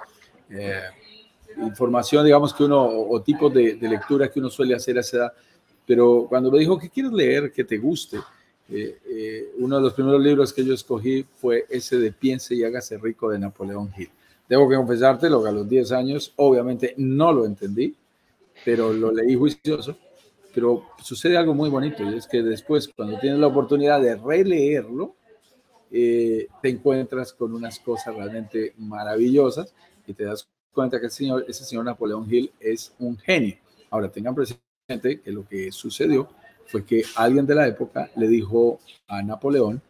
eh, 0.48 0.82
información, 1.58 2.24
digamos 2.24 2.54
que 2.54 2.64
uno, 2.64 2.84
o, 2.84 3.20
tipos 3.22 3.52
de, 3.52 3.76
lectura 3.80 4.30
que 4.30 4.38
uno 4.38 4.50
suele 4.50 4.74
hacer 4.74 4.96
a 4.96 5.00
esa 5.00 5.16
edad. 5.16 5.32
Pero 5.86 6.26
cuando 6.28 6.50
me 6.50 6.58
dijo, 6.58 6.78
¿qué 6.78 6.88
quieres 6.88 7.12
leer 7.12 7.52
que 7.52 7.64
te 7.64 7.78
guste? 7.78 8.18
Eh, 8.68 9.52
uno 9.58 9.76
de 9.76 9.82
los 9.82 9.92
primeros 9.92 10.22
libros 10.22 10.52
que 10.52 10.64
yo 10.64 10.72
escogí 10.72 11.26
fue 11.36 11.66
ese 11.68 11.98
de 11.98 12.12
Piense 12.12 12.54
y 12.54 12.64
hágase 12.64 12.96
rico 12.96 13.28
de 13.30 13.38
Napoleón 13.38 13.92
Hill. 13.96 14.10
Debo 14.48 14.68
que 14.68 14.76
confesarte 14.76 15.30
lo 15.30 15.42
que 15.42 15.48
a 15.48 15.52
los 15.52 15.68
10 15.68 15.92
años 15.92 16.32
obviamente 16.36 16.94
no 16.98 17.32
lo 17.32 17.46
entendí, 17.46 17.94
pero 18.64 18.92
lo 18.92 19.10
leí 19.10 19.34
juicioso. 19.34 19.96
Pero 20.54 20.84
sucede 21.02 21.36
algo 21.36 21.54
muy 21.54 21.68
bonito 21.68 22.08
y 22.08 22.16
es 22.16 22.28
que 22.28 22.42
después, 22.42 22.88
cuando 22.94 23.18
tienes 23.18 23.40
la 23.40 23.48
oportunidad 23.48 24.00
de 24.00 24.16
releerlo, 24.16 25.16
eh, 25.90 26.48
te 26.62 26.68
encuentras 26.68 27.32
con 27.32 27.54
unas 27.54 27.78
cosas 27.80 28.14
realmente 28.14 28.74
maravillosas 28.78 29.74
y 30.06 30.12
te 30.12 30.24
das 30.24 30.48
cuenta 30.72 31.00
que 31.00 31.06
el 31.06 31.12
señor, 31.12 31.44
ese 31.48 31.64
señor 31.64 31.84
Napoleón 31.84 32.26
Hill 32.32 32.52
es 32.60 32.92
un 32.98 33.16
genio. 33.16 33.56
Ahora, 33.90 34.10
tengan 34.10 34.34
presente 34.34 35.20
que 35.20 35.32
lo 35.32 35.46
que 35.46 35.72
sucedió 35.72 36.28
fue 36.66 36.84
que 36.84 37.04
alguien 37.16 37.46
de 37.46 37.54
la 37.54 37.66
época 37.66 38.10
le 38.16 38.28
dijo 38.28 38.80
a 39.06 39.22
Napoleón, 39.22 39.80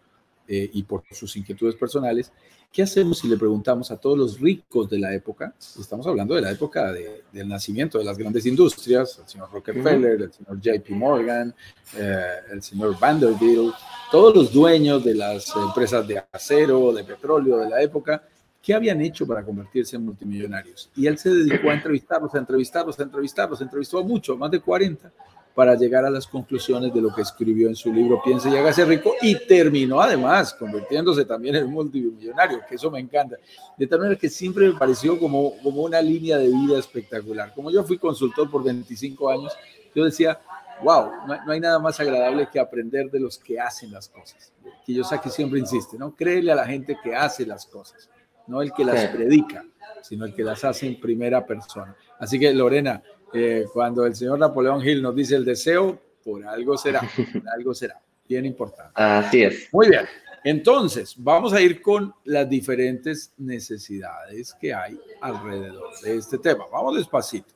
eh, 0.49 0.71
y 0.73 0.83
por 0.83 1.03
sus 1.11 1.37
inquietudes 1.37 1.75
personales, 1.75 2.33
¿Qué 2.75 2.83
hacemos 2.83 3.21
si 3.21 3.29
le 3.29 3.37
preguntamos 3.37 3.93
a 3.93 3.97
todos 3.97 4.19
los 4.19 4.41
ricos 4.41 4.91
de 4.91 4.99
la 4.99 5.15
época? 5.15 5.55
Estamos 5.79 6.09
hablando 6.09 6.35
de 6.35 6.41
la 6.41 6.51
época 6.51 6.93
del 6.93 7.49
nacimiento 7.49 7.99
de 7.99 8.05
las 8.05 8.19
grandes 8.19 8.45
industrias, 8.47 9.21
el 9.21 9.29
señor 9.29 9.49
Rockefeller, 9.53 10.23
el 10.23 10.33
señor 10.33 10.61
JP 10.61 10.91
Morgan, 10.91 11.55
eh, 11.97 12.25
el 12.51 12.61
señor 12.65 12.99
Vanderbilt, 12.99 13.73
todos 14.11 14.35
los 14.35 14.53
dueños 14.53 15.05
de 15.05 15.15
las 15.15 15.55
empresas 15.55 16.05
de 16.09 16.25
acero, 16.33 16.93
de 16.93 17.05
petróleo 17.05 17.59
de 17.59 17.71
la 17.71 17.81
época, 17.81 18.25
¿qué 18.61 18.75
habían 18.75 19.01
hecho 19.03 19.25
para 19.25 19.45
convertirse 19.45 19.95
en 19.95 20.07
multimillonarios? 20.07 20.91
Y 20.97 21.07
él 21.07 21.17
se 21.17 21.31
dedicó 21.31 21.71
a 21.71 21.75
entrevistarlos, 21.75 22.35
a 22.35 22.39
entrevistarlos, 22.39 22.99
a 22.99 23.05
entrevistarlos, 23.05 23.61
entrevistó 23.61 24.01
a 24.01 24.03
muchos, 24.03 24.37
más 24.37 24.51
de 24.51 24.59
40, 24.59 25.13
para 25.55 25.77
llegar 25.77 26.05
a 26.05 26.11
las 26.11 26.27
conclusiones 26.27 26.93
de 26.93 27.01
lo 27.01 27.15
que 27.15 27.23
escribió 27.23 27.69
en 27.69 27.77
su 27.77 27.93
libro 27.93 28.21
Piense 28.25 28.51
y 28.51 28.57
hágase 28.57 28.85
rico 28.85 29.15
y 29.23 29.37
terminó 29.47 30.01
además 30.01 30.53
convirtiéndose 30.53 31.25
también 31.25 31.55
en 31.55 31.71
multimillonario, 31.71 32.61
que 32.69 32.75
eso 32.75 32.91
me 32.91 32.99
encanta. 32.99 33.37
De 33.79 33.87
tal 33.87 34.01
manera 34.01 34.19
que 34.19 34.29
siempre 34.29 34.67
me 34.67 34.79
pareció 34.79 35.19
como, 35.19 35.57
como 35.63 35.83
una 35.83 36.01
línea 36.01 36.39
de 36.39 36.49
vida 36.49 36.79
espectacular. 36.79 37.53
Como 37.55 37.71
yo 37.71 37.85
fui 37.85 37.99
consultor 37.99 38.51
por 38.51 38.65
25 38.65 39.31
años, 39.31 39.53
yo 39.95 40.05
decía, 40.05 40.41
wow, 40.83 41.11
no, 41.27 41.53
hay 41.53 41.61
nada 41.61 41.79
más 41.79 42.01
agradable 42.01 42.49
que 42.53 42.59
aprender 42.59 43.11
de 43.11 43.21
los 43.21 43.39
que 43.39 43.61
hacen 43.61 43.93
las 43.93 44.09
cosas. 44.09 44.53
Que 44.85 44.93
yo 44.93 45.05
sé 45.05 45.21
que 45.21 45.31
siempre 45.31 45.61
insiste, 45.61 45.97
¿no? 45.97 46.15
Créele 46.15 46.51
a 46.51 46.57
la 46.57 46.67
gente 46.67 46.99
que 47.03 47.15
hace 47.15 47.47
las 47.47 47.67
cosas, 47.67 48.11
no 48.49 48.61
el 48.61 48.73
que 48.73 48.85
las 48.85 49.07
predica, 49.07 49.65
sino 50.03 50.25
el 50.25 50.35
que 50.35 50.43
las 50.43 50.65
hace 50.65 50.87
en 50.87 51.01
primera 51.01 51.47
persona. 51.47 51.97
Así 52.19 52.39
que 52.39 52.53
Lorena, 52.53 53.03
eh, 53.35 53.67
cuando 53.73 54.07
el 54.07 54.15
señor 54.15 54.39
Napoleón 54.39 54.87
Hill 54.87 55.03
nos 55.03 55.15
dice 55.15 55.35
el 55.37 55.45
deseo, 55.45 55.99
por 56.25 56.47
algo 56.47 56.79
será, 56.79 57.01
por 57.33 57.49
algo 57.49 57.75
será. 57.75 58.01
Bien 58.29 58.47
importante. 58.47 58.93
Así 58.95 59.43
es. 59.43 59.69
Muy 59.73 59.89
bien. 59.91 60.07
Entonces, 60.45 61.15
vamos 61.19 61.53
a 61.53 61.61
ir 61.61 61.83
con 61.83 62.15
las 62.25 62.49
diferentes 62.49 63.33
necesidades 63.39 64.55
que 64.61 64.73
hay 64.73 64.99
alrededor 65.21 65.99
de 66.03 66.17
este 66.17 66.39
tema. 66.39 66.65
Vamos 66.71 66.97
despacito. 66.97 67.49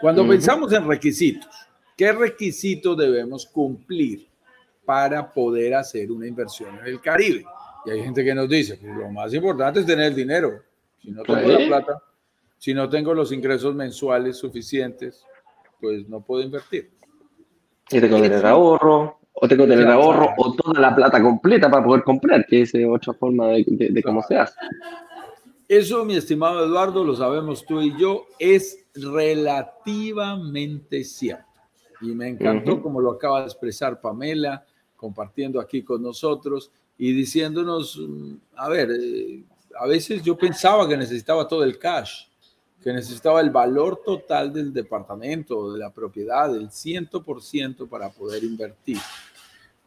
Cuando 0.00 0.26
pensamos 0.26 0.72
en 0.72 0.86
requisitos, 0.86 1.48
¿qué 1.96 2.12
requisitos 2.12 2.96
debemos 2.96 3.46
cumplir 3.46 4.28
para 4.84 5.32
poder 5.32 5.74
hacer 5.74 6.10
una 6.10 6.26
inversión 6.26 6.78
en 6.78 6.86
el 6.86 7.00
Caribe? 7.00 7.44
Y 7.86 7.90
hay 7.90 8.02
gente 8.02 8.24
que 8.24 8.34
nos 8.34 8.48
dice, 8.48 8.78
que 8.78 8.86
lo 8.86 9.10
más 9.10 9.32
importante 9.34 9.80
es 9.80 9.86
tener 9.86 10.06
el 10.06 10.14
dinero. 10.14 10.62
Si 11.02 11.10
no 11.10 11.22
tengo 11.22 11.48
la 11.48 11.66
plata, 11.66 12.02
si 12.64 12.72
no 12.72 12.88
tengo 12.88 13.12
los 13.12 13.30
ingresos 13.30 13.74
mensuales 13.74 14.38
suficientes, 14.38 15.22
pues 15.78 16.08
no 16.08 16.22
puedo 16.22 16.42
invertir. 16.42 16.92
Y 17.90 18.00
tengo 18.00 18.16
que 18.16 18.30
tener 18.30 18.46
ahorro, 18.46 19.18
o 19.34 19.46
tengo 19.46 19.64
que 19.64 19.72
tener 19.72 19.88
ahorro, 19.88 20.30
o 20.38 20.54
toda 20.54 20.80
la 20.80 20.96
plata 20.96 21.20
completa 21.20 21.70
para 21.70 21.84
poder 21.84 22.02
comprar, 22.04 22.46
que 22.46 22.62
es 22.62 22.72
otra 22.88 23.12
forma 23.12 23.48
de, 23.48 24.02
cómo 24.02 24.22
se 24.22 24.38
hace. 24.38 24.54
Eso, 25.68 26.06
mi 26.06 26.16
estimado 26.16 26.64
Eduardo, 26.64 27.04
lo 27.04 27.14
sabemos 27.14 27.66
tú 27.66 27.82
y 27.82 27.94
yo, 27.98 28.24
es 28.38 28.86
relativamente 28.94 31.04
cierto. 31.04 31.44
Y 32.00 32.14
me 32.14 32.28
encantó 32.28 32.80
como 32.80 32.98
lo 32.98 33.10
acaba 33.10 33.40
de 33.40 33.46
expresar 33.48 34.00
Pamela, 34.00 34.64
compartiendo 34.96 35.60
aquí 35.60 35.82
con 35.82 36.02
nosotros 36.02 36.70
y 36.96 37.12
diciéndonos, 37.12 37.98
mm, 37.98 38.34
a 38.56 38.70
ver, 38.70 38.88
eh, 38.90 39.44
a 39.78 39.86
veces 39.86 40.22
yo 40.22 40.34
pensaba 40.34 40.88
que 40.88 40.96
necesitaba 40.96 41.46
todo 41.46 41.62
el 41.62 41.78
cash 41.78 42.32
que 42.84 42.92
necesitaba 42.92 43.40
el 43.40 43.48
valor 43.48 44.02
total 44.04 44.52
del 44.52 44.70
departamento, 44.70 45.72
de 45.72 45.78
la 45.78 45.88
propiedad, 45.88 46.52
del 46.52 46.68
100% 46.68 47.88
para 47.88 48.10
poder 48.10 48.44
invertir. 48.44 48.98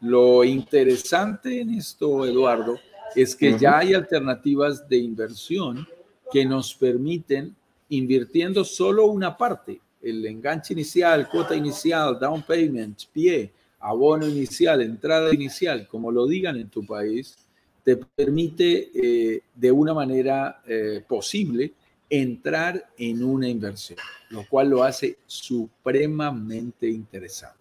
Lo 0.00 0.42
interesante 0.42 1.60
en 1.60 1.74
esto, 1.74 2.26
Eduardo, 2.26 2.76
es 3.14 3.36
que 3.36 3.56
ya 3.56 3.78
hay 3.78 3.94
alternativas 3.94 4.88
de 4.88 4.96
inversión 4.96 5.86
que 6.32 6.44
nos 6.44 6.74
permiten, 6.74 7.54
invirtiendo 7.88 8.64
solo 8.64 9.06
una 9.06 9.36
parte, 9.36 9.80
el 10.02 10.26
enganche 10.26 10.74
inicial, 10.74 11.28
cuota 11.28 11.54
inicial, 11.54 12.18
down 12.18 12.42
payment, 12.42 13.04
pie, 13.12 13.52
abono 13.78 14.26
inicial, 14.26 14.82
entrada 14.82 15.32
inicial, 15.32 15.86
como 15.86 16.10
lo 16.10 16.26
digan 16.26 16.56
en 16.56 16.68
tu 16.68 16.84
país, 16.84 17.36
te 17.84 17.96
permite 17.96 18.90
eh, 18.92 19.42
de 19.54 19.70
una 19.70 19.94
manera 19.94 20.62
eh, 20.66 21.04
posible 21.06 21.74
entrar 22.10 22.88
en 22.96 23.22
una 23.22 23.48
inversión, 23.48 23.98
lo 24.30 24.46
cual 24.48 24.70
lo 24.70 24.82
hace 24.82 25.18
supremamente 25.26 26.88
interesante. 26.88 27.56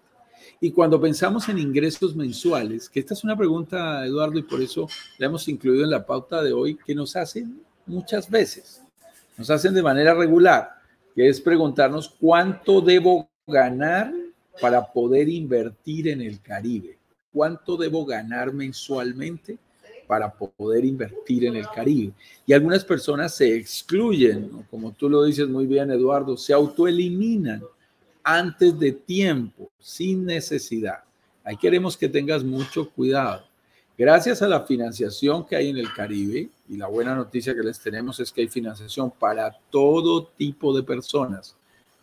Y 0.60 0.72
cuando 0.72 1.00
pensamos 1.00 1.48
en 1.50 1.60
ingresos 1.60 2.16
mensuales, 2.16 2.90
que 2.90 3.00
esta 3.00 3.14
es 3.14 3.24
una 3.24 3.38
pregunta, 3.38 4.06
Eduardo, 4.06 4.40
y 4.40 4.44
por 4.44 4.62
eso 4.62 4.88
la 5.18 5.28
hemos 5.28 5.48
incluido 5.48 5.84
en 5.84 5.92
la 5.92 6.06
pauta 6.06 6.42
de 6.42 6.54
hoy, 6.54 6.76
que 6.76 6.96
nos 6.96 7.16
hacen 7.16 7.62
muchas 7.86 8.30
veces, 8.30 8.82
nos 9.38 9.50
hacen 9.50 9.74
de 9.74 9.84
manera 9.84 10.14
regular, 10.14 10.70
que 11.14 11.30
es 11.30 11.40
preguntarnos 11.40 12.16
cuánto 12.20 12.82
debo 12.82 13.30
ganar 13.46 14.12
para 14.60 14.92
poder 14.92 15.30
invertir 15.30 16.08
en 16.08 16.22
el 16.22 16.42
Caribe. 16.42 16.98
¿Cuánto 17.32 17.78
debo 17.78 18.06
ganar 18.06 18.54
mensualmente 18.54 19.58
para 20.08 20.34
poder 20.34 20.86
invertir 20.86 21.46
en 21.46 21.58
el 21.58 21.68
Caribe? 21.68 22.14
Y 22.46 22.54
algunas 22.54 22.84
personas 22.84 23.36
se 23.36 23.56
excluyen, 23.56 24.50
como 24.72 24.94
tú 24.94 25.10
lo 25.10 25.24
dices 25.24 25.48
muy 25.48 25.68
bien, 25.68 25.92
Eduardo, 25.92 26.38
se 26.38 26.54
autoeliminan 26.54 27.62
antes 28.24 28.80
de 28.80 28.94
tiempo, 28.94 29.70
sin 29.80 30.26
necesidad. 30.26 31.04
Ahí 31.44 31.56
queremos 31.58 31.96
que 31.96 32.10
tengas 32.10 32.44
mucho 32.44 32.90
cuidado. 32.90 33.44
Gracias 33.98 34.42
a 34.42 34.48
la 34.48 34.62
financiación 34.62 35.46
que 35.46 35.56
hay 35.56 35.70
en 35.70 35.78
el 35.78 35.92
Caribe, 35.94 36.50
y 36.70 36.78
la 36.78 36.88
buena 36.88 37.16
noticia 37.16 37.56
que 37.56 37.64
les 37.64 37.80
tenemos 37.80 38.20
es 38.20 38.32
que 38.32 38.42
hay 38.42 38.48
financiación 38.48 39.12
para 39.12 39.58
todo 39.70 40.28
tipo 40.28 40.76
de 40.76 40.84
personas. 40.84 41.56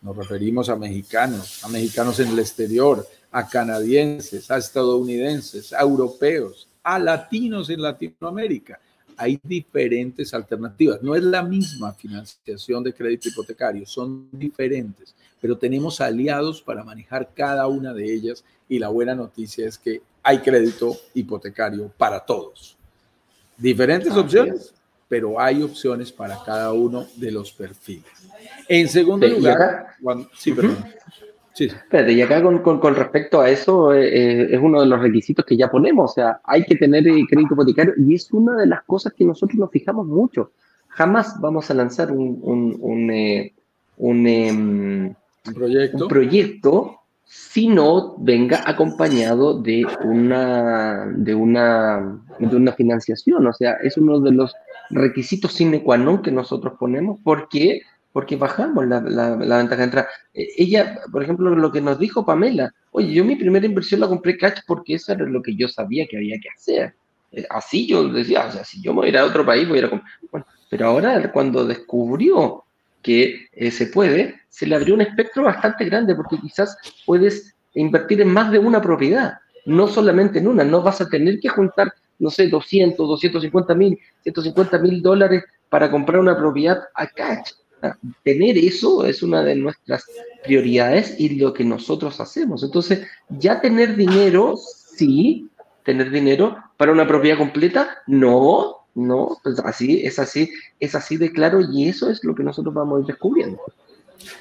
Nos 0.03 0.17
referimos 0.17 0.69
a 0.69 0.77
mexicanos, 0.77 1.63
a 1.63 1.69
mexicanos 1.69 2.19
en 2.21 2.29
el 2.29 2.39
exterior, 2.39 3.07
a 3.31 3.49
canadienses, 3.49 4.51
a 4.51 4.57
estadounidenses, 4.57 5.73
a 5.73 5.83
europeos, 5.83 6.69
a 6.85 6.99
latinos 6.99 7.71
en 7.71 7.83
Latinoamérica 7.83 8.79
hay 9.17 9.39
diferentes 9.43 10.35
alternativas. 10.35 11.03
No 11.03 11.15
es 11.15 11.23
la 11.23 11.43
misma 11.43 11.93
financiación 11.93 12.83
de 12.83 12.93
crédito 12.93 13.29
hipotecario, 13.29 13.87
son 13.87 14.29
diferentes, 14.33 15.15
pero 15.41 15.57
tenemos 15.57 16.01
aliados 16.01 16.61
para 16.63 16.85
manejar 16.85 17.31
cada 17.35 17.67
una 17.67 17.93
de 17.93 18.13
ellas 18.13 18.45
y 18.69 18.79
la 18.79 18.89
buena 18.89 19.15
noticia 19.15 19.67
es 19.67 19.79
que 19.79 20.03
hay 20.23 20.39
crédito 20.39 20.97
hipotecario 21.15 21.93
para 21.97 22.21
todos. 22.21 22.77
Diferentes 23.57 24.13
opciones, 24.13 24.75
pero 25.09 25.39
hay 25.39 25.63
opciones 25.63 26.11
para 26.11 26.43
cada 26.43 26.73
uno 26.73 27.07
de 27.17 27.31
los 27.31 27.53
perfiles. 27.53 28.11
En 28.69 28.89
segundo 28.89 29.27
lugar, 29.29 29.95
sí, 30.37 30.53
perdón. 30.53 30.85
Sí. 31.55 31.67
Espérate, 31.67 32.13
y 32.13 32.21
acá 32.21 32.43
con, 32.43 32.59
con, 32.59 32.95
respecto 32.97 33.41
a 33.41 33.49
eso, 33.49 33.95
eh, 33.95 34.09
eh, 34.09 34.49
es 34.51 34.61
uno 34.61 34.81
de 34.81 34.87
los 34.87 35.01
requisitos 35.01 35.45
que 35.45 35.57
ya 35.57 35.71
ponemos, 35.71 36.11
o 36.11 36.15
sea, 36.15 36.41
hay 36.43 36.65
que 36.65 36.75
tener 36.75 37.07
eh, 37.07 37.25
crédito 37.29 37.55
hipotecario 37.55 37.95
y 37.97 38.15
es 38.17 38.33
una 38.33 38.57
de 38.57 38.67
las 38.67 38.83
cosas 38.83 39.13
que 39.13 39.25
nosotros 39.25 39.57
nos 39.57 39.71
fijamos 39.71 40.05
mucho. 40.05 40.51
Jamás 40.89 41.41
vamos 41.41 41.71
a 41.71 41.75
lanzar 41.75 42.11
un, 42.11 42.41
un, 42.43 42.77
un, 42.81 43.53
un 43.99 44.27
em, 44.27 45.15
proyecto? 45.55 46.09
proyecto 46.09 47.01
si 47.25 47.69
no 47.69 48.17
venga 48.19 48.63
acompañado 48.67 49.61
de 49.61 49.87
una, 50.05 51.07
de, 51.17 51.35
una, 51.35 52.21
de 52.39 52.57
una 52.57 52.73
financiación. 52.73 53.47
O 53.47 53.53
sea, 53.53 53.75
es 53.83 53.97
uno 53.97 54.19
de 54.19 54.33
los 54.33 54.55
requisitos 54.91 55.53
sine 55.53 55.83
qua 55.83 55.97
non 55.97 56.21
que 56.21 56.31
nosotros 56.31 56.75
ponemos 56.79 57.19
porque 57.25 57.83
porque 58.15 58.37
bajamos 58.37 58.87
la, 58.87 59.01
la, 59.01 59.57
ventaja 59.59 59.77
de 59.79 59.83
entrada. 59.83 60.09
E, 60.33 60.47
ella, 60.57 61.01
por 61.11 61.25
ejemplo, 61.25 61.51
lo 61.51 61.73
que 61.73 61.81
nos 61.81 61.99
dijo 61.99 62.25
Pamela, 62.25 62.73
oye, 62.93 63.13
yo 63.13 63.25
mi 63.25 63.35
primera 63.35 63.67
inversión 63.67 63.99
la 63.99 64.07
compré 64.07 64.39
cash 64.39 64.61
porque 64.69 64.95
eso 64.95 65.13
era 65.13 65.25
lo 65.25 65.43
que 65.43 65.57
yo 65.57 65.67
sabía 65.67 66.07
que 66.07 66.19
había 66.19 66.39
que 66.41 66.49
hacer. 66.49 66.95
Eh, 67.33 67.45
así 67.51 67.89
yo 67.89 68.09
decía, 68.09 68.47
o 68.47 68.53
sea, 68.53 68.63
si 68.63 68.81
yo 68.81 68.95
me 68.95 69.01
voy 69.01 69.17
a 69.17 69.25
otro 69.25 69.45
país, 69.45 69.67
voy 69.67 69.79
a 69.79 69.81
ir 69.81 69.85
a 69.87 69.91
comprar. 69.91 70.13
Bueno, 70.31 70.47
pero 70.71 70.87
ahora 70.87 71.33
cuando 71.33 71.67
descubrió 71.67 72.63
que 73.03 73.49
eh, 73.53 73.73
se 73.73 73.89
puede, 73.89 74.43
se 74.49 74.65
le 74.69 74.77
abrió 74.77 74.95
un 74.95 75.01
espectro 75.01 75.43
bastante 75.43 75.85
grande 75.85 76.15
porque 76.15 76.39
quizás 76.39 76.79
puedes 77.05 77.57
invertir 77.75 78.21
en 78.21 78.29
más 78.29 78.53
de 78.53 78.61
una 78.61 78.81
propiedad, 78.81 79.39
no 79.67 79.89
solamente 79.89 80.39
en 80.39 80.47
una, 80.47 80.63
no 80.63 80.83
vas 80.83 81.01
a 81.01 81.09
tener 81.09 81.41
que 81.41 81.49
juntar, 81.49 81.93
no 82.21 82.31
sé, 82.31 82.47
200, 82.47 82.97
250 82.97 83.75
mil, 83.75 83.99
150 84.23 84.79
mil 84.79 85.03
dólares 85.03 85.43
para 85.69 85.91
comprar 85.91 86.21
una 86.21 86.39
propiedad 86.39 86.85
a 86.95 87.09
cash 87.09 87.51
tener 88.23 88.59
eso 88.59 89.05
es 89.05 89.23
una 89.23 89.43
de 89.43 89.57
nuestras 89.57 90.05
prioridades 90.45 91.19
y 91.19 91.31
lo 91.31 91.53
que 91.53 91.65
nosotros 91.65 92.21
hacemos. 92.21 92.63
Entonces, 92.63 93.07
ya 93.29 93.61
tener 93.61 93.97
dinero, 93.97 94.55
sí, 94.57 95.49
tener 95.85 96.11
dinero 96.11 96.57
para 96.77 96.93
una 96.93 97.07
propiedad 97.07 97.39
completa, 97.39 97.99
no, 98.07 98.87
no, 98.95 99.39
pues 99.43 99.59
así, 99.61 100.05
es 100.05 100.19
así, 100.19 100.51
es 100.81 100.95
así 100.95 101.17
de 101.17 101.33
claro 101.33 101.61
y 101.61 101.89
eso 101.89 102.11
es 102.11 102.23
lo 102.25 102.35
que 102.35 102.43
nosotros 102.43 102.75
vamos 102.75 102.99
a 102.99 103.01
ir 103.01 103.07
descubriendo. 103.07 103.61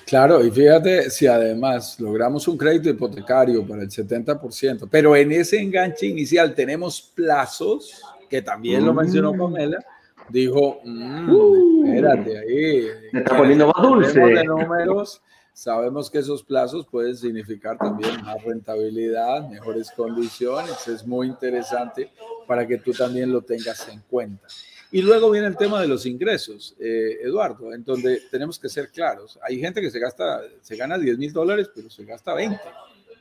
Claro, 0.05 0.45
y 0.45 0.51
fíjate 0.51 1.09
si 1.09 1.27
además 1.27 1.99
logramos 1.99 2.47
un 2.47 2.57
crédito 2.57 2.89
hipotecario 2.89 3.65
para 3.65 3.81
el 3.81 3.89
70%, 3.89 4.87
pero 4.89 5.15
en 5.15 5.31
ese 5.31 5.59
enganche 5.59 6.05
inicial 6.05 6.53
tenemos 6.53 7.01
plazos, 7.15 8.01
que 8.29 8.41
también 8.41 8.85
lo 8.85 8.93
mencionó 8.93 9.33
mm. 9.33 9.37
Pamela, 9.37 9.85
dijo, 10.29 10.79
mmm, 10.83 11.29
uh, 11.29 11.85
espérate 11.85 12.37
ahí. 12.37 12.87
Me 13.11 13.19
está 13.19 13.37
poniendo 13.37 13.67
más 13.67 13.81
dulce. 13.83 14.19
De 14.19 14.43
números, 14.43 15.21
sabemos 15.53 16.09
que 16.09 16.19
esos 16.19 16.43
plazos 16.43 16.85
pueden 16.87 17.15
significar 17.15 17.77
también 17.77 18.23
más 18.23 18.41
rentabilidad, 18.43 19.47
mejores 19.49 19.91
condiciones. 19.91 20.87
Es 20.87 21.05
muy 21.05 21.27
interesante 21.27 22.11
para 22.47 22.67
que 22.67 22.77
tú 22.77 22.91
también 22.91 23.31
lo 23.31 23.41
tengas 23.41 23.87
en 23.89 24.01
cuenta. 24.09 24.47
Y 24.91 25.01
luego 25.01 25.31
viene 25.31 25.47
el 25.47 25.57
tema 25.57 25.81
de 25.81 25.87
los 25.87 26.05
ingresos, 26.05 26.75
eh, 26.79 27.17
Eduardo, 27.23 27.73
en 27.73 27.83
donde 27.83 28.21
tenemos 28.29 28.59
que 28.59 28.69
ser 28.69 28.89
claros. 28.89 29.39
Hay 29.41 29.59
gente 29.59 29.81
que 29.81 29.89
se 29.89 29.97
gasta, 29.97 30.41
se 30.61 30.75
gana 30.75 30.99
10 30.99 31.17
mil 31.17 31.33
dólares, 31.33 31.71
pero 31.73 31.89
se 31.89 32.05
gasta 32.05 32.35
20. 32.35 32.59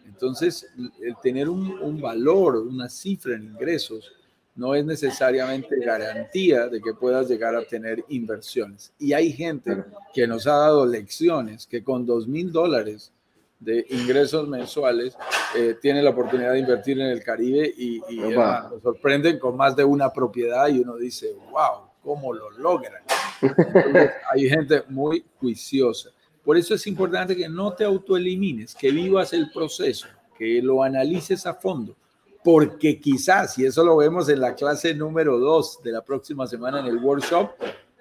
Entonces, 0.06 0.68
el 1.00 1.16
tener 1.22 1.48
un, 1.48 1.78
un 1.80 1.98
valor, 1.98 2.56
una 2.58 2.90
cifra 2.90 3.36
en 3.36 3.44
ingresos, 3.44 4.12
no 4.54 4.74
es 4.74 4.84
necesariamente 4.84 5.78
garantía 5.80 6.68
de 6.68 6.80
que 6.80 6.92
puedas 6.92 7.28
llegar 7.28 7.54
a 7.54 7.64
tener 7.64 8.04
inversiones. 8.08 8.92
Y 8.98 9.12
hay 9.12 9.32
gente 9.32 9.84
que 10.12 10.26
nos 10.26 10.46
ha 10.46 10.56
dado 10.56 10.86
lecciones 10.86 11.66
que 11.66 11.82
con 11.82 12.04
dos 12.04 12.28
mil 12.28 12.52
dólares 12.52 13.12
de 13.58 13.86
ingresos 13.90 14.48
mensuales 14.48 15.16
eh, 15.56 15.76
tiene 15.80 16.02
la 16.02 16.10
oportunidad 16.10 16.52
de 16.52 16.58
invertir 16.58 17.00
en 17.00 17.06
el 17.06 17.22
Caribe 17.22 17.72
y, 17.76 18.00
nos 18.16 18.82
sorprenden 18.82 19.38
con 19.38 19.56
más 19.56 19.76
de 19.76 19.84
una 19.84 20.12
propiedad 20.12 20.68
y 20.68 20.80
uno 20.80 20.96
dice, 20.96 21.28
wow, 21.50 21.88
¿cómo 22.02 22.32
lo 22.34 22.50
logran? 22.50 23.02
hay 24.32 24.48
gente 24.48 24.82
muy 24.88 25.24
juiciosa. 25.38 26.10
Por 26.44 26.56
eso 26.56 26.74
es 26.74 26.86
importante 26.88 27.36
que 27.36 27.48
no 27.48 27.72
te 27.72 27.84
autoelimines, 27.84 28.74
que 28.74 28.90
vivas 28.90 29.32
el 29.32 29.50
proceso, 29.52 30.08
que 30.36 30.60
lo 30.60 30.82
analices 30.82 31.46
a 31.46 31.54
fondo 31.54 31.96
porque 32.44 32.98
quizás, 32.98 33.58
y 33.58 33.64
eso 33.64 33.84
lo 33.84 33.96
vemos 33.96 34.28
en 34.28 34.40
la 34.40 34.54
clase 34.54 34.94
número 34.94 35.38
2 35.38 35.80
de 35.82 35.92
la 35.92 36.04
próxima 36.04 36.46
semana 36.46 36.80
en 36.80 36.86
el 36.86 36.98
workshop, 36.98 37.50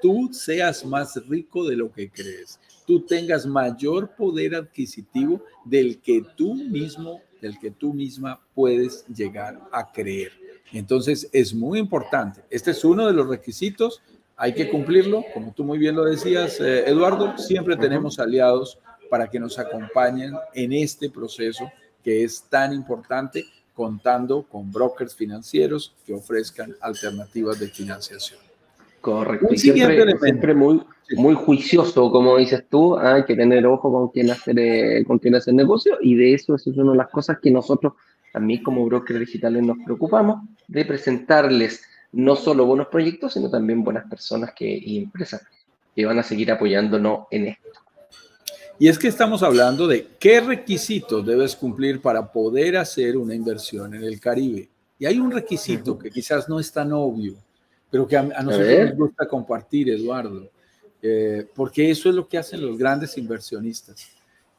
tú 0.02 0.30
seas 0.32 0.84
más 0.84 1.16
rico 1.28 1.68
de 1.68 1.76
lo 1.76 1.92
que 1.92 2.10
crees, 2.10 2.60
tú 2.88 3.06
tengas 3.06 3.46
mayor 3.46 4.16
poder 4.16 4.56
adquisitivo 4.56 5.44
del 5.64 6.02
que 6.02 6.26
tú 6.36 6.56
mismo, 6.56 7.22
del 7.40 7.60
que 7.60 7.72
tú 7.72 7.94
misma 7.94 8.42
puedes 8.56 9.06
llegar 9.08 9.60
a 9.72 9.92
creer. 9.92 10.32
Entonces 10.74 11.30
es 11.34 11.54
muy 11.54 11.80
importante. 11.80 12.42
Este 12.50 12.72
es 12.72 12.84
uno 12.84 13.06
de 13.06 13.14
los 13.14 13.28
requisitos. 13.28 14.02
Hay 14.38 14.54
que 14.54 14.70
cumplirlo. 14.70 15.24
Como 15.34 15.54
tú 15.54 15.64
muy 15.64 15.78
bien 15.78 15.96
lo 15.96 16.06
decías, 16.06 16.60
eh, 16.62 16.90
Eduardo, 16.90 17.38
siempre 17.38 17.76
tenemos 17.76 18.20
aliados 18.20 18.80
para 19.10 19.30
que 19.30 19.40
nos 19.40 19.60
acompañen 19.60 20.34
en 20.54 20.72
este 20.72 21.10
proceso 21.10 21.70
que 22.02 22.24
es 22.24 22.44
tan 22.44 22.74
importante 22.74 23.46
contando 23.74 24.44
con 24.44 24.72
brokers 24.72 25.16
financieros 25.16 25.94
que 26.06 26.14
ofrezcan 26.14 26.76
alternativas 26.82 27.60
de 27.60 27.68
financiación. 27.68 28.40
Correcto. 29.00 29.48
y 29.52 29.58
siempre, 29.58 30.54
muy, 30.54 30.84
muy 31.16 31.34
juicioso, 31.34 32.12
como 32.12 32.38
dices 32.38 32.66
tú, 32.70 32.98
hay 32.98 33.26
que 33.26 33.36
tener 33.36 33.66
ojo 33.66 33.92
con 33.92 34.10
quién 34.10 34.30
hacer, 34.30 34.60
eh, 34.60 35.04
con 35.08 35.18
quién 35.18 35.34
hacer 35.34 35.56
negocio 35.56 35.98
y 36.02 36.14
de 36.16 36.36
eso, 36.36 36.54
eso 36.54 36.70
es 36.70 36.78
una 36.78 36.92
de 36.92 36.98
las 37.00 37.10
cosas 37.10 37.40
que 37.42 37.50
nosotros 37.50 37.94
también 38.32 38.62
como 38.62 38.86
brokers 38.86 39.20
digitales 39.20 39.64
nos 39.64 39.78
preocupamos 39.84 40.48
de 40.68 40.86
presentarles 40.86 41.84
no 42.12 42.36
solo 42.36 42.66
buenos 42.66 42.88
proyectos, 42.88 43.34
sino 43.34 43.50
también 43.50 43.84
buenas 43.84 44.08
personas 44.08 44.54
que, 44.56 44.66
y 44.68 45.00
empresas 45.00 45.42
que 45.96 46.06
van 46.06 46.20
a 46.20 46.24
seguir 46.24 46.52
apoyándonos 46.52 47.26
en 47.32 47.48
esto. 47.48 47.80
Y 48.82 48.88
es 48.88 48.98
que 48.98 49.10
estamos 49.10 49.44
hablando 49.44 49.88
de 49.88 50.08
qué 50.18 50.42
requisitos 50.42 51.24
debes 51.24 51.56
cumplir 51.56 52.02
para 52.02 52.32
poder 52.32 52.78
hacer 52.78 53.16
una 53.16 53.36
inversión 53.36 53.94
en 53.94 54.04
el 54.04 54.20
Caribe. 54.20 54.70
Y 54.98 55.06
hay 55.06 55.20
un 55.20 55.30
requisito 55.30 56.00
que 56.00 56.10
quizás 56.10 56.50
no 56.50 56.60
es 56.60 56.72
tan 56.72 56.92
obvio, 56.92 57.36
pero 57.92 58.08
que 58.08 58.18
a, 58.18 58.24
nosotros 58.24 58.80
nos 58.80 58.96
gusta 58.96 59.28
compartir, 59.28 59.92
Eduardo, 59.92 60.50
eh, 61.00 61.48
porque 61.54 61.92
eso 61.92 62.10
es 62.10 62.16
lo 62.16 62.28
que 62.28 62.40
hacen 62.40 62.66
los 62.66 62.76
grandes 62.76 63.16
inversionistas. 63.20 64.04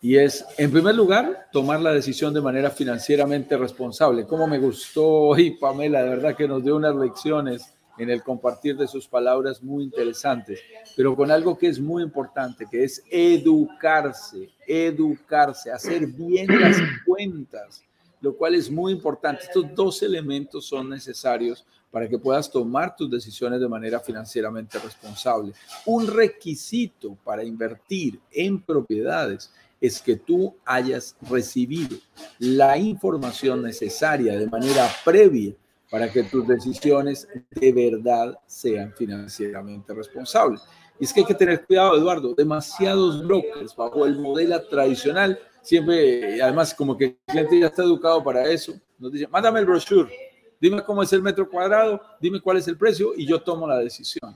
Y 0.00 0.14
es, 0.14 0.44
en 0.56 0.70
primer 0.70 0.94
lugar, 0.94 1.48
tomar 1.50 1.80
la 1.80 1.92
decisión 1.92 2.32
de 2.32 2.42
manera 2.42 2.70
financieramente 2.70 3.56
responsable. 3.56 4.24
Como 4.24 4.46
me 4.46 4.60
gustó 4.60 5.04
hoy, 5.04 5.56
Pamela, 5.58 6.00
de 6.00 6.10
verdad 6.10 6.36
que 6.36 6.46
nos 6.46 6.62
dio 6.62 6.76
unas 6.76 6.94
lecciones 6.94 7.74
en 7.98 8.10
el 8.10 8.22
compartir 8.22 8.76
de 8.76 8.88
sus 8.88 9.06
palabras 9.06 9.62
muy 9.62 9.84
interesantes, 9.84 10.60
pero 10.96 11.14
con 11.14 11.30
algo 11.30 11.56
que 11.56 11.68
es 11.68 11.78
muy 11.78 12.02
importante, 12.02 12.66
que 12.70 12.84
es 12.84 13.02
educarse, 13.10 14.50
educarse, 14.66 15.70
hacer 15.70 16.06
bien 16.06 16.46
las 16.48 16.76
cuentas, 17.06 17.84
lo 18.20 18.36
cual 18.36 18.54
es 18.54 18.70
muy 18.70 18.92
importante. 18.92 19.42
Estos 19.44 19.74
dos 19.74 20.02
elementos 20.02 20.66
son 20.66 20.88
necesarios 20.88 21.66
para 21.90 22.08
que 22.08 22.18
puedas 22.18 22.50
tomar 22.50 22.96
tus 22.96 23.10
decisiones 23.10 23.60
de 23.60 23.68
manera 23.68 24.00
financieramente 24.00 24.78
responsable. 24.78 25.52
Un 25.84 26.06
requisito 26.06 27.16
para 27.22 27.44
invertir 27.44 28.18
en 28.30 28.60
propiedades 28.60 29.52
es 29.78 30.00
que 30.00 30.16
tú 30.16 30.54
hayas 30.64 31.16
recibido 31.28 31.98
la 32.38 32.78
información 32.78 33.62
necesaria 33.62 34.38
de 34.38 34.46
manera 34.46 34.88
previa 35.04 35.54
para 35.92 36.10
que 36.10 36.22
tus 36.22 36.48
decisiones 36.48 37.28
de 37.50 37.70
verdad 37.70 38.34
sean 38.46 38.94
financieramente 38.96 39.92
responsables. 39.92 40.62
Y 40.98 41.04
es 41.04 41.12
que 41.12 41.20
hay 41.20 41.26
que 41.26 41.34
tener 41.34 41.66
cuidado, 41.66 41.98
Eduardo, 41.98 42.34
demasiados 42.34 43.22
brokers 43.22 43.76
bajo 43.76 44.06
el 44.06 44.18
modelo 44.18 44.58
tradicional, 44.68 45.38
siempre, 45.60 46.40
además 46.40 46.72
como 46.72 46.96
que 46.96 47.04
el 47.04 47.16
cliente 47.26 47.60
ya 47.60 47.66
está 47.66 47.82
educado 47.82 48.24
para 48.24 48.48
eso, 48.48 48.72
nos 48.98 49.12
dice, 49.12 49.28
mándame 49.28 49.60
el 49.60 49.66
brochure, 49.66 50.10
dime 50.58 50.82
cómo 50.82 51.02
es 51.02 51.12
el 51.12 51.20
metro 51.20 51.46
cuadrado, 51.46 52.00
dime 52.18 52.40
cuál 52.40 52.56
es 52.56 52.66
el 52.68 52.78
precio 52.78 53.12
y 53.14 53.26
yo 53.26 53.42
tomo 53.42 53.68
la 53.68 53.76
decisión. 53.76 54.34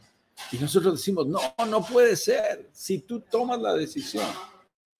Y 0.52 0.58
nosotros 0.58 0.96
decimos, 0.98 1.26
no, 1.26 1.40
no 1.70 1.82
puede 1.82 2.16
ser. 2.16 2.68
Si 2.70 2.98
tú 2.98 3.20
tomas 3.20 3.62
la 3.62 3.72
decisión 3.72 4.26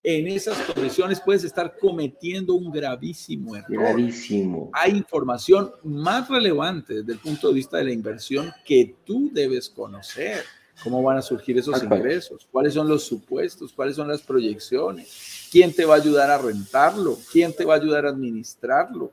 en 0.08 0.28
esas 0.28 0.56
condiciones 0.72 1.20
puedes 1.20 1.42
estar 1.42 1.76
cometiendo 1.76 2.54
un 2.54 2.70
gravísimo 2.70 3.56
error. 3.56 3.68
Gravísimo. 3.68 4.70
Hay 4.72 4.92
información 4.92 5.72
más 5.82 6.28
relevante 6.28 6.94
desde 6.94 7.14
el 7.14 7.18
punto 7.18 7.48
de 7.48 7.54
vista 7.54 7.78
de 7.78 7.86
la 7.86 7.92
inversión 7.92 8.52
que 8.64 8.94
tú 9.04 9.30
debes 9.32 9.68
conocer. 9.68 10.44
¿Cómo 10.84 11.02
van 11.02 11.16
a 11.16 11.22
surgir 11.22 11.58
esos 11.58 11.82
ingresos? 11.82 12.46
¿Cuáles 12.52 12.74
son 12.74 12.86
los 12.86 13.02
supuestos? 13.02 13.72
¿Cuáles 13.72 13.96
son 13.96 14.06
las 14.06 14.22
proyecciones? 14.22 15.48
¿Quién 15.50 15.74
te 15.74 15.84
va 15.84 15.94
a 15.94 15.98
ayudar 15.98 16.30
a 16.30 16.38
rentarlo? 16.38 17.18
¿Quién 17.32 17.52
te 17.52 17.64
va 17.64 17.74
a 17.74 17.78
ayudar 17.78 18.06
a 18.06 18.10
administrarlo? 18.10 19.10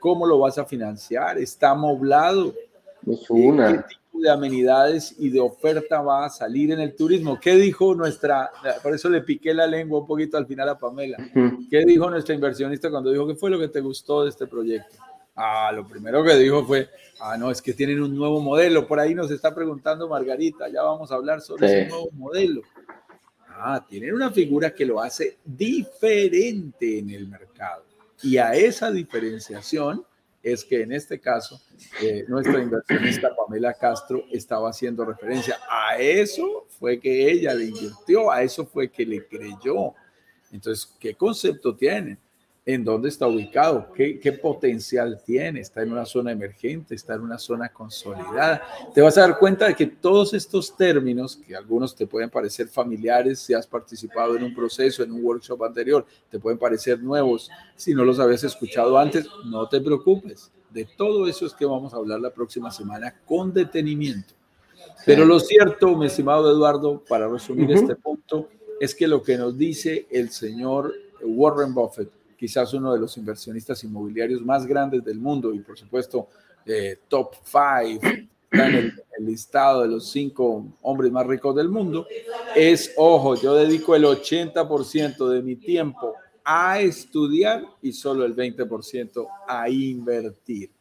¿Cómo 0.00 0.26
lo 0.26 0.40
vas 0.40 0.58
a 0.58 0.64
financiar? 0.64 1.38
¿Está 1.38 1.70
amoblado? 1.70 2.52
Es 3.06 3.28
una 3.30 3.84
de 4.12 4.30
amenidades 4.30 5.16
y 5.18 5.30
de 5.30 5.40
oferta 5.40 6.00
va 6.00 6.26
a 6.26 6.30
salir 6.30 6.70
en 6.70 6.80
el 6.80 6.94
turismo. 6.94 7.40
¿Qué 7.40 7.56
dijo 7.56 7.94
nuestra, 7.94 8.50
por 8.82 8.94
eso 8.94 9.08
le 9.08 9.22
piqué 9.22 9.52
la 9.54 9.66
lengua 9.66 10.00
un 10.00 10.06
poquito 10.06 10.36
al 10.36 10.46
final 10.46 10.68
a 10.68 10.78
Pamela, 10.78 11.18
qué 11.70 11.84
dijo 11.84 12.08
nuestra 12.10 12.34
inversionista 12.34 12.90
cuando 12.90 13.10
dijo 13.10 13.26
qué 13.26 13.34
fue 13.34 13.50
lo 13.50 13.58
que 13.58 13.68
te 13.68 13.80
gustó 13.80 14.22
de 14.22 14.30
este 14.30 14.46
proyecto? 14.46 14.96
Ah, 15.34 15.72
lo 15.74 15.86
primero 15.86 16.22
que 16.22 16.36
dijo 16.36 16.64
fue, 16.64 16.90
ah, 17.20 17.36
no, 17.38 17.50
es 17.50 17.62
que 17.62 17.72
tienen 17.72 18.02
un 18.02 18.14
nuevo 18.14 18.40
modelo. 18.40 18.86
Por 18.86 19.00
ahí 19.00 19.14
nos 19.14 19.30
está 19.30 19.54
preguntando 19.54 20.08
Margarita, 20.08 20.68
ya 20.68 20.82
vamos 20.82 21.10
a 21.10 21.14
hablar 21.14 21.40
sobre 21.40 21.66
ese 21.66 21.88
nuevo 21.88 22.10
modelo. 22.12 22.62
Ah, 23.48 23.84
tienen 23.88 24.14
una 24.14 24.30
figura 24.30 24.74
que 24.74 24.84
lo 24.84 25.00
hace 25.00 25.38
diferente 25.44 26.98
en 26.98 27.10
el 27.10 27.28
mercado. 27.28 27.84
Y 28.22 28.36
a 28.36 28.52
esa 28.54 28.90
diferenciación 28.90 30.04
es 30.42 30.64
que 30.64 30.82
en 30.82 30.92
este 30.92 31.20
caso 31.20 31.60
eh, 32.02 32.24
nuestra 32.26 32.60
inversionista 32.60 33.34
Pamela 33.34 33.74
Castro 33.74 34.24
estaba 34.30 34.70
haciendo 34.70 35.04
referencia. 35.04 35.58
A 35.70 35.96
eso 35.98 36.66
fue 36.78 36.98
que 36.98 37.30
ella 37.30 37.54
le 37.54 37.66
invirtió, 37.66 38.30
a 38.30 38.42
eso 38.42 38.66
fue 38.66 38.90
que 38.90 39.06
le 39.06 39.26
creyó. 39.26 39.94
Entonces, 40.50 40.94
¿qué 40.98 41.14
concepto 41.14 41.76
tiene? 41.76 42.18
En 42.64 42.84
dónde 42.84 43.08
está 43.08 43.26
ubicado, 43.26 43.88
¿Qué, 43.92 44.20
qué, 44.20 44.32
potencial 44.32 45.20
tiene, 45.24 45.60
está 45.60 45.82
en 45.82 45.90
una 45.90 46.06
zona 46.06 46.30
emergente, 46.30 46.94
está 46.94 47.14
en 47.14 47.22
una 47.22 47.36
zona 47.36 47.70
consolidada. 47.70 48.62
Te 48.94 49.00
vas 49.00 49.18
a 49.18 49.22
dar 49.22 49.38
cuenta 49.38 49.66
de 49.66 49.74
que 49.74 49.86
todos 49.86 50.32
estos 50.32 50.76
términos, 50.76 51.36
que 51.36 51.56
algunos 51.56 51.96
te 51.96 52.06
pueden 52.06 52.30
parecer 52.30 52.68
familiares 52.68 53.40
si 53.40 53.52
has 53.52 53.66
participado 53.66 54.36
en 54.36 54.44
un 54.44 54.54
proceso, 54.54 55.02
en 55.02 55.10
un 55.10 55.24
workshop 55.24 55.64
anterior, 55.64 56.06
te 56.30 56.38
pueden 56.38 56.58
parecer 56.58 57.02
nuevos, 57.02 57.50
si 57.74 57.94
no 57.94 58.04
los 58.04 58.20
habías 58.20 58.44
escuchado 58.44 58.96
antes, 58.96 59.26
no 59.44 59.68
te 59.68 59.80
preocupes. 59.80 60.52
De 60.70 60.84
todo 60.84 61.26
eso 61.26 61.44
es 61.46 61.54
que 61.54 61.66
vamos 61.66 61.92
a 61.92 61.96
hablar 61.96 62.20
la 62.20 62.30
próxima 62.30 62.70
semana 62.70 63.12
con 63.26 63.52
detenimiento. 63.52 64.34
Pero 65.04 65.24
lo 65.24 65.40
cierto, 65.40 65.96
mi 65.96 66.06
estimado 66.06 66.50
Eduardo, 66.50 67.02
para 67.08 67.28
resumir 67.28 67.72
este 67.72 67.96
punto, 67.96 68.48
es 68.80 68.94
que 68.94 69.08
lo 69.08 69.20
que 69.20 69.36
nos 69.36 69.58
dice 69.58 70.06
el 70.10 70.30
señor 70.30 70.94
Warren 71.24 71.74
Buffett 71.74 72.21
quizás 72.42 72.74
uno 72.74 72.92
de 72.92 72.98
los 72.98 73.16
inversionistas 73.18 73.84
inmobiliarios 73.84 74.44
más 74.44 74.66
grandes 74.66 75.04
del 75.04 75.20
mundo 75.20 75.54
y 75.54 75.60
por 75.60 75.78
supuesto 75.78 76.26
eh, 76.66 76.98
top 77.06 77.36
five, 77.44 78.00
está 78.50 78.66
en 78.66 78.74
el, 78.74 79.24
listado 79.24 79.82
de 79.82 79.88
los 79.88 80.10
cinco 80.10 80.66
hombres 80.82 81.12
más 81.12 81.24
ricos 81.24 81.54
del 81.54 81.68
mundo, 81.68 82.04
es, 82.56 82.94
ojo, 82.96 83.36
yo 83.36 83.54
dedico 83.54 83.94
el 83.94 84.02
80% 84.02 85.28
de 85.28 85.40
mi 85.40 85.54
tiempo 85.54 86.16
a 86.44 86.80
estudiar 86.80 87.62
y 87.80 87.92
solo 87.92 88.24
el 88.24 88.34
20% 88.34 89.24
a 89.46 89.68
invertir. 89.70 90.72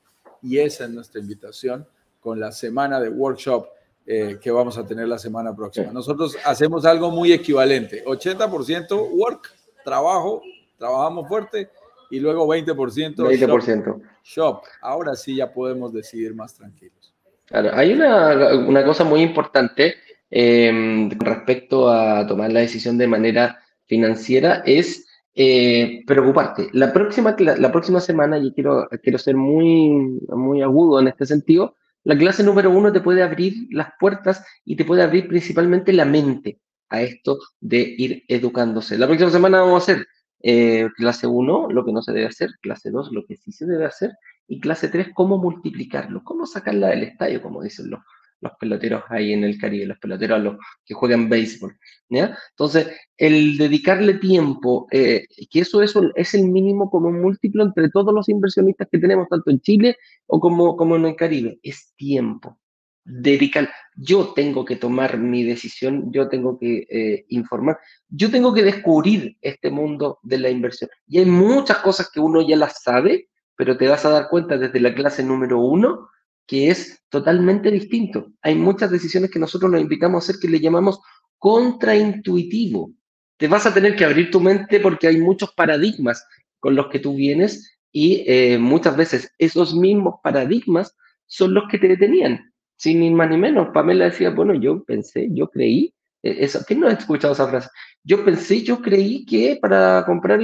Y 0.41 0.57
esa 0.57 0.85
es 0.85 0.89
nuestra 0.89 1.21
invitación 1.21 1.85
con 2.19 2.39
la 2.39 2.51
semana 2.51 2.99
de 2.99 3.09
workshop 3.09 3.67
eh, 4.07 4.39
que 4.41 4.49
vamos 4.49 4.79
a 4.79 4.87
tener 4.87 5.07
la 5.07 5.19
semana 5.19 5.55
próxima. 5.55 5.91
Nosotros 5.91 6.35
hacemos 6.43 6.85
algo 6.85 7.11
muy 7.11 7.31
equivalente, 7.31 8.03
80% 8.03 9.11
work, 9.11 9.53
trabajo, 9.85 10.41
trabajamos 10.81 11.27
fuerte 11.27 11.69
y 12.09 12.19
luego 12.19 12.47
20%, 12.47 13.15
20%. 13.15 14.01
Shop, 14.23 14.63
Ahora 14.81 15.15
sí 15.15 15.35
ya 15.35 15.53
podemos 15.53 15.93
decidir 15.93 16.33
más 16.33 16.55
tranquilos. 16.55 17.13
Claro, 17.45 17.69
hay 17.73 17.93
una, 17.93 18.55
una 18.55 18.83
cosa 18.83 19.03
muy 19.03 19.21
importante 19.21 19.95
eh, 20.31 21.09
respecto 21.19 21.87
a 21.87 22.25
tomar 22.25 22.51
la 22.51 22.61
decisión 22.61 22.97
de 22.97 23.07
manera 23.07 23.59
financiera, 23.85 24.63
es 24.65 25.05
eh, 25.35 26.03
preocuparte. 26.07 26.69
La 26.73 26.91
próxima, 26.91 27.35
la, 27.37 27.71
próxima 27.71 27.99
semana, 27.99 28.39
y 28.39 28.51
quiero, 28.51 28.89
quiero 29.03 29.19
ser 29.19 29.35
muy, 29.35 30.19
muy 30.29 30.63
agudo 30.63 30.99
en 30.99 31.09
este 31.09 31.27
sentido, 31.27 31.75
la 32.03 32.17
clase 32.17 32.43
número 32.43 32.71
uno 32.71 32.91
te 32.91 33.01
puede 33.01 33.21
abrir 33.21 33.53
las 33.69 33.89
puertas 33.99 34.43
y 34.65 34.75
te 34.75 34.85
puede 34.85 35.03
abrir 35.03 35.27
principalmente 35.27 35.93
la 35.93 36.05
mente 36.05 36.59
a 36.89 37.03
esto 37.03 37.37
de 37.59 37.81
ir 37.97 38.23
educándose. 38.27 38.97
La 38.97 39.05
próxima 39.05 39.29
semana 39.29 39.59
vamos 39.59 39.87
a 39.87 39.91
hacer 39.91 40.07
eh, 40.43 40.89
clase 40.95 41.27
1, 41.27 41.69
lo 41.71 41.85
que 41.85 41.91
no 41.91 42.01
se 42.01 42.11
debe 42.13 42.27
hacer, 42.27 42.51
clase 42.61 42.91
2, 42.91 43.11
lo 43.11 43.25
que 43.25 43.37
sí 43.37 43.51
se 43.51 43.65
debe 43.65 43.85
hacer, 43.85 44.11
y 44.47 44.59
clase 44.59 44.89
3, 44.89 45.09
cómo 45.13 45.37
multiplicarlo, 45.37 46.23
cómo 46.23 46.45
sacarla 46.45 46.89
del 46.89 47.03
estadio, 47.03 47.41
como 47.41 47.63
dicen 47.63 47.89
los, 47.89 48.01
los 48.41 48.53
peloteros 48.59 49.03
ahí 49.09 49.33
en 49.33 49.43
el 49.43 49.57
Caribe, 49.57 49.85
los 49.85 49.99
peloteros 49.99 50.57
que 50.85 50.93
juegan 50.93 51.29
béisbol. 51.29 51.77
¿ya? 52.09 52.37
Entonces, 52.51 52.87
el 53.17 53.57
dedicarle 53.57 54.15
tiempo, 54.15 54.87
eh, 54.91 55.25
que 55.49 55.59
eso, 55.59 55.81
eso 55.81 56.11
es 56.15 56.33
el 56.33 56.47
mínimo 56.47 56.89
como 56.89 57.11
múltiplo 57.11 57.63
entre 57.63 57.89
todos 57.89 58.13
los 58.13 58.27
inversionistas 58.29 58.87
que 58.91 58.99
tenemos, 58.99 59.29
tanto 59.29 59.51
en 59.51 59.61
Chile 59.61 59.97
o 60.27 60.39
como, 60.39 60.75
como 60.75 60.95
en 60.95 61.05
el 61.05 61.15
Caribe, 61.15 61.59
es 61.61 61.93
tiempo 61.95 62.57
dedicar, 63.03 63.69
yo 63.95 64.33
tengo 64.33 64.65
que 64.65 64.75
tomar 64.75 65.17
mi 65.17 65.43
decisión, 65.43 66.11
yo 66.11 66.29
tengo 66.29 66.57
que 66.59 66.87
eh, 66.89 67.25
informar, 67.29 67.79
yo 68.09 68.29
tengo 68.29 68.53
que 68.53 68.63
descubrir 68.63 69.37
este 69.41 69.69
mundo 69.69 70.19
de 70.23 70.37
la 70.37 70.49
inversión. 70.49 70.89
Y 71.07 71.19
hay 71.19 71.25
muchas 71.25 71.77
cosas 71.77 72.09
que 72.11 72.19
uno 72.19 72.41
ya 72.47 72.55
las 72.55 72.81
sabe, 72.83 73.29
pero 73.55 73.77
te 73.77 73.87
vas 73.87 74.05
a 74.05 74.09
dar 74.09 74.29
cuenta 74.29 74.57
desde 74.57 74.79
la 74.79 74.93
clase 74.93 75.23
número 75.23 75.59
uno 75.59 76.09
que 76.47 76.69
es 76.69 77.01
totalmente 77.09 77.71
distinto. 77.71 78.27
Hay 78.41 78.55
muchas 78.55 78.91
decisiones 78.91 79.31
que 79.31 79.39
nosotros 79.39 79.71
nos 79.71 79.81
invitamos 79.81 80.23
a 80.23 80.25
hacer 80.25 80.41
que 80.41 80.49
le 80.49 80.59
llamamos 80.59 80.99
contraintuitivo. 81.37 82.91
Te 83.37 83.47
vas 83.47 83.65
a 83.65 83.73
tener 83.73 83.95
que 83.95 84.05
abrir 84.05 84.31
tu 84.31 84.39
mente 84.39 84.79
porque 84.79 85.07
hay 85.07 85.17
muchos 85.17 85.53
paradigmas 85.53 86.25
con 86.59 86.75
los 86.75 86.87
que 86.87 86.99
tú 86.99 87.15
vienes 87.15 87.79
y 87.91 88.23
eh, 88.27 88.57
muchas 88.57 88.95
veces 88.97 89.31
esos 89.37 89.73
mismos 89.75 90.15
paradigmas 90.23 90.95
son 91.25 91.53
los 91.53 91.63
que 91.69 91.77
te 91.77 91.87
detenían 91.87 92.50
sin 92.81 92.99
ni 92.99 93.11
más 93.11 93.29
ni 93.29 93.37
menos. 93.37 93.69
Pamela 93.73 94.05
decía, 94.05 94.31
bueno, 94.31 94.55
yo 94.55 94.83
pensé, 94.83 95.29
yo 95.31 95.47
creí, 95.47 95.93
eh, 96.23 96.37
eso, 96.39 96.61
¿quién 96.65 96.79
no 96.79 96.87
ha 96.87 96.93
escuchado 96.93 97.33
esa 97.33 97.47
frase? 97.47 97.69
Yo 98.03 98.25
pensé, 98.25 98.63
yo 98.63 98.81
creí 98.81 99.23
que 99.23 99.59
para 99.61 100.03
comprar, 100.03 100.39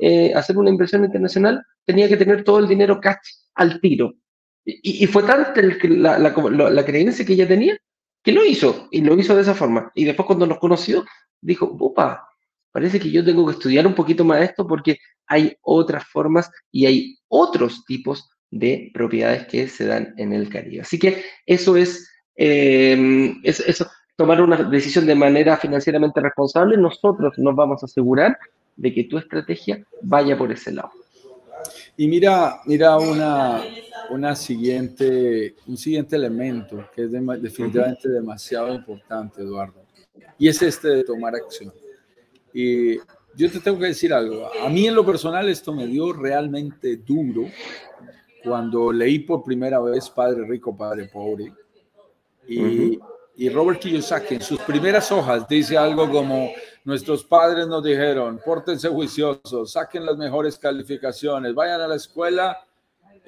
eh, 0.00 0.32
hacer 0.34 0.58
una 0.58 0.70
inversión 0.70 1.04
internacional 1.04 1.64
tenía 1.84 2.08
que 2.08 2.16
tener 2.16 2.42
todo 2.42 2.58
el 2.58 2.66
dinero 2.66 3.00
cash 3.00 3.28
al 3.54 3.80
tiro. 3.80 4.14
Y, 4.64 5.06
fue 5.06 5.22
tanta 5.22 5.62
la, 5.62 6.18
la, 6.18 6.84
creencia 6.84 7.24
que 7.24 7.32
ella 7.32 7.48
tenía 7.48 7.78
que 8.22 8.32
lo 8.32 8.44
hizo, 8.44 8.88
y 8.90 9.00
lo 9.00 9.16
hizo 9.16 9.34
de 9.34 9.42
esa 9.42 9.54
forma. 9.54 9.90
Y 9.94 10.04
después 10.04 10.26
cuando 10.26 10.46
nos 10.46 10.58
conoció, 10.58 11.06
dijo, 11.40 11.74
opa, 11.78 12.28
parece 12.72 12.98
que 13.00 13.10
yo 13.10 13.24
tengo 13.24 13.46
que 13.46 13.52
estudiar 13.52 13.86
un 13.86 13.94
poquito 13.94 14.24
más 14.24 14.42
esto 14.42 14.66
porque 14.66 14.98
hay 15.26 15.56
otras 15.62 16.04
formas 16.04 16.50
y 16.72 16.86
hay 16.86 17.18
otros 17.28 17.84
tipos 17.86 18.28
de 18.50 18.90
propiedades 18.94 19.46
que 19.46 19.68
se 19.68 19.86
dan 19.86 20.14
en 20.16 20.32
el 20.32 20.48
Caribe. 20.48 20.82
Así 20.82 20.98
que 20.98 21.22
eso 21.46 21.76
es 21.76 22.08
eh, 22.40 23.34
eso, 23.42 23.86
tomar 24.14 24.40
una 24.40 24.56
decisión 24.56 25.06
de 25.06 25.14
manera 25.14 25.56
financieramente 25.56 26.20
responsable, 26.20 26.76
nosotros 26.76 27.36
nos 27.36 27.54
vamos 27.54 27.82
a 27.82 27.86
asegurar 27.86 28.38
de 28.76 28.94
que 28.94 29.04
tu 29.04 29.18
estrategia 29.18 29.84
vaya 30.02 30.38
por 30.38 30.52
ese 30.52 30.72
lado. 30.72 30.90
Y 31.96 32.06
mira, 32.06 32.60
mira 32.66 32.96
una, 32.96 33.60
una 34.10 34.36
siguiente, 34.36 35.56
un 35.66 35.76
siguiente 35.76 36.14
elemento 36.14 36.88
que 36.94 37.04
es 37.04 37.12
definitivamente 37.12 38.08
demasiado 38.08 38.72
importante, 38.72 39.42
Eduardo, 39.42 39.82
y 40.38 40.48
es 40.48 40.62
este 40.62 40.88
de 40.88 41.04
tomar 41.04 41.34
acción. 41.34 41.72
Y 42.54 42.98
yo 43.36 43.50
te 43.50 43.58
tengo 43.58 43.80
que 43.80 43.86
decir 43.86 44.12
algo, 44.12 44.48
a 44.64 44.68
mí 44.68 44.86
en 44.86 44.94
lo 44.94 45.04
personal 45.04 45.48
esto 45.48 45.72
me 45.72 45.86
dio 45.88 46.12
realmente 46.12 46.96
duro 46.96 47.46
cuando 48.48 48.92
leí 48.92 49.20
por 49.20 49.44
primera 49.44 49.80
vez 49.80 50.08
Padre 50.10 50.46
Rico, 50.46 50.76
Padre 50.76 51.08
Pobre, 51.12 51.52
y, 52.48 52.98
y 53.36 53.48
Robert 53.50 53.78
Kiyosaki 53.78 54.36
en 54.36 54.42
sus 54.42 54.60
primeras 54.60 55.12
hojas 55.12 55.46
dice 55.46 55.76
algo 55.76 56.10
como, 56.10 56.50
nuestros 56.84 57.22
padres 57.22 57.66
nos 57.66 57.84
dijeron, 57.84 58.40
pórtense 58.42 58.88
juiciosos, 58.88 59.72
saquen 59.72 60.06
las 60.06 60.16
mejores 60.16 60.58
calificaciones, 60.58 61.54
vayan 61.54 61.82
a 61.82 61.88
la 61.88 61.96
escuela 61.96 62.56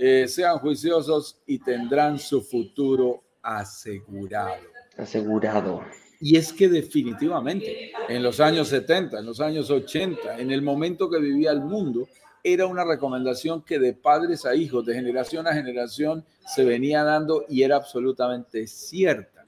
eh, 0.02 0.28
sean 0.28 0.56
juiciosos 0.60 1.42
y 1.46 1.58
tendrán 1.58 2.18
su 2.18 2.40
futuro 2.40 3.22
asegurado. 3.42 4.62
Asegurado. 4.96 5.82
Y 6.18 6.38
es 6.38 6.54
que 6.54 6.70
definitivamente 6.70 7.92
en 8.08 8.22
los 8.22 8.40
años 8.40 8.68
70, 8.68 9.18
en 9.18 9.26
los 9.26 9.42
años 9.42 9.70
80, 9.70 10.38
en 10.38 10.52
el 10.52 10.62
momento 10.62 11.10
que 11.10 11.18
vivía 11.18 11.50
el 11.50 11.60
mundo, 11.60 12.08
era 12.42 12.66
una 12.66 12.84
recomendación 12.84 13.62
que 13.62 13.78
de 13.78 13.92
padres 13.92 14.46
a 14.46 14.54
hijos, 14.54 14.84
de 14.86 14.94
generación 14.94 15.46
a 15.46 15.52
generación, 15.52 16.24
se 16.46 16.64
venía 16.64 17.04
dando 17.04 17.44
y 17.48 17.62
era 17.62 17.76
absolutamente 17.76 18.66
cierta. 18.66 19.44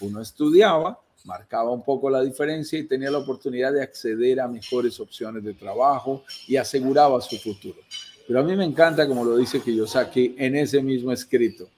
Uno 0.00 0.20
estudiaba, 0.20 1.00
marcaba 1.24 1.72
un 1.72 1.82
poco 1.82 2.08
la 2.08 2.22
diferencia 2.22 2.78
y 2.78 2.84
tenía 2.84 3.10
la 3.10 3.18
oportunidad 3.18 3.72
de 3.72 3.82
acceder 3.82 4.40
a 4.40 4.48
mejores 4.48 5.00
opciones 5.00 5.42
de 5.42 5.54
trabajo 5.54 6.24
y 6.46 6.56
aseguraba 6.56 7.20
su 7.20 7.36
futuro. 7.36 7.78
Pero 8.26 8.40
a 8.40 8.42
mí 8.42 8.56
me 8.56 8.64
encanta, 8.64 9.06
como 9.06 9.24
lo 9.24 9.36
dice 9.36 9.60
Kiyosaki 9.60 10.34
en 10.38 10.56
ese 10.56 10.82
mismo 10.82 11.12
escrito. 11.12 11.68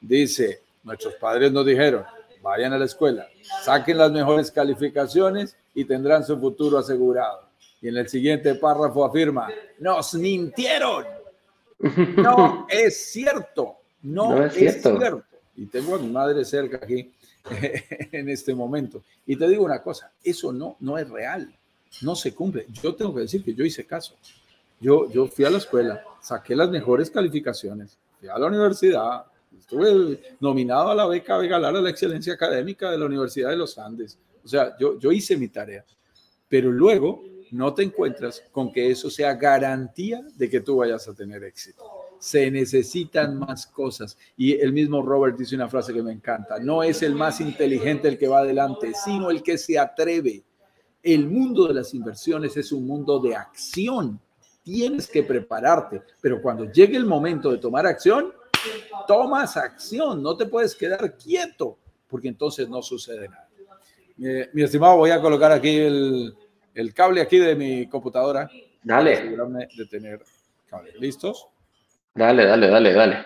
Dice, 0.00 0.62
nuestros 0.84 1.14
padres 1.14 1.52
nos 1.52 1.66
dijeron, 1.66 2.04
vayan 2.42 2.72
a 2.72 2.78
la 2.78 2.84
escuela, 2.84 3.26
saquen 3.62 3.98
las 3.98 4.12
mejores 4.12 4.50
calificaciones 4.50 5.56
y 5.74 5.84
tendrán 5.84 6.24
su 6.24 6.38
futuro 6.38 6.78
asegurado. 6.78 7.47
Y 7.80 7.88
en 7.88 7.96
el 7.96 8.08
siguiente 8.08 8.54
párrafo 8.56 9.04
afirma, 9.04 9.48
nos 9.78 10.14
mintieron. 10.14 11.04
No 12.16 12.66
es 12.68 13.12
cierto. 13.12 13.76
No, 14.02 14.44
es, 14.44 14.54
cierto. 14.54 15.22
Y 15.54 15.66
tengo 15.66 15.94
a 15.94 15.98
mi 15.98 16.08
madre 16.08 16.44
cerca 16.44 16.78
aquí 16.78 17.12
en 18.12 18.28
este 18.28 18.54
momento. 18.54 19.02
Y 19.26 19.36
te 19.36 19.48
digo 19.48 19.64
una 19.64 19.80
cosa, 19.82 20.10
eso 20.22 20.52
no, 20.52 20.76
no 20.80 20.98
es 20.98 21.08
real. 21.08 21.54
No 22.02 22.14
se 22.14 22.34
cumple. 22.34 22.66
Yo 22.82 22.94
tengo 22.94 23.14
que 23.14 23.22
decir 23.22 23.44
que 23.44 23.54
yo 23.54 23.64
hice 23.64 23.86
caso. 23.86 24.14
Yo, 24.80 25.10
yo 25.10 25.26
fui 25.26 25.44
a 25.44 25.50
la 25.50 25.58
escuela, 25.58 26.04
saqué 26.20 26.54
las 26.54 26.70
mejores 26.70 27.10
calificaciones, 27.10 27.96
fui 28.20 28.28
a 28.28 28.38
la 28.38 28.46
universidad, 28.46 29.24
estuve 29.58 30.36
nominado 30.38 30.90
a 30.90 30.94
la 30.94 31.06
beca 31.06 31.36
Vegalar 31.36 31.74
a 31.74 31.80
la 31.80 31.90
excelencia 31.90 32.34
académica 32.34 32.90
de 32.90 32.98
la 32.98 33.06
Universidad 33.06 33.50
de 33.50 33.56
los 33.56 33.76
Andes. 33.78 34.16
O 34.44 34.48
sea, 34.48 34.76
yo, 34.78 34.96
yo 34.98 35.10
hice 35.10 35.36
mi 35.36 35.48
tarea, 35.48 35.84
pero 36.48 36.70
luego 36.70 37.24
no 37.52 37.74
te 37.74 37.82
encuentras 37.82 38.42
con 38.52 38.72
que 38.72 38.90
eso 38.90 39.10
sea 39.10 39.34
garantía 39.34 40.22
de 40.34 40.48
que 40.48 40.60
tú 40.60 40.76
vayas 40.76 41.08
a 41.08 41.14
tener 41.14 41.44
éxito. 41.44 41.84
Se 42.18 42.50
necesitan 42.50 43.38
más 43.38 43.66
cosas. 43.66 44.18
Y 44.36 44.54
el 44.54 44.72
mismo 44.72 45.02
Robert 45.02 45.36
dice 45.36 45.54
una 45.54 45.68
frase 45.68 45.94
que 45.94 46.02
me 46.02 46.12
encanta. 46.12 46.58
No 46.58 46.82
es 46.82 47.02
el 47.02 47.14
más 47.14 47.40
inteligente 47.40 48.08
el 48.08 48.18
que 48.18 48.28
va 48.28 48.40
adelante, 48.40 48.92
sino 49.04 49.30
el 49.30 49.42
que 49.42 49.56
se 49.56 49.78
atreve. 49.78 50.42
El 51.02 51.28
mundo 51.28 51.68
de 51.68 51.74
las 51.74 51.94
inversiones 51.94 52.56
es 52.56 52.72
un 52.72 52.86
mundo 52.86 53.20
de 53.20 53.36
acción 53.36 54.20
tienes 54.68 55.08
que 55.08 55.22
prepararte, 55.22 56.02
pero 56.20 56.42
cuando 56.42 56.70
llegue 56.70 56.98
el 56.98 57.06
momento 57.06 57.50
de 57.50 57.56
tomar 57.56 57.86
acción, 57.86 58.34
tomas 59.06 59.56
acción, 59.56 60.22
no 60.22 60.36
te 60.36 60.44
puedes 60.44 60.74
quedar 60.74 61.16
quieto, 61.16 61.78
porque 62.06 62.28
entonces 62.28 62.68
no 62.68 62.82
sucede 62.82 63.30
nada. 63.30 63.48
mi 64.52 64.62
estimado, 64.62 64.98
voy 64.98 65.08
a 65.08 65.22
colocar 65.22 65.52
aquí 65.52 65.74
el, 65.74 66.36
el, 66.80 66.94
cable 66.94 67.20
aquí 67.20 67.38
de 67.38 67.54
mi 67.54 67.86
computadora. 67.86 68.48
Dale. 68.82 69.36
de 69.76 69.86
tener 69.86 70.20
cable. 70.66 70.92
¿Listos? 70.98 71.48
Dale, 72.14 72.44
dale, 72.44 72.68
dale, 72.68 72.92
dale. 72.92 73.16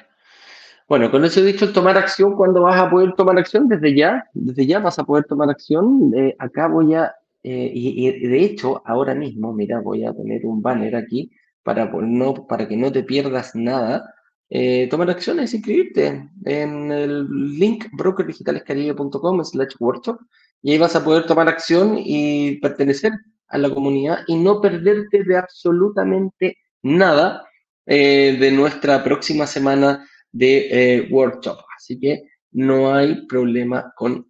Bueno, 0.89 1.11
con 1.11 1.25
eso 1.25 1.43
dicho, 1.43 1.73
tomar 1.73 1.97
acción, 1.97 2.37
¿cuándo 2.37 2.63
vas 2.63 2.79
a 2.79 2.91
poder 2.91 3.15
tomar 3.15 3.39
acción? 3.39 3.69
Desde 3.69 3.95
ya, 3.95 4.29
desde 4.35 4.67
ya 4.67 4.79
vas 4.79 4.99
a 4.99 5.05
poder 5.05 5.25
tomar 5.25 5.49
acción. 5.49 6.13
Eh, 6.15 6.37
acá 6.39 6.67
voy 6.67 6.95
a 6.95 7.15
eh, 7.43 7.73
y, 7.75 8.29
de 8.29 8.45
hecho, 8.45 8.83
ahora 8.85 9.15
mismo, 9.15 9.53
mira, 9.53 9.81
voy 9.81 10.05
a 10.05 10.13
poner 10.13 10.47
un 10.47 10.63
banner 10.63 10.95
aquí 10.95 11.31
para, 11.63 11.87
no, 11.87 12.47
para 12.47 12.69
que 12.69 12.77
no 12.77 12.93
te 12.93 13.03
pierdas 13.03 13.55
nada. 13.55 14.15
Eh, 14.49 14.87
tomar 14.91 15.11
acciones, 15.11 15.55
inscribirte 15.55 16.29
en 16.45 16.93
el 16.93 17.27
link 17.59 17.87
brokerdigitalescaribe.com 17.93 19.45
slash 19.45 19.75
workshop 19.81 20.21
y 20.61 20.73
ahí 20.73 20.79
vas 20.79 20.95
a 20.95 21.03
poder 21.03 21.27
tomar 21.27 21.49
acción 21.49 21.97
y 21.99 22.57
pertenecer 22.61 23.13
a 23.53 23.59
la 23.59 23.71
comunidad 23.71 24.21
y 24.27 24.37
no 24.37 24.61
perderte 24.61 25.23
de 25.23 25.37
absolutamente 25.37 26.59
nada 26.83 27.47
eh, 27.87 28.37
de 28.41 28.51
nuestra 28.51 29.05
próxima 29.05 29.47
semana 29.47 30.09
de 30.33 31.07
workshop. 31.11 31.59
Así 31.77 32.01
que 32.01 32.23
no 32.53 32.95
hay 32.95 33.27
problema 33.27 33.93
con 33.97 34.27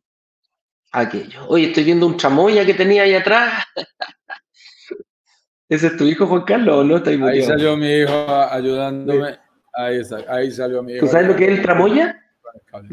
aquello. 0.93 1.47
Oye, 1.49 1.69
estoy 1.69 1.85
viendo 1.85 2.07
un 2.07 2.17
chamoya 2.17 2.65
que 2.65 2.75
tenía 2.75 3.03
ahí 3.03 3.15
atrás. 3.15 3.65
¿Ese 5.69 5.87
es 5.87 5.97
tu 5.97 6.05
hijo, 6.05 6.27
Juan 6.27 6.43
Carlos, 6.43 6.77
o 6.77 6.85
no? 6.85 7.27
ahí 7.27 7.43
salió 7.43 7.77
mi 7.77 7.91
hijo 7.91 8.27
ayudándome. 8.29 9.39
Ahí, 9.73 10.01
está, 10.01 10.19
ahí 10.29 10.51
salió 10.51 10.83
mi 10.83 10.93
hijo. 10.93 11.07
¿Tú 11.07 11.13
sabes 11.13 11.29
lo 11.29 11.37
que 11.37 11.45
es 11.45 11.51
el 11.51 11.63
tramoya? 11.63 12.23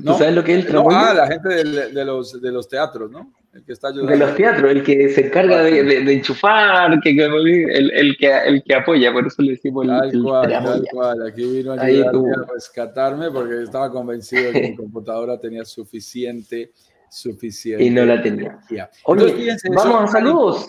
¿Tú 0.05 0.13
sabes 0.13 0.33
lo 0.33 0.43
que 0.43 0.53
es 0.53 0.59
el 0.59 0.65
tramoya? 0.65 1.09
ah, 1.09 1.13
la 1.13 1.27
gente 1.27 1.49
de, 1.49 2.05
los, 2.05 2.41
de 2.41 2.51
los 2.51 2.69
teatros, 2.69 3.11
¿no? 3.11 3.33
El 3.53 3.63
que 3.63 3.73
está 3.73 3.87
ayudando. 3.87 4.11
De 4.11 4.17
los 4.17 4.35
teatros, 4.35 4.71
el 4.71 4.83
que 4.83 5.09
se 5.09 5.27
encarga 5.27 5.63
de, 5.63 5.83
de, 5.83 6.13
enchufar, 6.13 6.99
que, 7.01 7.09
el, 7.09 7.91
el, 7.91 8.17
que, 8.17 8.37
el 8.45 8.63
que 8.63 8.75
apoya, 8.75 9.11
por 9.11 9.25
eso 9.25 9.41
le 9.41 9.51
decimos 9.51 9.85
el, 9.85 9.89
tal 9.89 10.23
cual, 10.23 10.49
tal 10.49 10.85
cual. 10.91 11.27
Aquí 11.27 11.43
vino 11.45 11.73
a, 11.73 11.75
a 11.75 12.53
rescatarme 12.53 13.31
porque 13.31 13.63
estaba 13.63 13.91
convencido 13.91 14.51
de 14.51 14.51
que 14.53 14.69
mi 14.69 14.75
computadora 14.77 15.39
tenía 15.39 15.65
suficiente 15.65 16.71
suficiente. 17.09 17.83
Y 17.83 17.89
no 17.89 18.05
la 18.05 18.21
tenía. 18.21 18.59
Oye, 19.03 19.57
vamos 19.75 20.03
a 20.03 20.07
saludos. 20.07 20.67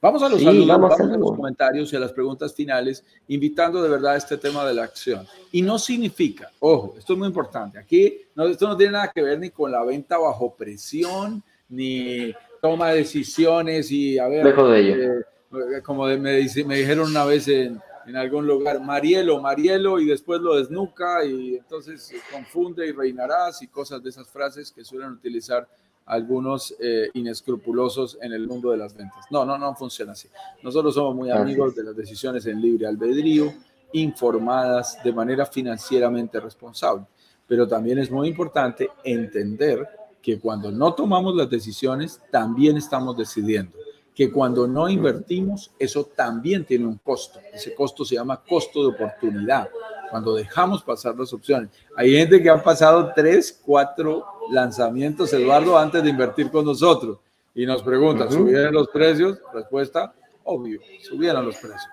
Vamos 0.00 0.20
a 0.20 0.28
los 0.28 0.42
saludos, 0.42 0.66
vamos, 0.66 0.98
a, 0.98 1.04
los 1.04 1.36
comentarios 1.36 1.92
y 1.92 1.96
a 1.96 2.00
las 2.00 2.12
preguntas 2.12 2.52
finales, 2.52 3.04
invitando 3.28 3.80
de 3.80 3.88
verdad 3.88 4.14
a 4.14 4.16
este 4.16 4.36
tema 4.36 4.66
de 4.66 4.74
la 4.74 4.82
acción. 4.82 5.24
Y 5.52 5.62
no 5.62 5.78
significa, 5.78 6.50
ojo, 6.58 6.96
esto 6.98 7.12
es 7.12 7.18
muy 7.20 7.28
importante, 7.28 7.78
aquí 7.78 8.18
no, 8.34 8.46
esto 8.46 8.66
no 8.66 8.76
tiene 8.76 8.94
nada 8.94 9.12
que 9.14 9.22
ver 9.22 9.38
ni 9.38 9.50
con 9.50 9.70
la 9.70 9.84
venta 9.84 10.18
bajo 10.18 10.56
presión, 10.56 11.44
ni 11.72 12.32
toma 12.60 12.90
de 12.90 12.98
decisiones 12.98 13.90
y 13.90 14.18
a 14.18 14.28
ver, 14.28 14.54
de 14.54 14.78
ello. 14.78 14.94
Eh, 14.94 15.82
como 15.82 16.06
me, 16.06 16.18
me 16.18 16.76
dijeron 16.76 17.10
una 17.10 17.24
vez 17.24 17.48
en, 17.48 17.80
en 18.06 18.16
algún 18.16 18.46
lugar, 18.46 18.80
Marielo, 18.80 19.40
Marielo, 19.40 19.98
y 19.98 20.06
después 20.06 20.40
lo 20.40 20.56
desnuca 20.56 21.24
y 21.24 21.56
entonces 21.56 22.12
confunde 22.30 22.86
y 22.86 22.92
reinarás 22.92 23.62
y 23.62 23.68
cosas 23.68 24.02
de 24.02 24.10
esas 24.10 24.28
frases 24.28 24.70
que 24.70 24.84
suelen 24.84 25.10
utilizar 25.10 25.66
algunos 26.06 26.74
eh, 26.80 27.10
inescrupulosos 27.14 28.18
en 28.20 28.32
el 28.32 28.46
mundo 28.46 28.70
de 28.70 28.76
las 28.76 28.96
ventas. 28.96 29.24
No, 29.30 29.44
no, 29.44 29.56
no 29.56 29.74
funciona 29.74 30.12
así. 30.12 30.28
Nosotros 30.62 30.94
somos 30.94 31.14
muy 31.14 31.30
amigos 31.30 31.74
de 31.74 31.84
las 31.84 31.96
decisiones 31.96 32.44
en 32.46 32.60
libre 32.60 32.86
albedrío, 32.86 33.52
informadas 33.92 34.98
de 35.02 35.12
manera 35.12 35.46
financieramente 35.46 36.40
responsable, 36.40 37.04
pero 37.46 37.68
también 37.68 37.98
es 37.98 38.10
muy 38.10 38.28
importante 38.28 38.90
entender 39.04 39.86
que 40.22 40.38
cuando 40.38 40.70
no 40.70 40.94
tomamos 40.94 41.34
las 41.34 41.50
decisiones, 41.50 42.20
también 42.30 42.76
estamos 42.76 43.16
decidiendo 43.16 43.76
que 44.14 44.30
cuando 44.30 44.66
no 44.66 44.88
invertimos, 44.88 45.70
eso 45.78 46.04
también 46.04 46.64
tiene 46.64 46.86
un 46.86 46.98
costo. 46.98 47.38
Ese 47.52 47.74
costo 47.74 48.04
se 48.04 48.16
llama 48.16 48.42
costo 48.46 48.82
de 48.82 48.94
oportunidad. 48.94 49.70
Cuando 50.10 50.34
dejamos 50.34 50.82
pasar 50.82 51.18
las 51.18 51.32
opciones. 51.32 51.70
Hay 51.96 52.12
gente 52.12 52.42
que 52.42 52.50
ha 52.50 52.62
pasado 52.62 53.12
tres, 53.14 53.60
cuatro 53.64 54.26
lanzamientos, 54.50 55.32
Eduardo, 55.32 55.78
antes 55.78 56.02
de 56.02 56.10
invertir 56.10 56.50
con 56.50 56.66
nosotros. 56.66 57.18
Y 57.54 57.64
nos 57.64 57.82
pregunta, 57.82 58.30
¿subieron 58.30 58.74
los 58.74 58.88
precios? 58.88 59.38
Respuesta, 59.54 60.12
obvio, 60.44 60.80
subieron 61.02 61.46
los 61.46 61.56
precios. 61.56 61.88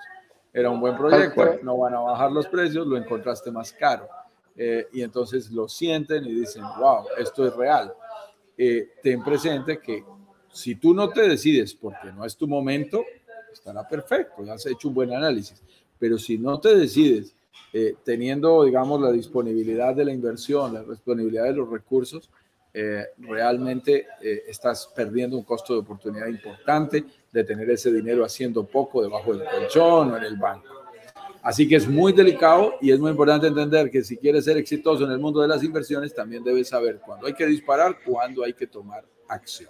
Era 0.51 0.69
un 0.69 0.81
buen 0.81 0.97
proyecto, 0.97 1.59
no 1.63 1.77
van 1.77 1.93
a 1.93 1.99
bajar 1.99 2.31
los 2.31 2.47
precios, 2.47 2.85
lo 2.85 2.97
encontraste 2.97 3.51
más 3.51 3.71
caro. 3.71 4.07
Eh, 4.57 4.87
y 4.91 5.01
entonces 5.01 5.49
lo 5.51 5.69
sienten 5.69 6.25
y 6.25 6.33
dicen, 6.33 6.63
wow, 6.77 7.05
esto 7.17 7.47
es 7.47 7.55
real. 7.55 7.93
Eh, 8.61 8.89
ten 9.01 9.23
presente 9.23 9.79
que 9.79 10.03
si 10.51 10.75
tú 10.75 10.93
no 10.93 11.09
te 11.09 11.27
decides 11.27 11.73
porque 11.73 12.11
no 12.11 12.25
es 12.25 12.35
tu 12.35 12.45
momento, 12.45 13.05
estará 13.53 13.87
perfecto, 13.87 14.43
ya 14.43 14.53
has 14.53 14.65
hecho 14.65 14.89
un 14.89 14.93
buen 14.93 15.13
análisis. 15.13 15.61
Pero 15.97 16.17
si 16.17 16.37
no 16.37 16.59
te 16.59 16.75
decides 16.75 17.33
eh, 17.71 17.95
teniendo, 18.03 18.63
digamos, 18.63 18.99
la 18.99 19.11
disponibilidad 19.11 19.95
de 19.95 20.05
la 20.05 20.11
inversión, 20.11 20.73
la 20.73 20.83
disponibilidad 20.83 21.45
de 21.45 21.53
los 21.53 21.69
recursos, 21.69 22.29
eh, 22.73 23.05
realmente 23.17 24.07
eh, 24.21 24.43
estás 24.47 24.91
perdiendo 24.95 25.37
un 25.37 25.43
costo 25.43 25.73
de 25.73 25.79
oportunidad 25.79 26.27
importante 26.27 27.03
de 27.31 27.43
tener 27.43 27.69
ese 27.69 27.91
dinero 27.91 28.23
haciendo 28.23 28.63
poco 28.63 29.01
debajo 29.01 29.35
del 29.35 29.47
colchón 29.47 30.11
o 30.11 30.17
en 30.17 30.23
el 30.23 30.35
banco. 30.35 30.78
Así 31.41 31.67
que 31.67 31.75
es 31.75 31.87
muy 31.87 32.11
delicado 32.11 32.73
y 32.81 32.91
es 32.91 32.99
muy 32.99 33.11
importante 33.11 33.47
entender 33.47 33.89
que 33.89 34.03
si 34.03 34.17
quieres 34.17 34.45
ser 34.45 34.57
exitoso 34.57 35.05
en 35.05 35.11
el 35.11 35.19
mundo 35.19 35.41
de 35.41 35.47
las 35.47 35.63
inversiones, 35.63 36.13
también 36.13 36.43
debes 36.43 36.69
saber 36.69 36.99
cuándo 37.05 37.27
hay 37.27 37.33
que 37.33 37.45
disparar, 37.45 37.97
cuándo 38.05 38.43
hay 38.43 38.53
que 38.53 38.67
tomar 38.67 39.05
acción. 39.27 39.69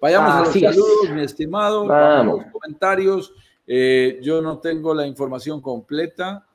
Vayamos 0.00 0.34
a 0.34 0.40
los 0.40 0.52
saludos, 0.52 1.10
mi 1.12 1.22
estimado, 1.22 1.86
Vamos. 1.86 2.42
los 2.42 2.52
comentarios. 2.52 3.32
Eh, 3.66 4.18
yo 4.22 4.42
no 4.42 4.58
tengo 4.58 4.94
la 4.94 5.06
información 5.06 5.60
completa 5.60 6.46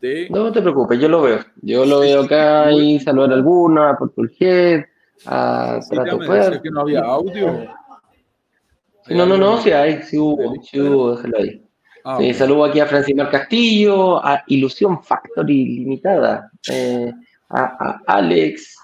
de... 0.00 0.28
No 0.30 0.52
te 0.52 0.60
preocupes, 0.60 1.00
yo 1.00 1.08
lo 1.08 1.22
veo. 1.22 1.38
Yo 1.62 1.86
lo 1.86 2.00
veo 2.00 2.22
acá 2.22 2.70
y 2.72 3.00
saludar 3.00 3.30
a 3.30 3.34
alguna, 3.34 3.96
por 3.96 4.30
Head, 4.38 4.84
a 5.26 5.80
sí, 5.80 5.96
que 6.62 6.70
no 6.70 6.82
había 6.82 7.00
audio. 7.00 7.66
No, 9.08 9.24
no, 9.24 9.38
no, 9.38 9.58
sí 9.62 9.70
hay, 9.70 10.02
sí 10.02 10.18
hubo, 10.18 10.62
sí 10.62 10.80
hubo, 10.80 11.16
déjalo 11.16 11.38
ahí. 11.38 11.67
Ah, 12.04 12.18
saludo 12.34 12.64
aquí 12.64 12.80
a 12.80 12.86
Francimar 12.86 13.30
Castillo, 13.30 14.24
a 14.24 14.42
Ilusión 14.46 15.02
Factory 15.02 15.64
Limitada, 15.64 16.50
eh, 16.70 17.12
a, 17.50 18.00
Alex. 18.06 18.76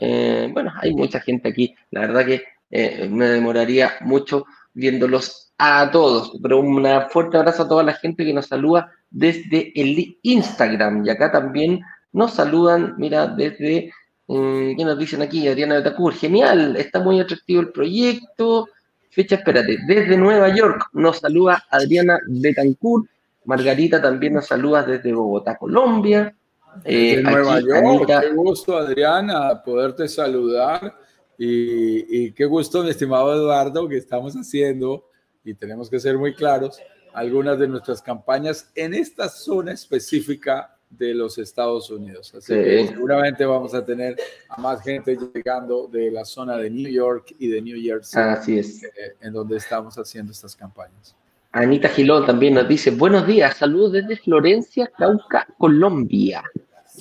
Eh, 0.00 0.48
bueno, 0.52 0.72
hay 0.80 0.94
mucha 0.94 1.20
gente 1.20 1.48
aquí. 1.48 1.74
La 1.90 2.00
verdad 2.02 2.26
que 2.26 2.42
eh, 2.70 3.08
me 3.10 3.26
demoraría 3.26 3.92
mucho 4.00 4.46
viéndolos 4.74 5.52
a 5.58 5.90
todos. 5.90 6.32
Pero 6.42 6.60
un 6.60 6.84
fuerte 7.10 7.36
abrazo 7.36 7.64
a 7.64 7.68
toda 7.68 7.82
la 7.82 7.94
gente 7.94 8.24
que 8.24 8.34
nos 8.34 8.46
saluda 8.46 8.90
desde 9.10 9.72
el 9.80 10.18
Instagram. 10.22 11.04
Y 11.06 11.10
acá 11.10 11.30
también 11.30 11.80
nos 12.12 12.34
saludan, 12.34 12.94
mira, 12.98 13.26
desde, 13.26 13.92
¿qué 14.26 14.84
nos 14.84 14.98
dicen 14.98 15.22
aquí? 15.22 15.46
Adriana 15.46 15.76
Betacur. 15.76 16.14
Genial, 16.14 16.76
está 16.76 17.00
muy 17.00 17.20
atractivo 17.20 17.60
el 17.60 17.70
proyecto. 17.70 18.68
Fecha, 19.12 19.36
espérate, 19.36 19.76
desde 19.86 20.16
Nueva 20.16 20.48
York 20.54 20.88
nos 20.94 21.18
saluda 21.18 21.62
Adriana 21.68 22.18
Betancourt. 22.26 23.06
Margarita 23.44 24.00
también 24.00 24.32
nos 24.32 24.46
saluda 24.46 24.82
desde 24.84 25.12
Bogotá, 25.12 25.58
Colombia. 25.58 26.34
Eh, 26.82 27.20
Nueva 27.22 27.60
York, 27.60 28.06
qué 28.06 28.32
gusto 28.32 28.74
Adriana 28.74 29.62
poderte 29.62 30.08
saludar 30.08 30.96
y, 31.36 32.24
y, 32.24 32.32
qué 32.32 32.46
gusto 32.46 32.82
mi 32.82 32.88
estimado 32.88 33.34
Eduardo 33.34 33.86
que 33.86 33.98
estamos 33.98 34.32
haciendo 34.32 35.04
y 35.44 35.52
tenemos 35.52 35.90
que 35.90 36.00
ser 36.00 36.16
muy 36.16 36.34
claros 36.34 36.80
algunas 37.12 37.58
de 37.58 37.68
nuestras 37.68 38.00
campañas 38.00 38.72
en 38.74 38.94
esta 38.94 39.28
zona 39.28 39.72
específica 39.72 40.74
de 40.98 41.14
los 41.14 41.38
Estados 41.38 41.90
Unidos. 41.90 42.34
Así 42.34 42.52
que 42.52 42.86
seguramente 42.88 43.44
vamos 43.44 43.74
a 43.74 43.84
tener 43.84 44.16
a 44.48 44.60
más 44.60 44.82
gente 44.82 45.16
llegando 45.34 45.86
de 45.86 46.10
la 46.10 46.24
zona 46.24 46.56
de 46.56 46.70
New 46.70 46.90
York 46.90 47.34
y 47.38 47.48
de 47.48 47.62
New 47.62 47.80
Jersey. 47.82 48.22
Así 48.22 48.58
es. 48.58 48.84
Eh, 48.84 48.88
en 49.20 49.32
donde 49.32 49.56
estamos 49.56 49.96
haciendo 49.96 50.32
estas 50.32 50.54
campañas. 50.54 51.16
Anita 51.52 51.88
Gilón 51.88 52.24
también 52.24 52.54
nos 52.54 52.66
dice, 52.66 52.90
buenos 52.90 53.26
días, 53.26 53.58
saludos 53.58 53.92
desde 53.92 54.16
Florencia, 54.16 54.90
Cauca, 54.96 55.46
Colombia. 55.58 56.42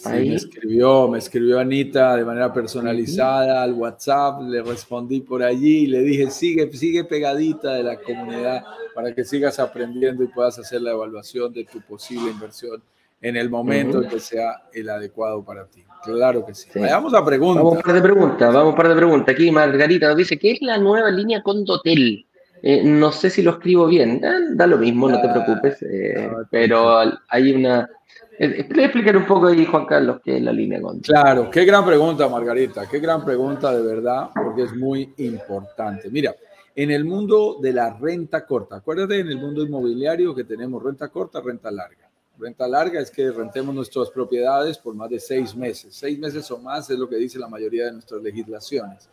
me 0.05 0.35
escribió, 0.35 1.07
me 1.07 1.19
escribió 1.19 1.57
Anita 1.57 2.17
de 2.17 2.25
manera 2.25 2.51
personalizada 2.51 3.63
al 3.63 3.73
WhatsApp, 3.73 4.41
le 4.41 4.61
respondí 4.61 5.21
por 5.21 5.41
allí, 5.41 5.87
le 5.87 6.01
dije, 6.01 6.29
sigue, 6.29 6.69
sigue 6.73 7.05
pegadita 7.05 7.75
de 7.75 7.83
la 7.83 7.97
comunidad 8.01 8.65
para 8.93 9.15
que 9.15 9.23
sigas 9.23 9.57
aprendiendo 9.57 10.21
y 10.21 10.27
puedas 10.27 10.59
hacer 10.59 10.81
la 10.81 10.91
evaluación 10.91 11.53
de 11.53 11.63
tu 11.63 11.79
posible 11.79 12.29
inversión 12.29 12.83
en 13.21 13.37
el 13.37 13.49
momento 13.49 14.01
que 14.07 14.19
sea 14.19 14.63
el 14.73 14.89
adecuado 14.89 15.43
para 15.43 15.65
ti. 15.67 15.83
Claro 16.03 16.45
que 16.45 16.55
sí. 16.55 16.67
Vamos 16.75 17.13
a 17.13 17.23
preguntas. 17.23 17.63
Vamos 17.63 17.75
a 17.75 17.77
un 17.77 17.83
par 17.83 17.93
de 17.93 18.01
preguntas, 18.01 18.53
vamos 18.53 18.73
a 18.73 18.75
par 18.75 18.89
de 18.89 18.95
preguntas. 18.95 19.35
Aquí 19.35 19.51
Margarita 19.51 20.07
nos 20.07 20.17
dice, 20.17 20.39
¿qué 20.39 20.53
es 20.53 20.61
la 20.61 20.77
nueva 20.77 21.11
línea 21.11 21.43
Condotel? 21.43 22.25
Eh, 22.63 22.83
no 22.83 23.11
sé 23.11 23.29
si 23.29 23.41
lo 23.41 23.51
escribo 23.51 23.87
bien, 23.87 24.21
eh, 24.23 24.53
da 24.53 24.67
lo 24.67 24.77
mismo, 24.77 25.09
no 25.09 25.19
te 25.19 25.27
ah, 25.27 25.33
preocupes, 25.33 25.81
eh, 25.81 26.29
pero 26.49 26.99
hay 27.27 27.53
una... 27.53 27.89
Eh, 28.37 28.67
explicar 28.75 29.17
un 29.17 29.25
poco 29.25 29.47
ahí, 29.47 29.65
Juan 29.65 29.85
Carlos, 29.85 30.19
qué 30.23 30.37
es 30.37 30.43
la 30.43 30.51
línea 30.51 30.79
Condotel. 30.79 31.13
Claro, 31.13 31.49
qué 31.49 31.65
gran 31.65 31.85
pregunta, 31.85 32.27
Margarita, 32.27 32.87
qué 32.87 32.99
gran 32.99 33.25
pregunta 33.25 33.75
de 33.75 33.81
verdad, 33.83 34.29
porque 34.35 34.63
es 34.63 34.75
muy 34.75 35.11
importante. 35.17 36.09
Mira, 36.11 36.35
en 36.75 36.91
el 36.91 37.03
mundo 37.03 37.57
de 37.61 37.73
la 37.73 37.97
renta 37.99 38.45
corta, 38.45 38.77
acuérdate 38.77 39.19
en 39.19 39.27
el 39.27 39.37
mundo 39.37 39.63
inmobiliario 39.63 40.33
que 40.33 40.43
tenemos 40.43 40.83
renta 40.83 41.09
corta, 41.09 41.41
renta 41.41 41.71
larga. 41.71 42.10
Renta 42.41 42.67
larga 42.67 42.99
es 42.99 43.11
que 43.11 43.29
rentemos 43.29 43.75
nuestras 43.75 44.09
propiedades 44.09 44.75
por 44.79 44.95
más 44.95 45.11
de 45.11 45.19
seis 45.19 45.55
meses. 45.55 45.93
Seis 45.93 46.17
meses 46.17 46.49
o 46.49 46.57
más 46.57 46.89
es 46.89 46.97
lo 46.97 47.07
que 47.07 47.17
dice 47.17 47.37
la 47.37 47.47
mayoría 47.47 47.85
de 47.85 47.91
nuestras 47.91 48.19
legislaciones. 48.19 49.07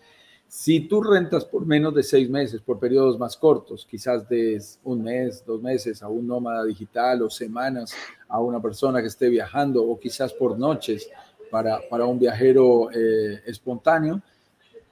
Si 0.49 0.89
tú 0.89 1.03
rentas 1.03 1.45
por 1.45 1.67
menos 1.67 1.95
de 1.95 2.03
seis 2.03 2.31
meses, 2.31 2.63
por 2.63 2.79
periodos 2.79 3.19
más 3.19 3.37
cortos, 3.37 3.87
quizás 3.91 4.27
de 4.31 4.59
un 4.85 5.03
mes, 5.03 5.45
dos 5.45 5.61
meses 5.61 6.03
a 6.03 6.09
un 6.09 6.27
nómada 6.27 6.65
digital 6.65 7.21
o 7.21 7.29
semanas 7.29 7.93
a 8.29 8.41
una 8.41 8.63
persona 8.63 9.03
que 9.03 9.09
esté 9.09 9.29
viajando 9.29 9.85
o 9.85 10.01
quizás 10.01 10.33
por 10.33 10.59
noches 10.59 11.07
para, 11.51 11.81
para 11.91 12.07
un 12.07 12.19
viajero 12.19 12.91
eh, 12.93 13.43
espontáneo, 13.45 14.23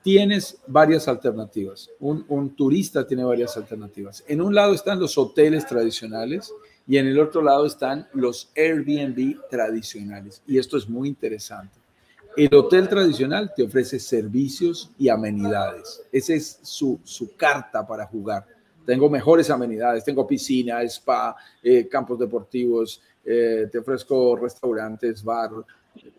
tienes 0.03 0.59
varias 0.67 1.09
alternativas. 1.09 1.89
Un, 2.01 2.23
un 2.29 2.55
turista 2.55 3.07
tiene 3.07 3.25
varias 3.25 3.57
alternativas. 3.57 4.23
En 4.29 4.43
un 4.43 4.55
lado 4.55 4.75
están 4.75 5.01
los 5.01 5.17
hoteles 5.17 5.67
tradicionales, 5.67 6.53
y 6.87 6.99
en 6.99 7.07
el 7.09 7.19
otro 7.19 7.43
lado 7.43 7.67
están 7.67 8.07
los 8.13 8.51
Airbnb 8.57 9.49
tradicionales. 9.51 10.43
Y 10.47 10.59
esto 10.59 10.77
es 10.77 10.89
muy 10.89 11.09
interesante. 11.09 11.79
El 12.37 12.55
hotel 12.55 12.89
tradicional 12.89 13.53
te 13.57 13.63
ofrece 13.63 13.99
servicios 13.99 14.91
y 14.99 15.09
amenidades. 15.09 16.03
Esa 16.13 16.35
es 16.35 16.59
su, 16.63 17.01
su 17.03 17.35
carta 17.35 17.87
para 17.87 18.07
jugar. 18.07 18.47
Tengo 18.85 19.09
mejores 19.09 19.51
amenidades, 19.51 20.05
tengo 20.05 20.27
piscina, 20.27 20.83
spa, 20.83 21.35
eh, 21.63 21.89
campos 21.89 22.19
deportivos, 22.19 23.03
eh, 23.25 23.69
te 23.73 23.79
ofrezco 23.79 24.37
restaurantes, 24.37 25.25
bar, 25.25 25.51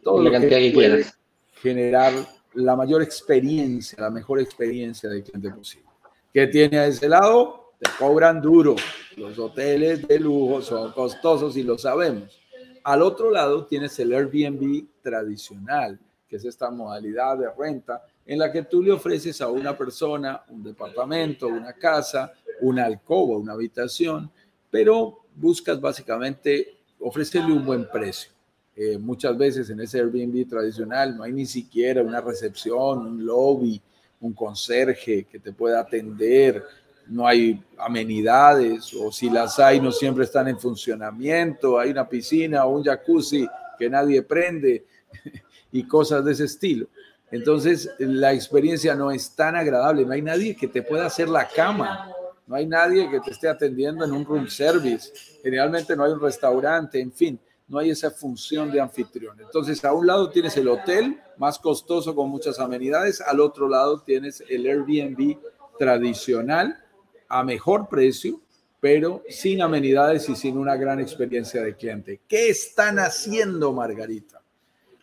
todo 0.03 0.21
lo 0.21 0.31
que, 0.31 0.49
que 0.49 0.73
quieras. 0.73 1.17
Generar 1.61 2.13
la 2.55 2.75
mayor 2.75 3.01
experiencia, 3.03 4.01
la 4.01 4.09
mejor 4.09 4.41
experiencia 4.41 5.09
de 5.09 5.23
cliente 5.23 5.51
posible. 5.51 5.87
¿Qué 6.33 6.47
tiene 6.47 6.79
a 6.79 6.87
ese 6.87 7.07
lado? 7.07 7.66
Te 7.79 7.89
cobran 7.97 8.41
duro. 8.41 8.75
Los 9.15 9.37
hoteles 9.39 10.07
de 10.07 10.19
lujo 10.19 10.61
son 10.61 10.91
costosos 10.91 11.57
y 11.57 11.63
lo 11.63 11.77
sabemos. 11.77 12.39
Al 12.83 13.01
otro 13.01 13.31
lado 13.31 13.65
tienes 13.65 13.97
el 13.99 14.13
Airbnb 14.13 14.85
tradicional, 15.01 15.99
que 16.27 16.37
es 16.37 16.45
esta 16.45 16.69
modalidad 16.69 17.37
de 17.37 17.49
renta 17.57 18.03
en 18.25 18.39
la 18.39 18.51
que 18.51 18.63
tú 18.63 18.81
le 18.81 18.91
ofreces 18.91 19.41
a 19.41 19.47
una 19.47 19.77
persona 19.77 20.41
un 20.49 20.63
departamento, 20.63 21.47
una 21.47 21.73
casa, 21.73 22.33
una 22.61 22.85
alcoba, 22.85 23.37
una 23.37 23.53
habitación, 23.53 24.29
pero 24.69 25.19
buscas 25.35 25.79
básicamente 25.79 26.77
ofrecerle 26.99 27.53
un 27.53 27.65
buen 27.65 27.89
precio. 27.89 28.31
Eh, 28.75 28.97
muchas 28.97 29.37
veces 29.37 29.69
en 29.69 29.79
ese 29.79 29.99
Airbnb 29.99 30.47
tradicional 30.47 31.15
no 31.17 31.23
hay 31.23 31.31
ni 31.31 31.45
siquiera 31.45 32.03
una 32.03 32.21
recepción, 32.21 32.99
un 32.99 33.25
lobby, 33.25 33.81
un 34.19 34.33
conserje 34.33 35.23
que 35.23 35.39
te 35.39 35.51
pueda 35.51 35.79
atender, 35.79 36.63
no 37.09 37.27
hay 37.27 37.63
amenidades 37.77 38.93
o 38.93 39.11
si 39.11 39.29
las 39.29 39.59
hay 39.59 39.79
no 39.79 39.91
siempre 39.91 40.25
están 40.25 40.47
en 40.47 40.59
funcionamiento, 40.59 41.79
hay 41.79 41.91
una 41.91 42.07
piscina 42.07 42.65
o 42.65 42.77
un 42.77 42.83
jacuzzi 42.83 43.47
que 43.77 43.89
nadie 43.89 44.21
prende 44.21 44.85
y 45.71 45.83
cosas 45.83 46.23
de 46.25 46.31
ese 46.31 46.45
estilo. 46.45 46.87
Entonces 47.31 47.89
la 47.99 48.33
experiencia 48.33 48.95
no 48.95 49.11
es 49.11 49.35
tan 49.35 49.55
agradable, 49.55 50.05
no 50.05 50.13
hay 50.13 50.21
nadie 50.21 50.55
que 50.55 50.67
te 50.67 50.81
pueda 50.81 51.05
hacer 51.05 51.27
la 51.27 51.47
cama, 51.47 52.09
no 52.45 52.55
hay 52.55 52.65
nadie 52.65 53.09
que 53.09 53.19
te 53.19 53.31
esté 53.31 53.49
atendiendo 53.49 54.05
en 54.05 54.13
un 54.13 54.25
room 54.25 54.47
service, 54.47 55.11
generalmente 55.43 55.95
no 55.95 56.05
hay 56.05 56.13
un 56.13 56.21
restaurante, 56.21 56.99
en 56.99 57.11
fin, 57.11 57.39
no 57.67 57.79
hay 57.79 57.89
esa 57.89 58.11
función 58.11 58.71
de 58.71 58.79
anfitrión. 58.79 59.39
Entonces 59.41 59.83
a 59.83 59.91
un 59.91 60.07
lado 60.07 60.29
tienes 60.29 60.55
el 60.55 60.69
hotel 60.69 61.19
más 61.37 61.59
costoso 61.59 62.15
con 62.15 62.29
muchas 62.29 62.59
amenidades, 62.59 63.19
al 63.19 63.41
otro 63.41 63.67
lado 63.67 63.99
tienes 64.01 64.41
el 64.49 64.65
Airbnb 64.65 65.37
tradicional 65.77 66.81
a 67.29 67.43
mejor 67.43 67.89
precio, 67.89 68.41
pero 68.79 69.23
sin 69.29 69.61
amenidades 69.61 70.29
y 70.29 70.35
sin 70.35 70.57
una 70.57 70.75
gran 70.75 70.99
experiencia 70.99 71.61
de 71.61 71.75
cliente. 71.75 72.21
¿Qué 72.27 72.49
están 72.49 72.99
haciendo, 72.99 73.73
Margarita? 73.73 74.41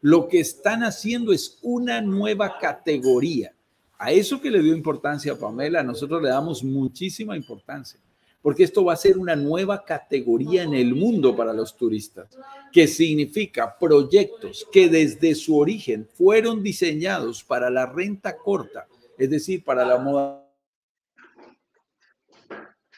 Lo 0.01 0.29
que 0.29 0.41
están 0.41 0.85
haciendo 0.85 1.33
es 1.33 1.59
una 1.63 2.01
nueva 2.01 2.59
categoría. 2.59 3.53
A 3.99 4.13
eso 4.13 4.41
que 4.41 4.51
le 4.51 4.61
dio 4.61 4.75
importancia 4.75 5.33
a 5.33 5.39
Pamela, 5.39 5.83
nosotros 5.83 6.23
le 6.23 6.29
damos 6.29 6.63
muchísima 6.63 7.37
importancia, 7.37 7.99
porque 8.43 8.65
esto 8.65 8.85
va 8.85 8.93
a 8.93 8.97
ser 8.97 9.17
una 9.17 9.35
nueva 9.35 9.85
categoría 9.85 10.63
en 10.63 10.75
el 10.75 10.95
mundo 10.95 11.35
para 11.35 11.53
los 11.53 11.77
turistas, 11.77 12.29
que 12.71 12.87
significa 12.87 13.79
proyectos 13.79 14.67
que 14.71 14.89
desde 14.89 15.35
su 15.35 15.57
origen 15.57 16.07
fueron 16.13 16.63
diseñados 16.63 17.43
para 17.43 17.71
la 17.71 17.87
renta 17.87 18.37
corta, 18.37 18.87
es 19.17 19.31
decir, 19.31 19.65
para 19.65 19.87
la 19.87 19.99
moda 19.99 20.44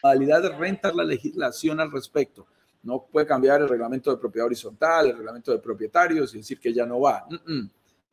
modalidad 0.07 0.42
de 0.42 0.48
renta 0.50 0.92
la 0.92 1.04
legislación 1.04 1.80
al 1.80 1.90
respecto. 1.90 2.46
No 2.82 3.07
puede 3.11 3.26
cambiar 3.26 3.61
el 3.61 3.68
reglamento 3.68 4.11
de 4.11 4.16
propiedad 4.16 4.46
horizontal, 4.46 5.07
el 5.07 5.16
reglamento 5.16 5.50
de 5.50 5.59
propietarios 5.59 6.34
y 6.34 6.38
decir 6.38 6.61
que 6.61 6.72
ya 6.72 6.86
no 6.86 7.00
va. 7.00 7.26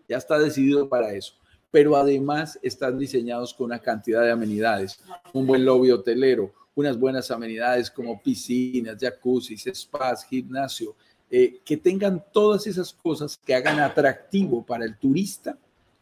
Ya 0.08 0.18
está 0.18 0.40
decidido 0.40 0.90
para 0.90 1.14
eso. 1.14 1.36
pero 1.72 1.96
además 1.96 2.60
están 2.62 3.00
diseñados 3.00 3.52
con 3.52 3.66
una 3.66 3.80
cantidad 3.80 4.22
de 4.22 4.30
amenidades, 4.30 5.00
un 5.34 5.48
buen 5.48 5.66
lobby 5.66 5.90
hotelero, 5.90 6.54
unas 6.76 7.00
buenas 7.00 7.32
amenidades 7.32 7.90
como 7.90 8.22
piscinas, 8.22 8.98
jacuzzi, 9.00 9.58
spas, 9.58 10.24
gimnasio, 10.24 10.96
eh, 11.32 11.62
que 11.66 11.76
tengan 11.78 12.24
todas 12.32 12.68
esas 12.68 12.94
cosas 12.94 13.40
que 13.44 13.56
hagan 13.56 13.80
atractivo 13.80 14.64
para 14.64 14.86
el 14.86 14.96
turista 15.00 15.58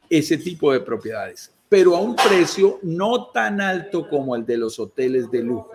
ese 0.09 0.37
tipo 0.37 0.73
de 0.73 0.81
propiedades, 0.81 1.53
pero 1.71 1.95
a 1.95 2.01
un 2.01 2.17
precio 2.17 2.79
no 2.83 3.27
tan 3.27 3.61
alto 3.61 4.09
como 4.09 4.35
el 4.35 4.45
de 4.45 4.57
los 4.57 4.77
hoteles 4.77 5.31
de 5.31 5.41
lujo. 5.41 5.71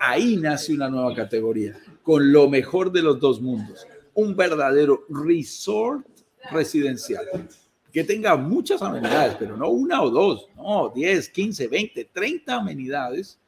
Ahí 0.00 0.38
nace 0.38 0.72
una 0.72 0.88
nueva 0.88 1.14
categoría, 1.14 1.78
con 2.02 2.32
lo 2.32 2.48
mejor 2.48 2.90
de 2.90 3.02
los 3.02 3.20
dos 3.20 3.42
mundos, 3.42 3.86
un 4.14 4.34
verdadero 4.34 5.04
resort 5.10 6.06
residencial 6.50 7.26
que 7.92 8.04
tenga 8.04 8.36
muchas 8.36 8.80
amenidades, 8.80 9.36
pero 9.38 9.54
no 9.54 9.68
una 9.68 10.02
o 10.02 10.08
dos, 10.08 10.48
no, 10.56 10.90
10, 10.94 11.28
15, 11.28 11.68
20, 11.68 12.04
30 12.10 12.54
amenidades 12.54 13.38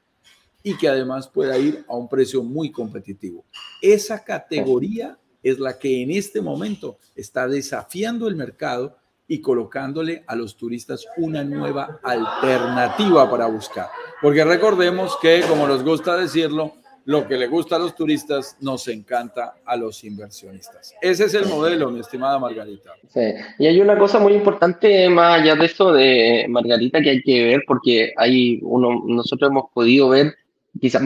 y 0.62 0.76
que 0.76 0.88
además 0.88 1.26
pueda 1.26 1.57
ir 1.57 1.82
a 1.88 1.97
un 1.97 2.11
precio 2.11 2.42
muy 2.42 2.70
competitivo. 2.70 3.42
Esa 3.80 4.22
categoría 4.22 5.16
es 5.42 5.59
la 5.59 5.78
que 5.78 6.03
en 6.03 6.11
este 6.11 6.42
momento 6.42 6.99
está 7.14 7.49
desafiando 7.49 8.28
el 8.28 8.36
mercado 8.36 8.99
y 9.28 9.40
colocándole 9.40 10.24
a 10.26 10.36
los 10.36 10.56
turistas 10.56 11.06
una 11.16 11.42
nueva 11.42 12.00
alternativa 12.02 13.28
para 13.30 13.46
buscar. 13.46 13.88
Porque 14.22 14.44
recordemos 14.44 15.16
que, 15.20 15.42
como 15.48 15.66
nos 15.66 15.82
gusta 15.82 16.16
decirlo, 16.16 16.74
lo 17.06 17.26
que 17.28 17.36
le 17.36 17.46
gusta 17.46 17.76
a 17.76 17.78
los 17.78 17.94
turistas 17.94 18.56
nos 18.60 18.88
encanta 18.88 19.54
a 19.64 19.76
los 19.76 20.02
inversionistas. 20.02 20.94
Ese 21.00 21.26
es 21.26 21.34
el 21.34 21.46
modelo, 21.46 21.90
mi 21.90 22.00
estimada 22.00 22.38
Margarita. 22.38 22.90
Sí. 23.08 23.32
Y 23.60 23.66
hay 23.66 23.80
una 23.80 23.96
cosa 23.96 24.18
muy 24.18 24.34
importante 24.34 25.08
más 25.08 25.40
allá 25.40 25.54
de 25.54 25.66
eso 25.66 25.92
de 25.92 26.46
Margarita 26.48 27.00
que 27.00 27.10
hay 27.10 27.22
que 27.22 27.44
ver, 27.44 27.62
porque 27.66 28.12
hay 28.16 28.58
uno, 28.62 29.04
nosotros 29.06 29.50
hemos 29.50 29.70
podido 29.72 30.08
ver, 30.08 30.34
quizás, 30.80 31.02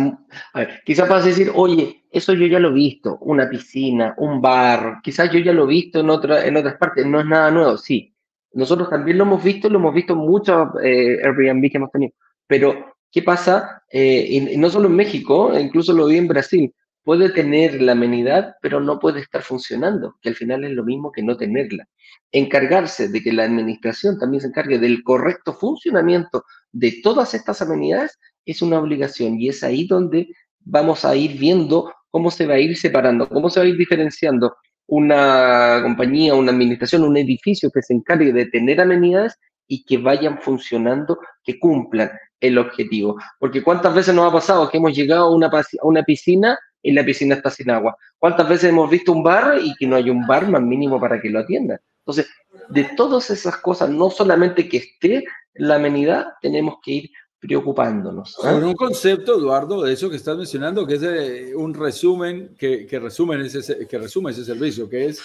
a 0.53 0.59
ver, 0.59 0.81
quizás 0.85 1.09
vas 1.09 1.25
a 1.25 1.29
decir, 1.29 1.51
oye, 1.55 2.05
eso 2.11 2.33
yo 2.33 2.47
ya 2.47 2.59
lo 2.59 2.71
he 2.71 2.75
visto, 2.75 3.19
una 3.21 3.49
piscina, 3.49 4.15
un 4.19 4.41
bar, 4.41 5.01
quizás 5.03 5.31
yo 5.31 5.39
ya 5.39 5.53
lo 5.53 5.65
he 5.65 5.69
visto 5.69 6.01
en, 6.01 6.11
otra, 6.11 6.45
en 6.47 6.57
otras 6.57 6.77
partes, 6.77 7.07
no 7.07 7.21
es 7.21 7.27
nada 7.27 7.51
nuevo, 7.51 7.77
sí. 7.77 8.15
Nosotros 8.53 8.91
también 8.91 9.19
lo 9.19 9.25
hemos 9.25 9.45
visto, 9.45 9.69
lo 9.69 9.79
hemos 9.79 9.95
visto 9.95 10.15
en 10.15 10.19
muchos 10.21 10.69
eh, 10.83 11.19
Airbnb 11.23 11.71
que 11.71 11.77
hemos 11.77 11.91
tenido, 11.91 12.13
pero 12.47 12.91
¿Qué 13.13 13.23
pasa? 13.23 13.83
Eh, 13.91 14.27
y, 14.31 14.57
no 14.57 14.71
solo 14.71 14.89
en 14.89 14.95
México, 14.95 15.59
incluso 15.59 15.93
lo 15.93 16.07
vi 16.07 16.17
en 16.19 16.29
Brasil. 16.29 16.73
Puede 17.03 17.31
tener 17.31 17.81
la 17.83 17.93
amenidad, 17.93 18.55
pero 18.63 18.79
no 18.81 19.01
puede 19.01 19.21
estar 19.21 19.43
funcionando, 19.43 20.17
que 20.23 20.29
al 20.29 20.37
final 20.37 20.65
es 20.65 20.73
lo 20.73 20.85
mismo 20.85 21.11
que 21.11 21.23
no 21.23 21.37
tenerla. 21.37 21.89
Encargarse 22.31 23.09
de 23.09 23.21
que 23.23 23.33
la 23.33 23.45
administración 23.45 24.19
también 24.19 24.43
se 24.43 24.49
encargue 24.49 24.79
del 24.79 25.03
correcto 25.03 25.55
funcionamiento 25.55 26.45
de 26.71 27.01
todas 27.03 27.35
estas 27.35 27.63
amenidades 27.63 28.17
es 28.45 28.63
una 28.63 28.79
obligación 28.79 29.41
y 29.41 29.49
es 29.49 29.63
ahí 29.63 29.87
donde 29.87 30.29
vamos 30.61 31.05
a 31.05 31.15
ir 31.17 31.39
viendo 31.39 31.93
cómo 32.11 32.31
se 32.31 32.47
va 32.47 32.55
a 32.55 32.59
ir 32.59 32.77
separando, 32.77 33.29
cómo 33.29 33.51
se 33.51 33.61
va 33.61 33.67
a 33.67 33.69
ir 33.69 33.77
diferenciando 33.77 34.57
una 34.87 35.81
compañía, 35.83 36.35
una 36.35 36.51
administración, 36.51 37.05
un 37.05 37.17
edificio 37.17 37.71
que 37.71 37.83
se 37.83 37.95
encargue 37.95 38.33
de 38.33 38.47
tener 38.47 38.81
amenidades 38.81 39.39
y 39.69 39.85
que 39.85 39.99
vayan 39.99 40.41
funcionando, 40.41 41.19
que 41.45 41.61
cumplan 41.61 42.11
el 42.41 42.59
objetivo. 42.59 43.17
Porque 43.39 43.63
cuántas 43.63 43.95
veces 43.95 44.15
nos 44.15 44.29
ha 44.29 44.33
pasado 44.33 44.69
que 44.69 44.79
hemos 44.79 44.95
llegado 44.95 45.27
a 45.27 45.35
una, 45.35 45.47
a 45.47 45.87
una 45.87 46.03
piscina 46.03 46.59
y 46.83 46.93
la 46.93 47.05
piscina 47.05 47.37
está 47.37 47.51
sin 47.51 47.71
agua. 47.71 47.97
¿Cuántas 48.19 48.49
veces 48.49 48.71
hemos 48.71 48.91
visto 48.91 49.13
un 49.13 49.23
bar 49.23 49.61
y 49.63 49.75
que 49.77 49.87
no 49.87 49.97
hay 49.97 50.11
un 50.11 50.27
bar 50.27 50.49
más 50.49 50.63
mínimo 50.63 50.99
para 50.99 51.21
que 51.21 51.31
lo 51.31 51.39
atienda? 51.39 51.81
Entonces, 52.01 52.29
de 52.71 52.85
todas 52.97 53.31
esas 53.31 53.57
cosas, 53.59 53.91
no 53.91 54.11
solamente 54.11 54.69
que 54.69 54.79
esté 54.79 55.25
la 55.55 55.77
amenidad, 55.77 56.27
tenemos 56.41 56.77
que 56.83 56.91
ir 56.91 57.11
preocupándonos. 57.41 58.37
¿ah? 58.45 58.53
Con 58.53 58.65
un 58.65 58.75
concepto, 58.75 59.39
Eduardo, 59.39 59.83
de 59.83 59.93
eso 59.95 60.11
que 60.11 60.17
estás 60.17 60.37
mencionando, 60.37 60.87
que 60.87 60.95
es 60.95 61.55
un 61.57 61.75
resumen, 61.75 62.55
que, 62.59 62.87
que, 62.87 62.99
resumen 62.99 63.41
ese, 63.41 63.87
que 63.87 63.99
resume 63.99 64.31
ese 64.31 64.45
servicio, 64.45 64.89
que 64.89 65.07
es 65.07 65.21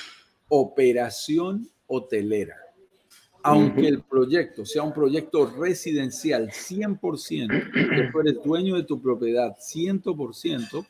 operación 0.47 1.70
hotelera 1.88 2.55
aunque 3.45 3.88
el 3.88 4.01
proyecto 4.01 4.66
sea 4.66 4.82
un 4.82 4.91
proyecto 4.91 5.45
residencial 5.45 6.49
100%, 6.49 7.72
que 7.72 8.09
tú 8.11 8.20
eres 8.20 8.43
dueño 8.43 8.76
de 8.76 8.84
tu 8.84 8.99
propiedad 8.99 9.55
100%, 9.55 10.84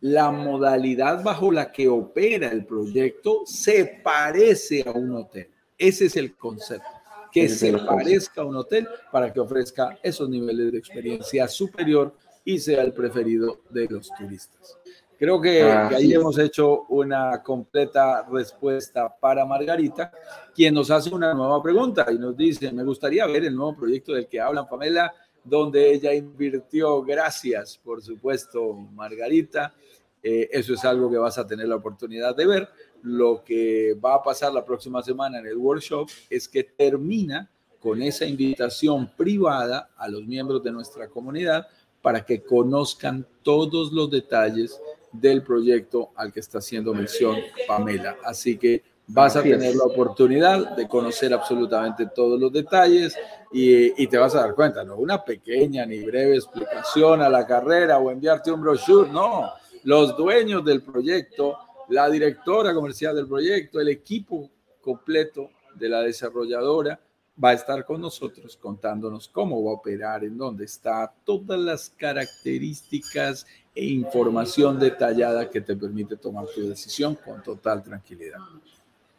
la 0.00 0.32
modalidad 0.32 1.22
bajo 1.22 1.52
la 1.52 1.70
que 1.70 1.88
opera 1.88 2.50
el 2.50 2.66
proyecto 2.66 3.42
se 3.44 4.00
parece 4.02 4.82
a 4.84 4.90
un 4.90 5.14
hotel. 5.14 5.50
Ese 5.78 6.06
es 6.06 6.16
el 6.16 6.34
concepto, 6.34 6.88
que 7.32 7.48
se 7.48 7.72
parezca 7.72 8.42
a 8.42 8.44
un 8.44 8.56
hotel 8.56 8.88
para 9.10 9.32
que 9.32 9.40
ofrezca 9.40 9.98
esos 10.02 10.28
niveles 10.28 10.72
de 10.72 10.78
experiencia 10.78 11.46
superior 11.48 12.14
y 12.44 12.58
sea 12.58 12.82
el 12.82 12.92
preferido 12.92 13.60
de 13.70 13.86
los 13.88 14.10
turistas. 14.14 14.78
Creo 15.20 15.38
que, 15.38 15.62
ahí 15.62 16.14
hemos 16.14 16.38
hecho 16.38 16.84
una 16.88 17.42
completa 17.42 18.26
respuesta 18.32 19.14
para 19.20 19.44
Margarita, 19.44 20.10
quien 20.54 20.72
nos 20.72 20.90
hace 20.90 21.14
una 21.14 21.34
nueva 21.34 21.62
pregunta 21.62 22.06
y 22.10 22.18
nos 22.18 22.34
dice, 22.34 22.72
me 22.72 22.82
gustaría 22.84 23.26
ver 23.26 23.44
el 23.44 23.54
nuevo 23.54 23.76
proyecto 23.76 24.14
del 24.14 24.26
que 24.26 24.40
hablan 24.40 24.66
Pamela, 24.66 25.12
donde 25.44 25.92
ella 25.92 26.14
invirtió. 26.14 27.02
Gracias, 27.02 27.78
por 27.84 28.00
supuesto, 28.02 28.72
Margarita. 28.72 29.74
Eh, 30.22 30.48
eso 30.52 30.72
es 30.72 30.84
algo 30.86 31.10
que 31.10 31.18
vas 31.18 31.36
a 31.36 31.46
tener 31.46 31.68
la 31.68 31.76
oportunidad 31.76 32.34
de 32.34 32.46
ver. 32.46 32.68
Lo 33.02 33.42
que 33.44 33.94
va 33.94 34.14
a 34.14 34.22
pasar 34.22 34.52
la 34.52 34.64
próxima 34.64 35.02
semana 35.02 35.38
en 35.38 35.46
el 35.46 35.56
workshop 35.56 36.08
es 36.28 36.48
que 36.48 36.64
termina 36.64 37.50
con 37.78 38.02
esa 38.02 38.26
invitación 38.26 39.10
privada 39.16 39.90
a 39.96 40.08
los 40.08 40.26
miembros 40.26 40.62
de 40.62 40.70
nuestra 40.70 41.08
comunidad 41.08 41.66
para 42.02 42.24
que 42.24 42.42
conozcan 42.42 43.26
todos 43.42 43.92
los 43.92 44.10
detalles 44.10 44.80
del 45.12 45.42
proyecto 45.42 46.10
al 46.14 46.32
que 46.32 46.40
está 46.40 46.58
haciendo 46.58 46.94
mención 46.94 47.36
Pamela. 47.66 48.16
Así 48.24 48.56
que 48.56 48.82
vas 49.12 49.34
a 49.36 49.42
tener 49.42 49.74
la 49.74 49.84
oportunidad 49.84 50.76
de 50.76 50.86
conocer 50.86 51.34
absolutamente 51.34 52.06
todos 52.14 52.38
los 52.38 52.52
detalles 52.52 53.16
y, 53.52 54.06
te 54.06 54.18
vas 54.18 54.34
a 54.34 54.42
dar 54.42 54.54
cuenta, 54.54 54.84
no 54.84 54.96
una 54.96 55.24
pequeña 55.24 55.84
ni 55.84 56.00
breve 56.00 56.36
explicación 56.36 57.20
a 57.20 57.28
la 57.28 57.46
carrera 57.46 57.98
o 57.98 58.10
enviarte 58.10 58.52
un 58.52 58.60
brochure, 58.60 59.10
no, 59.10 59.50
los 59.82 60.16
dueños 60.16 60.64
del 60.64 60.82
proyecto, 60.82 61.58
la 61.90 62.08
directora 62.08 62.72
comercial 62.72 63.16
del 63.16 63.26
proyecto, 63.26 63.80
el 63.80 63.88
equipo 63.88 64.48
completo 64.80 65.50
de 65.74 65.88
la 65.88 66.02
desarrolladora 66.02 66.98
va 67.42 67.50
a 67.50 67.54
estar 67.54 67.84
con 67.84 68.00
nosotros 68.00 68.56
contándonos 68.56 69.28
cómo 69.28 69.64
va 69.64 69.70
a 69.70 69.74
operar, 69.74 70.24
en 70.24 70.36
dónde 70.36 70.64
está, 70.64 71.12
todas 71.24 71.58
las 71.58 71.90
características 71.90 73.46
e 73.74 73.84
información 73.86 74.78
detallada 74.78 75.48
que 75.48 75.60
te 75.60 75.74
permite 75.74 76.16
tomar 76.16 76.46
tu 76.54 76.68
decisión 76.68 77.16
con 77.16 77.42
total 77.42 77.82
tranquilidad. 77.82 78.38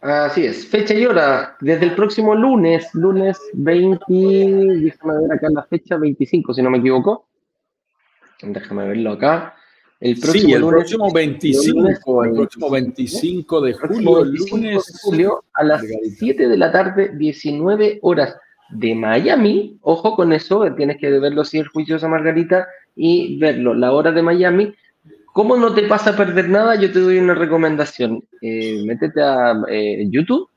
Así 0.01 0.45
es, 0.45 0.65
fecha 0.65 0.93
y 0.93 1.05
hora, 1.05 1.57
desde 1.59 1.85
el 1.85 1.95
próximo 1.95 2.33
lunes, 2.33 2.89
lunes 2.93 3.37
20, 3.53 4.03
déjame 4.07 5.21
ver 5.21 5.31
acá 5.33 5.47
la 5.51 5.63
fecha, 5.63 5.97
25 5.97 6.53
si 6.53 6.61
no 6.61 6.69
me 6.69 6.79
equivoco. 6.79 7.27
Déjame 8.41 8.87
verlo 8.87 9.11
acá. 9.11 9.55
El 10.01 10.19
próximo, 10.19 10.47
sí, 10.47 10.53
el 10.53 10.65
próximo 10.65 11.13
25, 11.13 12.23
el 12.25 12.33
próximo 12.33 12.69
25 12.71 13.61
de 13.61 13.73
julio, 13.73 14.25
lunes. 14.25 14.85
De 14.87 14.93
julio 14.99 15.43
a 15.53 15.63
las 15.63 15.83
7 16.17 16.47
de 16.47 16.57
la 16.57 16.71
tarde, 16.71 17.11
19 17.15 17.99
horas 18.01 18.35
de 18.71 18.95
Miami. 18.95 19.77
Ojo 19.81 20.15
con 20.15 20.33
eso, 20.33 20.65
tienes 20.73 20.97
que 20.97 21.07
verlo 21.19 21.45
si 21.45 21.59
el 21.59 21.67
juiciosa 21.67 22.07
Margarita 22.07 22.67
y 22.95 23.37
verlo. 23.37 23.75
La 23.75 23.91
hora 23.91 24.11
de 24.11 24.23
Miami. 24.23 24.73
¿Cómo 25.33 25.55
no 25.55 25.71
te 25.75 25.83
pasa 25.83 26.09
a 26.09 26.17
perder 26.17 26.49
nada? 26.49 26.73
Yo 26.75 26.91
te 26.91 26.99
doy 26.99 27.19
una 27.19 27.35
recomendación. 27.35 28.23
Eh, 28.41 28.83
métete 28.83 29.21
a 29.21 29.53
eh, 29.69 30.07
YouTube, 30.09 30.49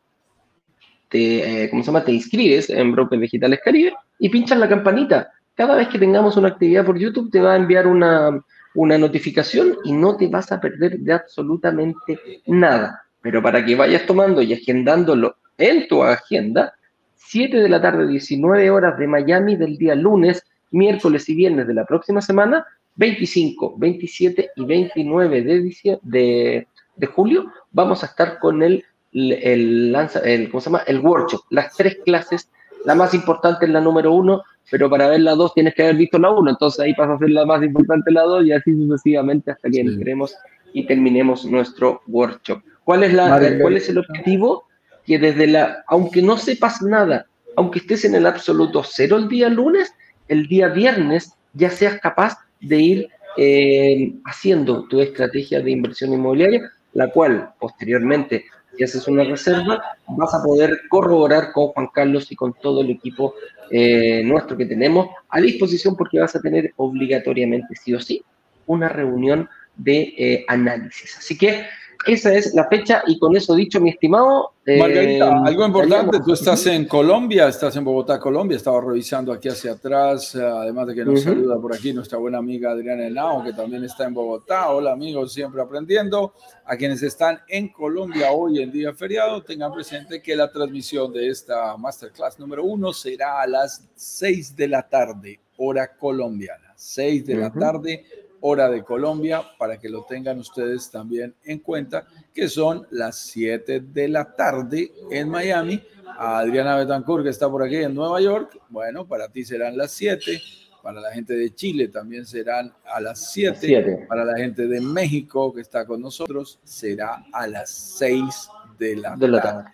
te, 1.11 1.65
eh, 1.65 1.71
¿cómo 1.71 1.83
se 1.83 1.89
llama? 1.89 2.03
Te 2.03 2.13
inscribes 2.13 2.71
en 2.71 2.93
Brokers 2.93 3.21
Digitales 3.21 3.61
Caribe 3.63 3.93
y 4.19 4.31
pinchas 4.31 4.59
la 4.59 4.71
campanita. 4.71 5.31
Cada 5.55 5.77
vez 5.77 5.89
que 5.89 5.99
tengamos 5.99 6.39
una 6.39 6.49
actividad 6.49 6.87
por 6.87 6.99
YouTube 6.99 7.31
te 7.31 7.43
va 7.43 7.53
a 7.53 7.57
enviar 7.57 7.87
una, 7.87 8.43
una 8.75 8.99
notificación 8.99 9.77
y 9.85 9.93
no 9.93 10.17
te 10.17 10.29
vas 10.29 10.51
a 10.53 10.61
perder 10.61 10.99
de 10.99 11.13
absolutamente 11.13 12.19
nada. 12.47 13.03
Pero 13.23 13.43
para 13.43 13.65
que 13.65 13.75
vayas 13.75 14.07
tomando 14.07 14.43
y 14.43 14.53
agendándolo 14.53 15.37
en 15.57 15.89
tu 15.89 16.03
agenda, 16.03 16.75
7 17.17 17.57
de 17.57 17.69
la 17.69 17.81
tarde, 17.81 18.07
19 18.07 18.71
horas 18.71 18.99
de 18.99 19.07
Miami 19.07 19.57
del 19.57 19.79
día 19.79 19.95
lunes, 19.95 20.45
miércoles 20.71 21.29
y 21.29 21.35
viernes 21.35 21.67
de 21.67 21.75
la 21.75 21.85
próxima 21.85 22.21
semana, 22.21 22.67
25, 22.97 23.75
27 23.79 24.51
y 24.57 24.65
29 24.65 25.43
de, 25.43 25.99
de, 26.03 26.69
de 26.97 27.07
julio, 27.07 27.53
vamos 27.73 28.03
a 28.03 28.07
estar 28.07 28.39
con 28.39 28.63
el, 28.63 28.85
el, 29.13 29.97
el, 30.25 30.49
¿cómo 30.51 30.61
se 30.61 30.67
llama? 30.67 30.83
el 30.87 31.01
workshop, 31.01 31.43
las 31.51 31.75
tres 31.77 31.99
clases. 32.05 32.51
La 32.85 32.95
más 32.95 33.15
importante 33.15 33.65
es 33.65 33.73
la 33.73 33.81
número 33.81 34.13
uno, 34.13 34.43
pero 34.71 34.89
para 34.89 35.09
ver 35.09 35.21
la 35.21 35.35
2 35.35 35.55
tienes 35.55 35.75
que 35.75 35.83
haber 35.83 35.97
visto 35.97 36.19
la 36.19 36.31
1, 36.31 36.51
entonces 36.51 36.81
ahí 36.81 36.95
pasa 36.95 37.15
a 37.15 37.19
ser 37.19 37.31
la 37.31 37.45
más 37.45 37.63
importante 37.63 38.11
la 38.11 38.23
2 38.23 38.47
y 38.47 38.53
así 38.53 38.73
sucesivamente 38.73 39.51
hasta 39.51 39.71
que 39.71 39.81
entremos 39.81 40.35
y 40.73 40.87
terminemos 40.87 41.45
nuestro 41.45 42.03
workshop. 42.07 42.63
¿Cuál 42.85 43.05
es, 43.05 43.15
la, 43.15 43.41
¿Cuál 43.61 43.77
es 43.77 43.89
el 43.89 43.99
objetivo? 43.99 44.65
Que 45.07 45.19
desde 45.19 45.47
la, 45.47 45.85
aunque 45.87 46.23
no 46.23 46.37
sepas 46.37 46.83
nada 46.83 47.27
aunque 47.57 47.81
estés 47.81 48.05
en 48.05 48.15
el 48.15 48.27
absoluto 48.27 48.83
cero 48.85 49.17
el 49.17 49.29
día 49.29 49.49
lunes, 49.49 49.93
el 50.29 50.47
día 50.47 50.69
viernes 50.69 51.35
ya 51.53 51.71
seas 51.71 52.01
capaz 52.01 52.39
de 52.61 52.79
ir 52.79 53.09
eh, 53.37 54.13
haciendo 54.25 54.87
tu 54.89 55.01
estrategia 55.01 55.61
de 55.61 55.71
inversión 55.71 56.13
inmobiliaria, 56.13 56.71
la 56.93 57.11
cual 57.11 57.51
posteriormente, 57.59 58.45
si 58.77 58.85
haces 58.85 59.07
una 59.09 59.25
reserva, 59.25 59.83
vas 60.09 60.35
a 60.35 60.43
poder 60.43 60.81
corroborar 60.89 61.53
con 61.53 61.69
Juan 61.69 61.89
Carlos 61.93 62.31
y 62.31 62.37
con 62.37 62.55
todo 62.55 62.81
el 62.81 62.91
equipo 62.91 63.35
eh, 63.71 64.23
nuestro 64.25 64.57
que 64.57 64.67
tenemos 64.67 65.09
a 65.29 65.41
disposición 65.41 65.97
porque 65.97 66.21
vas 66.21 66.35
a 66.37 66.41
tener 66.41 66.73
obligatoriamente, 66.77 67.75
sí 67.75 67.95
o 67.95 68.01
sí, 68.01 68.23
una 68.67 68.89
reunión 68.89 69.49
de 69.77 70.15
eh, 70.17 70.45
análisis. 70.49 71.17
Así 71.19 71.37
que 71.37 71.67
esa 72.07 72.35
es 72.35 72.55
la 72.55 72.69
fecha 72.69 73.03
y 73.07 73.19
con 73.19 73.37
eso 73.37 73.55
dicho, 73.55 73.81
mi 73.81 73.91
estimado. 73.91 74.53
Eh, 74.67 74.79
Margarita, 74.79 75.43
algo 75.45 75.67
importante, 75.67 76.21
tú 76.25 76.33
estás 76.33 76.67
en 76.67 76.87
Colombia, 76.87 77.49
estás 77.49 77.77
en 77.77 77.85
Bogotá, 77.85 78.19
Colombia, 78.19 78.57
estaba 78.57 78.81
revisando 78.81 79.33
aquí 79.33 79.49
hacia 79.49 79.73
atrás, 79.73 80.35
eh, 80.35 80.43
además 80.43 80.87
de 80.87 80.95
que 80.95 81.05
nos 81.05 81.23
saluda 81.23 81.61
por 81.61 81.75
aquí 81.75 81.93
nuestra 81.93 82.19
buena 82.19 82.39
amiga 82.39 82.71
Adriana 82.71 83.07
Henao, 83.07 83.45
que 83.45 83.53
también 83.53 83.85
está 83.85 84.05
en 84.05 84.15
Bogotá. 84.15 84.71
Hola 84.71 84.93
amigos, 84.93 85.33
siempre 85.33 85.61
aprendiendo. 85.61 86.33
A 86.65 86.77
quienes 86.77 87.03
están 87.03 87.41
en 87.49 87.69
Colombia 87.69 88.33
hoy 88.33 88.63
en 88.63 88.73
día 88.73 88.95
feriado, 88.95 89.43
tengan 89.43 89.73
presente 89.73 90.23
que 90.23 90.35
la 90.35 90.51
transmisión 90.51 91.13
de 91.13 91.29
esta 91.29 91.77
masterclass 91.77 92.39
número 92.39 92.65
uno 92.65 92.93
será 92.93 93.43
a 93.43 93.47
las 93.47 93.87
6 93.95 94.57
de 94.57 94.69
la 94.69 94.89
tarde, 94.89 95.41
hora 95.59 95.95
colombiana. 95.95 96.73
6 96.77 97.27
de 97.27 97.35
la 97.37 97.53
tarde, 97.53 98.05
hora 98.47 98.69
de 98.69 98.85
Colombia, 98.85 99.43
para 99.59 99.81
que 99.81 99.89
lo 99.89 100.05
tengan 100.05 100.39
ustedes 100.39 100.91
también 100.91 101.35
en 101.45 101.61
cuenta, 101.61 102.07
que 102.35 102.47
son 102.47 102.87
las 102.91 103.17
7 103.17 103.81
de 103.81 104.09
la 104.09 104.35
tarde 104.35 104.93
en 105.11 105.31
Miami. 105.31 105.83
A 106.19 106.41
Adriana 106.41 106.77
Betancourt, 106.77 107.25
que 107.25 107.31
está 107.31 107.51
por 107.51 107.63
aquí 107.63 107.77
en 107.77 107.95
Nueva 107.95 108.21
York, 108.21 108.61
bueno, 108.69 109.09
para 109.09 109.29
ti 109.29 109.45
serán 109.45 109.79
las 109.79 109.93
7. 109.93 110.41
Para 110.83 111.01
la 111.01 111.11
gente 111.13 111.35
de 111.35 111.55
Chile 111.55 111.89
también 111.89 112.27
serán 112.27 112.71
a 112.85 113.01
las 113.01 113.33
7. 113.33 114.05
Para 114.07 114.27
la 114.27 114.37
gente 114.37 114.69
de 114.69 114.81
México 114.83 115.53
que 115.55 115.63
está 115.63 115.87
con 115.87 116.03
nosotros 116.03 116.61
será 116.63 117.25
a 117.33 117.47
las 117.47 117.71
6 117.99 118.49
de 118.79 118.97
la, 118.97 119.17
tarde. 119.41 119.71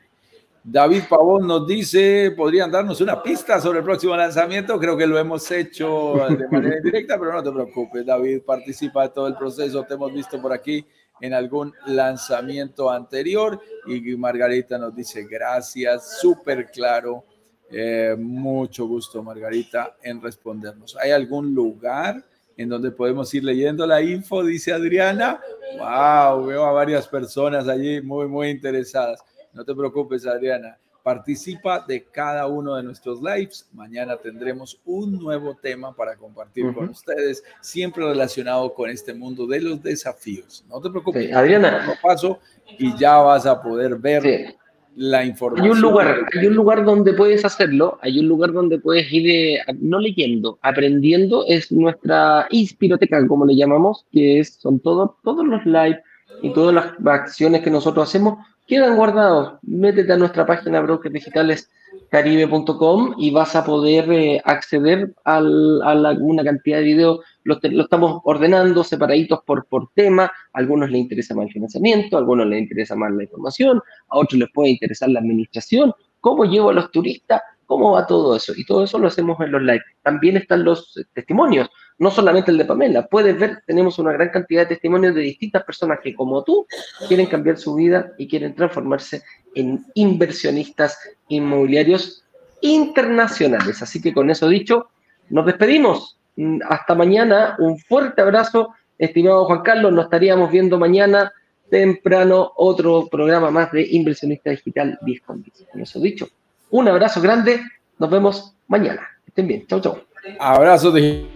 David 0.62 1.04
Pavón 1.08 1.46
nos 1.46 1.66
dice, 1.66 2.32
¿podrían 2.36 2.70
darnos 2.70 3.00
una 3.00 3.22
pista 3.22 3.60
sobre 3.60 3.78
el 3.78 3.84
próximo 3.84 4.14
lanzamiento? 4.14 4.78
Creo 4.78 4.96
que 4.96 5.06
lo 5.06 5.18
hemos 5.18 5.50
hecho 5.50 6.14
de 6.28 6.48
manera 6.48 6.76
indirecta, 6.84 7.18
pero 7.18 7.32
no 7.32 7.42
te 7.42 7.50
preocupes, 7.50 8.04
David 8.04 8.42
participa 8.42 9.04
de 9.04 9.08
todo 9.08 9.26
el 9.26 9.36
proceso, 9.36 9.84
te 9.84 9.94
hemos 9.94 10.12
visto 10.12 10.40
por 10.40 10.52
aquí 10.52 10.84
en 11.20 11.32
algún 11.32 11.72
lanzamiento 11.86 12.90
anterior 12.90 13.60
y 13.86 14.00
Margarita 14.16 14.78
nos 14.78 14.94
dice 14.94 15.24
gracias, 15.24 16.18
súper 16.20 16.70
claro, 16.70 17.24
eh, 17.70 18.14
mucho 18.18 18.86
gusto 18.86 19.22
Margarita 19.22 19.96
en 20.02 20.20
respondernos. 20.20 20.96
¿Hay 20.96 21.10
algún 21.10 21.54
lugar 21.54 22.22
en 22.56 22.68
donde 22.68 22.90
podemos 22.90 23.32
ir 23.32 23.44
leyendo 23.44 23.86
la 23.86 24.02
info? 24.02 24.44
Dice 24.44 24.72
Adriana. 24.72 25.40
Wow, 25.78 26.46
veo 26.46 26.64
a 26.64 26.72
varias 26.72 27.06
personas 27.06 27.68
allí 27.68 28.02
muy, 28.02 28.26
muy 28.26 28.48
interesadas. 28.48 29.22
No 29.52 29.64
te 29.64 29.74
preocupes, 29.74 30.26
Adriana. 30.26 30.78
Participa 31.02 31.84
de 31.86 32.04
cada 32.04 32.46
uno 32.46 32.76
de 32.76 32.82
nuestros 32.82 33.20
lives. 33.22 33.68
Mañana 33.72 34.16
tendremos 34.16 34.80
un 34.84 35.18
nuevo 35.18 35.56
tema 35.60 35.94
para 35.94 36.14
compartir 36.16 36.72
con 36.74 36.90
ustedes, 36.90 37.42
siempre 37.60 38.04
relacionado 38.04 38.72
con 38.74 38.90
este 38.90 39.14
mundo 39.14 39.46
de 39.46 39.60
los 39.60 39.82
desafíos. 39.82 40.64
No 40.68 40.80
te 40.80 40.90
preocupes, 40.90 41.32
Adriana. 41.32 41.98
Paso 42.02 42.38
y 42.78 42.96
ya 42.96 43.16
vas 43.16 43.46
a 43.46 43.60
poder 43.62 43.96
ver 43.96 44.54
la 44.94 45.24
información. 45.24 45.66
Hay 45.66 45.72
un 45.72 45.80
lugar, 45.80 46.26
hay 46.38 46.46
un 46.46 46.54
lugar 46.54 46.84
donde 46.84 47.14
puedes 47.14 47.44
hacerlo. 47.44 47.98
Hay 48.02 48.18
un 48.18 48.28
lugar 48.28 48.52
donde 48.52 48.78
puedes 48.78 49.10
ir, 49.10 49.30
eh, 49.30 49.58
no 49.80 49.98
leyendo, 49.98 50.58
aprendiendo. 50.62 51.44
Es 51.48 51.72
nuestra 51.72 52.46
inspiroteca, 52.50 53.26
como 53.26 53.46
le 53.46 53.56
llamamos, 53.56 54.06
que 54.12 54.40
es, 54.40 54.54
son 54.54 54.78
todos 54.80 55.12
todos 55.24 55.46
los 55.46 55.64
lives 55.64 55.98
y 56.42 56.52
todas 56.52 56.74
las 56.74 56.92
acciones 57.06 57.62
que 57.62 57.70
nosotros 57.70 58.08
hacemos 58.08 58.38
quedan 58.70 58.96
guardados. 58.96 59.58
Métete 59.62 60.12
a 60.12 60.16
nuestra 60.16 60.46
página 60.46 60.80
brokersdigitalescaribe.com 60.80 63.14
y 63.18 63.32
vas 63.32 63.56
a 63.56 63.64
poder 63.64 64.12
eh, 64.12 64.40
acceder 64.44 65.12
a 65.24 65.40
una 65.40 66.44
cantidad 66.44 66.78
de 66.78 66.84
videos. 66.84 67.18
Lo, 67.42 67.58
estamos 67.60 68.20
ordenando 68.22 68.84
separaditos 68.84 69.40
por, 69.44 69.66
por 69.66 69.90
tema. 69.94 70.26
A 70.26 70.32
algunos 70.52 70.92
les 70.92 71.00
interesa 71.00 71.34
más 71.34 71.48
el 71.48 71.52
financiamiento, 71.52 72.16
a 72.16 72.20
algunos 72.20 72.46
les 72.46 72.62
interesa 72.62 72.94
más 72.94 73.10
la 73.12 73.24
información, 73.24 73.82
a 74.08 74.18
otros 74.18 74.38
les 74.38 74.48
puede 74.54 74.70
interesar 74.70 75.08
la 75.08 75.18
administración, 75.18 75.92
cómo 76.20 76.44
llevo 76.44 76.70
a 76.70 76.74
los 76.74 76.92
turistas, 76.92 77.42
cómo 77.70 77.92
va 77.92 78.04
todo 78.04 78.34
eso. 78.34 78.52
Y 78.56 78.66
todo 78.66 78.82
eso 78.82 78.98
lo 78.98 79.06
hacemos 79.06 79.40
en 79.40 79.52
los 79.52 79.62
live. 79.62 79.84
También 80.02 80.36
están 80.36 80.64
los 80.64 80.92
testimonios 81.14 81.70
no 82.00 82.10
solamente 82.10 82.50
el 82.50 82.56
de 82.56 82.64
Pamela, 82.64 83.06
puedes 83.06 83.38
ver, 83.38 83.62
tenemos 83.66 83.98
una 83.98 84.12
gran 84.12 84.30
cantidad 84.30 84.62
de 84.62 84.74
testimonios 84.74 85.14
de 85.14 85.20
distintas 85.20 85.62
personas 85.64 85.98
que 86.02 86.14
como 86.14 86.42
tú 86.42 86.66
quieren 87.06 87.26
cambiar 87.26 87.58
su 87.58 87.74
vida 87.74 88.12
y 88.16 88.26
quieren 88.26 88.54
transformarse 88.54 89.22
en 89.54 89.84
inversionistas 89.92 90.98
inmobiliarios 91.28 92.24
internacionales. 92.62 93.82
Así 93.82 94.00
que 94.00 94.14
con 94.14 94.30
eso 94.30 94.48
dicho, 94.48 94.88
nos 95.28 95.44
despedimos. 95.44 96.18
Mm, 96.36 96.60
hasta 96.66 96.94
mañana, 96.94 97.56
un 97.58 97.78
fuerte 97.78 98.22
abrazo, 98.22 98.70
estimado 98.96 99.44
Juan 99.44 99.60
Carlos, 99.60 99.92
nos 99.92 100.06
estaríamos 100.06 100.50
viendo 100.50 100.78
mañana 100.78 101.30
temprano 101.68 102.52
otro 102.56 103.08
programa 103.10 103.50
más 103.50 103.72
de 103.72 103.86
Inversionista 103.90 104.48
Digital 104.48 104.98
10 105.02 105.20
con 105.20 105.44
Con 105.70 105.82
eso 105.82 106.00
dicho, 106.00 106.28
un 106.70 106.88
abrazo 106.88 107.20
grande, 107.20 107.62
nos 107.98 108.10
vemos 108.10 108.54
mañana. 108.68 109.02
Estén 109.26 109.46
bien, 109.46 109.66
chau 109.66 109.80
chau. 109.80 109.98
Abrazo 110.38 110.90
de 110.90 111.26